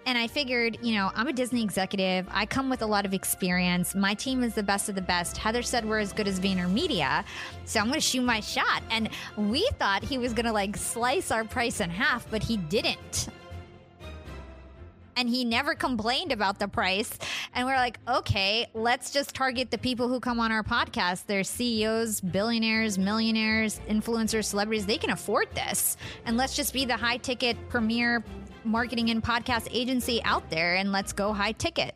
And 0.06 0.16
I 0.16 0.26
figured, 0.26 0.78
you 0.80 0.94
know, 0.94 1.10
I'm 1.14 1.28
a 1.28 1.34
Disney 1.34 1.62
executive. 1.62 2.26
I 2.30 2.46
come 2.46 2.70
with 2.70 2.80
a 2.80 2.86
lot 2.86 3.04
of 3.04 3.12
experience. 3.12 3.94
My 3.94 4.14
team 4.14 4.42
is 4.42 4.54
the 4.54 4.62
best 4.62 4.88
of 4.88 4.94
the 4.94 5.02
best. 5.02 5.36
Heather 5.36 5.60
said 5.60 5.84
we're 5.84 5.98
as 5.98 6.14
good 6.14 6.26
as 6.26 6.40
VaynerMedia. 6.40 7.24
So 7.66 7.78
I'm 7.78 7.88
going 7.88 7.96
to 7.96 8.00
shoot 8.00 8.22
my 8.22 8.40
shot. 8.40 8.82
And 8.90 9.10
we 9.36 9.68
thought 9.78 10.02
he 10.02 10.16
was 10.16 10.32
going 10.32 10.46
to 10.46 10.52
like 10.52 10.78
slice 10.78 11.30
our 11.30 11.44
price 11.44 11.80
in 11.80 11.90
half, 11.90 12.28
but 12.30 12.42
he 12.42 12.56
didn't 12.56 13.28
and 15.18 15.28
he 15.28 15.44
never 15.44 15.74
complained 15.74 16.30
about 16.30 16.60
the 16.60 16.68
price. 16.68 17.18
And 17.52 17.66
we're 17.66 17.76
like, 17.76 17.98
okay, 18.08 18.68
let's 18.72 19.10
just 19.10 19.34
target 19.34 19.72
the 19.72 19.76
people 19.76 20.08
who 20.08 20.20
come 20.20 20.38
on 20.38 20.52
our 20.52 20.62
podcast. 20.62 21.26
They're 21.26 21.42
CEOs, 21.42 22.20
billionaires, 22.20 22.98
millionaires, 22.98 23.80
influencers, 23.90 24.44
celebrities. 24.44 24.86
They 24.86 24.96
can 24.96 25.10
afford 25.10 25.52
this. 25.54 25.96
And 26.24 26.36
let's 26.36 26.54
just 26.54 26.72
be 26.72 26.84
the 26.84 26.96
high 26.96 27.16
ticket 27.16 27.56
premier 27.68 28.22
marketing 28.68 29.10
and 29.10 29.22
podcast 29.22 29.68
agency 29.70 30.22
out 30.24 30.48
there 30.50 30.76
and 30.76 30.92
let's 30.92 31.12
go 31.12 31.32
high 31.32 31.52
ticket. 31.52 31.94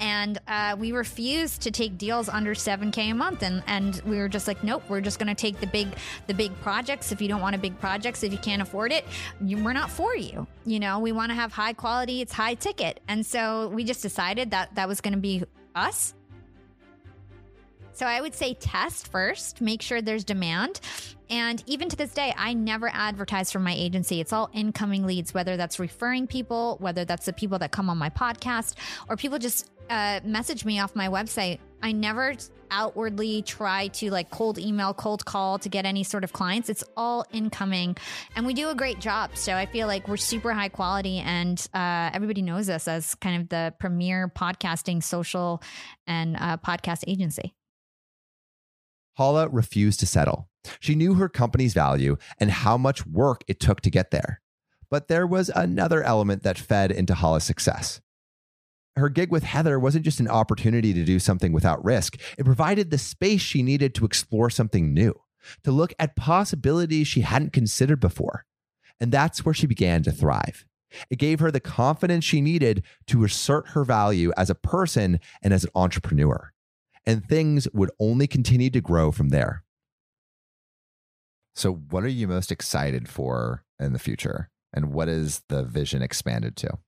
And 0.00 0.38
uh, 0.48 0.76
we 0.78 0.92
refused 0.92 1.62
to 1.62 1.70
take 1.70 1.98
deals 1.98 2.28
under 2.28 2.54
7K 2.54 3.10
a 3.10 3.14
month. 3.14 3.42
And, 3.42 3.62
and 3.66 4.00
we 4.06 4.18
were 4.18 4.28
just 4.28 4.46
like, 4.46 4.62
nope, 4.64 4.82
we're 4.88 5.00
just 5.00 5.18
going 5.18 5.28
to 5.28 5.34
take 5.34 5.60
the 5.60 5.66
big, 5.66 5.88
the 6.26 6.34
big 6.34 6.58
projects. 6.60 7.12
If 7.12 7.20
you 7.20 7.28
don't 7.28 7.40
want 7.40 7.54
a 7.54 7.58
big 7.58 7.78
projects, 7.78 8.22
if 8.22 8.32
you 8.32 8.38
can't 8.38 8.62
afford 8.62 8.92
it, 8.92 9.04
you, 9.40 9.62
we're 9.62 9.72
not 9.72 9.90
for 9.90 10.16
you. 10.16 10.46
You 10.64 10.80
know, 10.80 10.98
we 10.98 11.12
want 11.12 11.30
to 11.30 11.34
have 11.34 11.52
high 11.52 11.72
quality. 11.72 12.20
It's 12.22 12.32
high 12.32 12.54
ticket. 12.54 13.00
And 13.08 13.24
so 13.26 13.68
we 13.68 13.84
just 13.84 14.02
decided 14.02 14.52
that 14.52 14.74
that 14.76 14.88
was 14.88 15.00
going 15.00 15.14
to 15.14 15.20
be 15.20 15.44
us. 15.74 16.14
So 18.02 18.08
I 18.08 18.20
would 18.20 18.34
say 18.34 18.54
test 18.54 19.12
first, 19.12 19.60
make 19.60 19.80
sure 19.80 20.02
there's 20.02 20.24
demand. 20.24 20.80
And 21.30 21.62
even 21.68 21.88
to 21.88 21.94
this 21.94 22.12
day, 22.12 22.34
I 22.36 22.52
never 22.52 22.90
advertise 22.92 23.52
from 23.52 23.62
my 23.62 23.72
agency. 23.72 24.20
It's 24.20 24.32
all 24.32 24.50
incoming 24.52 25.06
leads, 25.06 25.32
whether 25.32 25.56
that's 25.56 25.78
referring 25.78 26.26
people, 26.26 26.78
whether 26.80 27.04
that's 27.04 27.26
the 27.26 27.32
people 27.32 27.60
that 27.60 27.70
come 27.70 27.88
on 27.88 27.98
my 27.98 28.10
podcast, 28.10 28.74
or 29.08 29.16
people 29.16 29.38
just 29.38 29.70
uh, 29.88 30.18
message 30.24 30.64
me 30.64 30.80
off 30.80 30.96
my 30.96 31.06
website. 31.06 31.60
I 31.80 31.92
never 31.92 32.34
outwardly 32.72 33.42
try 33.42 33.86
to 33.86 34.10
like 34.10 34.30
cold 34.30 34.58
email, 34.58 34.94
cold 34.94 35.24
call 35.24 35.60
to 35.60 35.68
get 35.68 35.86
any 35.86 36.02
sort 36.02 36.24
of 36.24 36.32
clients. 36.32 36.68
It's 36.68 36.82
all 36.96 37.24
incoming, 37.30 37.96
and 38.34 38.44
we 38.44 38.52
do 38.52 38.70
a 38.70 38.74
great 38.74 38.98
job. 38.98 39.36
So 39.36 39.54
I 39.54 39.66
feel 39.66 39.86
like 39.86 40.08
we're 40.08 40.16
super 40.16 40.52
high 40.52 40.70
quality, 40.70 41.18
and 41.18 41.64
uh, 41.72 42.10
everybody 42.12 42.42
knows 42.42 42.68
us 42.68 42.88
as 42.88 43.14
kind 43.14 43.40
of 43.42 43.48
the 43.48 43.74
premier 43.78 44.26
podcasting, 44.26 45.04
social, 45.04 45.62
and 46.08 46.36
uh, 46.36 46.56
podcast 46.56 47.04
agency. 47.06 47.54
Hala 49.14 49.48
refused 49.48 50.00
to 50.00 50.06
settle. 50.06 50.48
She 50.80 50.94
knew 50.94 51.14
her 51.14 51.28
company's 51.28 51.74
value 51.74 52.16
and 52.38 52.50
how 52.50 52.76
much 52.76 53.06
work 53.06 53.42
it 53.48 53.60
took 53.60 53.80
to 53.82 53.90
get 53.90 54.10
there. 54.10 54.40
But 54.90 55.08
there 55.08 55.26
was 55.26 55.48
another 55.48 56.02
element 56.02 56.42
that 56.42 56.58
fed 56.58 56.92
into 56.92 57.14
Hala's 57.14 57.44
success. 57.44 58.00
Her 58.96 59.08
gig 59.08 59.30
with 59.30 59.42
Heather 59.42 59.78
wasn't 59.78 60.04
just 60.04 60.20
an 60.20 60.28
opportunity 60.28 60.92
to 60.92 61.04
do 61.04 61.18
something 61.18 61.52
without 61.52 61.82
risk, 61.82 62.20
it 62.36 62.44
provided 62.44 62.90
the 62.90 62.98
space 62.98 63.40
she 63.40 63.62
needed 63.62 63.94
to 63.94 64.04
explore 64.04 64.50
something 64.50 64.92
new, 64.92 65.14
to 65.64 65.72
look 65.72 65.94
at 65.98 66.14
possibilities 66.14 67.06
she 67.08 67.22
hadn't 67.22 67.54
considered 67.54 68.00
before. 68.00 68.44
And 69.00 69.10
that's 69.10 69.44
where 69.44 69.54
she 69.54 69.66
began 69.66 70.02
to 70.02 70.12
thrive. 70.12 70.66
It 71.08 71.18
gave 71.18 71.40
her 71.40 71.50
the 71.50 71.60
confidence 71.60 72.24
she 72.24 72.42
needed 72.42 72.84
to 73.06 73.24
assert 73.24 73.68
her 73.68 73.84
value 73.84 74.30
as 74.36 74.50
a 74.50 74.54
person 74.54 75.20
and 75.42 75.54
as 75.54 75.64
an 75.64 75.70
entrepreneur. 75.74 76.51
And 77.04 77.24
things 77.24 77.66
would 77.72 77.90
only 77.98 78.26
continue 78.26 78.70
to 78.70 78.80
grow 78.80 79.10
from 79.10 79.30
there. 79.30 79.64
So, 81.54 81.72
what 81.72 82.04
are 82.04 82.08
you 82.08 82.28
most 82.28 82.50
excited 82.50 83.08
for 83.08 83.64
in 83.78 83.92
the 83.92 83.98
future? 83.98 84.48
And 84.72 84.92
what 84.92 85.08
is 85.08 85.42
the 85.48 85.62
vision 85.62 86.00
expanded 86.00 86.56
to? 86.56 86.78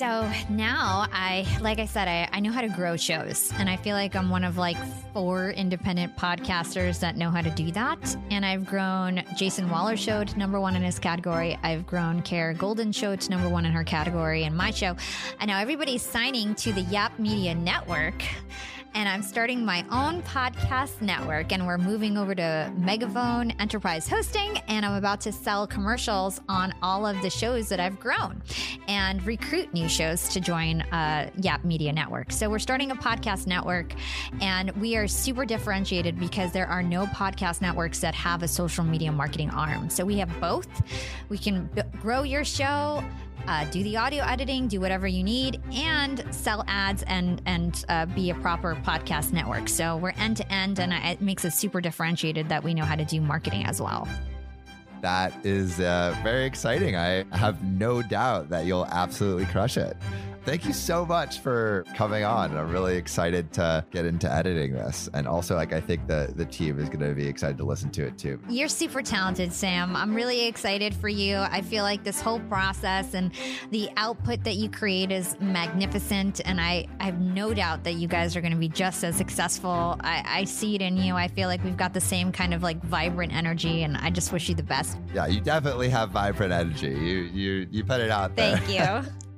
So 0.00 0.32
now 0.48 1.06
I, 1.12 1.46
like 1.60 1.78
I 1.78 1.84
said, 1.84 2.08
I, 2.08 2.26
I 2.32 2.40
know 2.40 2.52
how 2.52 2.62
to 2.62 2.70
grow 2.70 2.96
shows. 2.96 3.52
And 3.58 3.68
I 3.68 3.76
feel 3.76 3.94
like 3.94 4.16
I'm 4.16 4.30
one 4.30 4.44
of 4.44 4.56
like 4.56 4.78
four 5.12 5.50
independent 5.50 6.16
podcasters 6.16 7.00
that 7.00 7.18
know 7.18 7.28
how 7.28 7.42
to 7.42 7.50
do 7.50 7.70
that. 7.72 8.16
And 8.30 8.46
I've 8.46 8.64
grown 8.64 9.22
Jason 9.36 9.68
Waller 9.68 9.98
show 9.98 10.24
to 10.24 10.38
number 10.38 10.58
one 10.58 10.74
in 10.74 10.80
his 10.80 10.98
category. 10.98 11.58
I've 11.62 11.86
grown 11.86 12.22
Kara 12.22 12.54
Goldin 12.54 12.94
show 12.94 13.14
to 13.14 13.30
number 13.30 13.50
one 13.50 13.66
in 13.66 13.72
her 13.72 13.84
category 13.84 14.44
and 14.44 14.56
my 14.56 14.70
show. 14.70 14.96
And 15.38 15.48
now 15.48 15.60
everybody's 15.60 16.00
signing 16.00 16.54
to 16.54 16.72
the 16.72 16.80
Yap 16.80 17.18
Media 17.18 17.54
Network 17.54 18.22
and 18.94 19.08
I'm 19.08 19.22
starting 19.22 19.64
my 19.64 19.84
own 19.90 20.22
podcast 20.22 21.00
network. 21.00 21.52
And 21.52 21.66
we're 21.66 21.78
moving 21.78 22.18
over 22.18 22.34
to 22.34 22.72
Megaphone 22.76 23.52
Enterprise 23.52 24.08
Hosting, 24.08 24.58
and 24.68 24.84
I'm 24.84 24.94
about 24.94 25.20
to 25.22 25.32
sell 25.32 25.66
commercials 25.66 26.40
on 26.48 26.74
all 26.82 27.06
of 27.06 27.20
the 27.22 27.30
shows 27.30 27.68
that 27.68 27.80
I've 27.80 27.98
grown 28.00 28.42
and 28.88 29.24
recruit 29.26 29.72
new 29.72 29.88
shows 29.88 30.28
to 30.30 30.40
join 30.40 30.82
uh, 30.82 31.30
Yap 31.40 31.64
Media 31.64 31.92
Network. 31.92 32.32
So 32.32 32.50
we're 32.50 32.58
starting 32.58 32.90
a 32.90 32.96
podcast 32.96 33.46
network, 33.46 33.94
and 34.40 34.70
we 34.72 34.96
are 34.96 35.06
super 35.06 35.44
differentiated 35.44 36.18
because 36.18 36.52
there 36.52 36.66
are 36.66 36.82
no 36.82 37.06
podcast 37.06 37.60
networks 37.60 38.00
that 38.00 38.14
have 38.14 38.42
a 38.42 38.48
social 38.48 38.84
media 38.84 39.12
marketing 39.12 39.50
arm. 39.50 39.90
So 39.90 40.04
we 40.04 40.18
have 40.18 40.40
both. 40.40 40.68
We 41.28 41.38
can 41.38 41.68
b- 41.74 41.82
grow 42.00 42.22
your 42.22 42.44
show 42.44 43.04
uh, 43.46 43.64
do 43.66 43.82
the 43.82 43.96
audio 43.96 44.24
editing, 44.24 44.68
do 44.68 44.80
whatever 44.80 45.06
you 45.06 45.22
need, 45.22 45.60
and 45.72 46.24
sell 46.30 46.64
ads 46.66 47.02
and 47.04 47.42
and 47.46 47.84
uh, 47.88 48.06
be 48.06 48.30
a 48.30 48.34
proper 48.34 48.74
podcast 48.76 49.32
network. 49.32 49.68
So 49.68 49.96
we're 49.96 50.14
end 50.16 50.36
to 50.38 50.52
end, 50.52 50.80
and 50.80 50.92
it 50.92 51.20
makes 51.20 51.44
us 51.44 51.58
super 51.58 51.80
differentiated 51.80 52.48
that 52.48 52.62
we 52.62 52.74
know 52.74 52.84
how 52.84 52.96
to 52.96 53.04
do 53.04 53.20
marketing 53.20 53.64
as 53.64 53.80
well. 53.80 54.08
That 55.00 55.32
is 55.44 55.80
uh, 55.80 56.14
very 56.22 56.44
exciting. 56.44 56.96
I 56.96 57.24
have 57.32 57.62
no 57.64 58.02
doubt 58.02 58.50
that 58.50 58.66
you'll 58.66 58.86
absolutely 58.86 59.46
crush 59.46 59.76
it. 59.76 59.96
Thank 60.50 60.66
you 60.66 60.72
so 60.72 61.06
much 61.06 61.38
for 61.38 61.84
coming 61.94 62.24
on. 62.24 62.56
I'm 62.56 62.72
really 62.72 62.96
excited 62.96 63.52
to 63.52 63.84
get 63.92 64.04
into 64.04 64.28
editing 64.28 64.72
this. 64.72 65.08
And 65.14 65.28
also, 65.28 65.54
like, 65.54 65.72
I 65.72 65.80
think 65.80 66.08
the, 66.08 66.32
the 66.34 66.44
team 66.44 66.80
is 66.80 66.88
going 66.88 67.08
to 67.08 67.14
be 67.14 67.24
excited 67.24 67.56
to 67.58 67.64
listen 67.64 67.88
to 67.90 68.08
it 68.08 68.18
too. 68.18 68.40
You're 68.48 68.66
super 68.66 69.00
talented, 69.00 69.52
Sam. 69.52 69.94
I'm 69.94 70.12
really 70.12 70.46
excited 70.46 70.92
for 70.92 71.08
you. 71.08 71.36
I 71.36 71.62
feel 71.62 71.84
like 71.84 72.02
this 72.02 72.20
whole 72.20 72.40
process 72.40 73.14
and 73.14 73.30
the 73.70 73.90
output 73.96 74.42
that 74.42 74.56
you 74.56 74.68
create 74.68 75.12
is 75.12 75.36
magnificent. 75.38 76.40
And 76.44 76.60
I, 76.60 76.88
I 76.98 77.04
have 77.04 77.20
no 77.20 77.54
doubt 77.54 77.84
that 77.84 77.94
you 77.94 78.08
guys 78.08 78.34
are 78.34 78.40
going 78.40 78.52
to 78.52 78.58
be 78.58 78.68
just 78.68 79.04
as 79.04 79.14
successful. 79.14 79.98
I, 80.00 80.24
I 80.26 80.44
see 80.46 80.74
it 80.74 80.82
in 80.82 80.96
you. 80.96 81.14
I 81.14 81.28
feel 81.28 81.46
like 81.46 81.62
we've 81.62 81.76
got 81.76 81.94
the 81.94 82.00
same 82.00 82.32
kind 82.32 82.54
of 82.54 82.64
like 82.64 82.82
vibrant 82.82 83.32
energy. 83.32 83.84
And 83.84 83.96
I 83.98 84.10
just 84.10 84.32
wish 84.32 84.48
you 84.48 84.56
the 84.56 84.64
best. 84.64 84.98
Yeah, 85.14 85.28
you 85.28 85.40
definitely 85.40 85.90
have 85.90 86.10
vibrant 86.10 86.52
energy. 86.52 86.88
You, 86.88 87.18
you, 87.32 87.68
you 87.70 87.84
put 87.84 88.00
it 88.00 88.10
out 88.10 88.34
there. 88.34 88.56
Thank 88.56 89.04
you. 89.04 89.12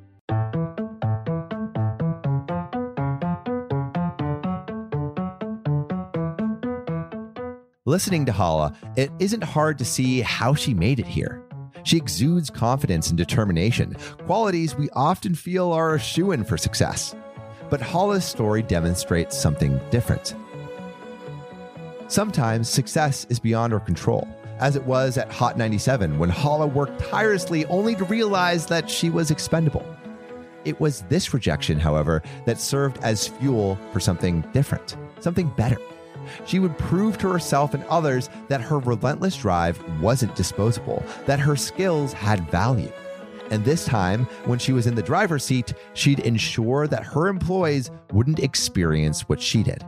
Listening 7.84 8.24
to 8.26 8.32
Hala, 8.32 8.72
it 8.94 9.10
isn't 9.18 9.42
hard 9.42 9.76
to 9.78 9.84
see 9.84 10.20
how 10.20 10.54
she 10.54 10.72
made 10.72 11.00
it 11.00 11.06
here. 11.06 11.42
She 11.82 11.96
exudes 11.96 12.48
confidence 12.48 13.08
and 13.08 13.18
determination, 13.18 13.96
qualities 14.24 14.76
we 14.76 14.88
often 14.90 15.34
feel 15.34 15.72
are 15.72 15.96
a 15.96 15.98
shoe 15.98 16.30
in 16.30 16.44
for 16.44 16.56
success. 16.56 17.16
But 17.70 17.80
Hala's 17.80 18.24
story 18.24 18.62
demonstrates 18.62 19.36
something 19.36 19.80
different. 19.90 20.36
Sometimes 22.06 22.68
success 22.68 23.26
is 23.30 23.40
beyond 23.40 23.72
our 23.72 23.80
control, 23.80 24.28
as 24.60 24.76
it 24.76 24.84
was 24.84 25.18
at 25.18 25.32
Hot 25.32 25.58
97 25.58 26.20
when 26.20 26.30
Hala 26.30 26.68
worked 26.68 27.00
tirelessly 27.00 27.66
only 27.66 27.96
to 27.96 28.04
realize 28.04 28.66
that 28.66 28.88
she 28.88 29.10
was 29.10 29.32
expendable. 29.32 29.84
It 30.64 30.78
was 30.78 31.02
this 31.08 31.34
rejection, 31.34 31.80
however, 31.80 32.22
that 32.46 32.60
served 32.60 33.02
as 33.02 33.26
fuel 33.26 33.76
for 33.92 33.98
something 33.98 34.42
different, 34.52 34.96
something 35.18 35.48
better. 35.56 35.78
She 36.46 36.58
would 36.58 36.76
prove 36.78 37.18
to 37.18 37.28
herself 37.28 37.74
and 37.74 37.84
others 37.84 38.30
that 38.48 38.60
her 38.60 38.78
relentless 38.78 39.36
drive 39.36 39.80
wasn't 40.00 40.36
disposable, 40.36 41.02
that 41.26 41.40
her 41.40 41.56
skills 41.56 42.12
had 42.12 42.50
value. 42.50 42.92
And 43.50 43.64
this 43.64 43.84
time, 43.84 44.24
when 44.46 44.58
she 44.58 44.72
was 44.72 44.86
in 44.86 44.94
the 44.94 45.02
driver's 45.02 45.44
seat, 45.44 45.74
she'd 45.94 46.20
ensure 46.20 46.86
that 46.86 47.04
her 47.04 47.28
employees 47.28 47.90
wouldn't 48.12 48.38
experience 48.38 49.28
what 49.28 49.40
she 49.40 49.62
did. 49.62 49.84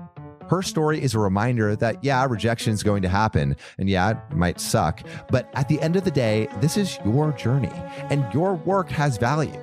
Her 0.50 0.60
story 0.60 1.02
is 1.02 1.14
a 1.14 1.18
reminder 1.18 1.74
that, 1.76 2.04
yeah, 2.04 2.26
rejection 2.28 2.74
is 2.74 2.82
going 2.82 3.00
to 3.02 3.08
happen, 3.08 3.56
and 3.78 3.88
yeah, 3.88 4.10
it 4.10 4.36
might 4.36 4.60
suck. 4.60 5.00
But 5.30 5.48
at 5.54 5.68
the 5.68 5.80
end 5.80 5.96
of 5.96 6.04
the 6.04 6.10
day, 6.10 6.48
this 6.60 6.76
is 6.76 6.98
your 7.06 7.32
journey, 7.32 7.72
and 8.10 8.26
your 8.34 8.54
work 8.54 8.90
has 8.90 9.16
value. 9.16 9.58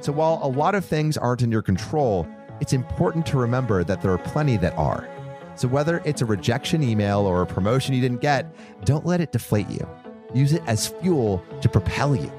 So 0.00 0.12
while 0.12 0.40
a 0.42 0.48
lot 0.48 0.74
of 0.74 0.86
things 0.86 1.18
aren't 1.18 1.42
in 1.42 1.52
your 1.52 1.60
control, 1.60 2.26
it's 2.60 2.72
important 2.72 3.26
to 3.26 3.36
remember 3.36 3.84
that 3.84 4.00
there 4.00 4.12
are 4.12 4.18
plenty 4.18 4.56
that 4.56 4.72
are. 4.78 5.06
So 5.54 5.68
whether 5.68 6.02
it's 6.04 6.22
a 6.22 6.26
rejection 6.26 6.82
email 6.82 7.20
or 7.20 7.42
a 7.42 7.46
promotion 7.46 7.94
you 7.94 8.00
didn't 8.00 8.20
get, 8.20 8.54
don't 8.84 9.06
let 9.06 9.20
it 9.20 9.32
deflate 9.32 9.68
you. 9.68 9.86
Use 10.34 10.52
it 10.52 10.62
as 10.66 10.88
fuel 10.88 11.44
to 11.60 11.68
propel 11.68 12.16
you. 12.16 12.32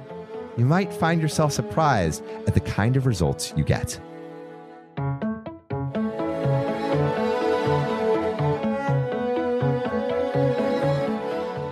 You 0.57 0.65
might 0.65 0.93
find 0.93 1.21
yourself 1.21 1.51
surprised 1.51 2.23
at 2.47 2.53
the 2.53 2.59
kind 2.59 2.97
of 2.97 3.05
results 3.05 3.53
you 3.55 3.63
get. 3.63 3.99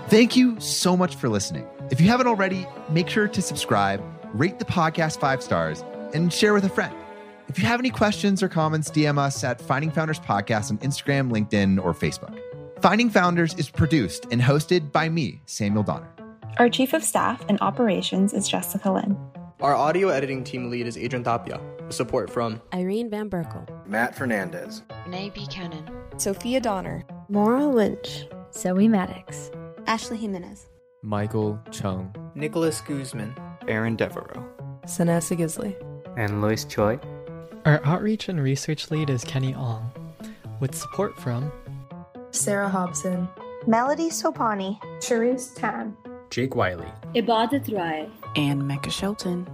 Thank 0.10 0.36
you 0.36 0.60
so 0.60 0.98
much 0.98 1.16
for 1.16 1.30
listening. 1.30 1.66
If 1.90 2.02
you 2.02 2.08
haven't 2.08 2.28
already, 2.28 2.68
make 2.90 3.08
sure 3.08 3.30
to 3.30 3.42
subscribe, 3.42 4.04
rate 4.34 4.60
the 4.60 4.66
podcast 4.66 5.20
five 5.20 5.42
stars, 5.42 5.86
and 6.14 6.34
share 6.34 6.54
with 6.54 6.66
a 6.66 6.70
friend. 6.70 6.94
If 7.52 7.60
you 7.60 7.66
have 7.66 7.82
any 7.82 7.90
questions 7.90 8.42
or 8.42 8.48
comments, 8.48 8.90
DM 8.90 9.18
us 9.18 9.44
at 9.44 9.60
Finding 9.60 9.92
Founders 9.92 10.22
Podcast 10.22 10.72
on 10.72 10.78
Instagram, 10.78 11.30
LinkedIn, 11.30 11.84
or 11.84 11.94
Facebook. 11.94 12.40
Finding 12.82 13.10
Founders 13.10 13.54
is 13.56 13.70
produced 13.70 14.26
and 14.32 14.42
hosted 14.42 14.94
by 14.94 15.10
me, 15.10 15.42
Samuel 15.48 15.84
Donner. 15.84 16.10
Our 16.60 16.70
Chief 16.70 16.94
of 16.94 17.04
Staff 17.04 17.44
and 17.50 17.60
Operations 17.60 18.32
is 18.32 18.48
Jessica 18.48 18.90
Lynn. 18.90 19.18
Our 19.60 19.76
audio 19.76 20.08
editing 20.08 20.46
team 20.46 20.70
lead 20.70 20.88
is 20.88 20.98
Adrian 20.98 21.26
Tapia, 21.26 21.60
with 21.86 21.94
support 21.94 22.30
from 22.30 22.62
Irene 22.74 23.10
Van 23.10 23.30
Berkel, 23.30 23.68
Matt 23.86 24.16
Fernandez, 24.16 24.84
Renee 25.04 25.32
Buchanan, 25.32 25.92
Sophia 26.16 26.62
Donner, 26.62 27.04
Maura 27.28 27.68
Lynch, 27.68 28.28
Zoe 28.54 28.88
Maddox, 28.88 29.52
Ashley 29.88 30.16
Jimenez, 30.16 30.70
Michael 31.02 31.60
Chung, 31.70 32.16
Nicholas 32.34 32.80
Guzman, 32.80 33.36
Aaron 33.68 33.98
Devereaux, 33.98 34.48
Sanessa 34.86 35.38
Gisley, 35.38 35.76
and 36.16 36.42
Lois 36.42 36.64
Choi. 36.64 36.98
Our 37.66 37.80
outreach 37.86 38.28
and 38.28 38.42
research 38.42 38.90
lead 38.90 39.10
is 39.10 39.24
Kenny 39.24 39.54
Ong, 39.54 39.92
with 40.60 40.74
support 40.74 41.18
from 41.20 41.52
Sarah 42.32 42.70
Hobson, 42.70 43.28
Melody 43.68 44.10
Sopani, 44.10 44.80
Cherise 45.00 45.54
Tan, 45.56 45.96
Jake 46.32 46.56
Wiley, 46.56 46.88
Ibadat 47.14 47.72
Rai, 47.72 48.10
and 48.36 48.68
Mecca 48.68 48.90
Shelton. 48.90 49.48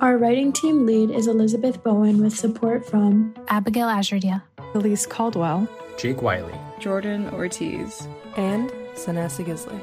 Our 0.00 0.16
writing 0.16 0.52
team 0.52 0.86
lead 0.86 1.10
is 1.10 1.26
Elizabeth 1.26 1.82
Bowen 1.82 2.22
with 2.22 2.34
support 2.34 2.86
from 2.88 3.34
Abigail 3.48 3.88
Azurdia, 3.88 4.42
Elise 4.74 5.04
Caldwell, 5.04 5.68
Jake 5.98 6.22
Wiley, 6.22 6.54
Jordan 6.78 7.28
Ortiz, 7.28 8.08
and 8.38 8.70
Sanessa 8.94 9.44
Gisley. 9.44 9.78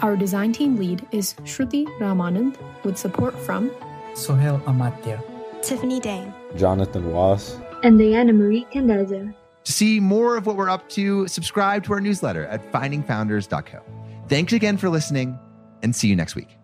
Our 0.00 0.14
design 0.14 0.52
team 0.52 0.76
lead 0.76 1.06
is 1.10 1.32
Shruti 1.44 1.86
Ramanand 1.98 2.58
with 2.84 2.98
support 2.98 3.36
from 3.38 3.70
Sohel 4.12 4.60
Amatya, 4.64 5.22
Tiffany 5.62 6.00
Dang, 6.00 6.34
Jonathan 6.56 7.12
Wass, 7.12 7.58
and 7.82 7.98
Diana 7.98 8.32
Marie 8.32 8.66
Candezo. 8.72 9.34
To 9.64 9.72
see 9.72 10.00
more 10.00 10.36
of 10.36 10.46
what 10.46 10.56
we're 10.56 10.70
up 10.70 10.88
to, 10.90 11.28
subscribe 11.28 11.84
to 11.84 11.92
our 11.92 12.00
newsletter 12.00 12.46
at 12.46 12.72
findingfounders.co. 12.72 13.80
Thanks 14.28 14.52
again 14.52 14.76
for 14.76 14.88
listening 14.88 15.38
and 15.82 15.94
see 15.94 16.08
you 16.08 16.16
next 16.16 16.34
week. 16.34 16.57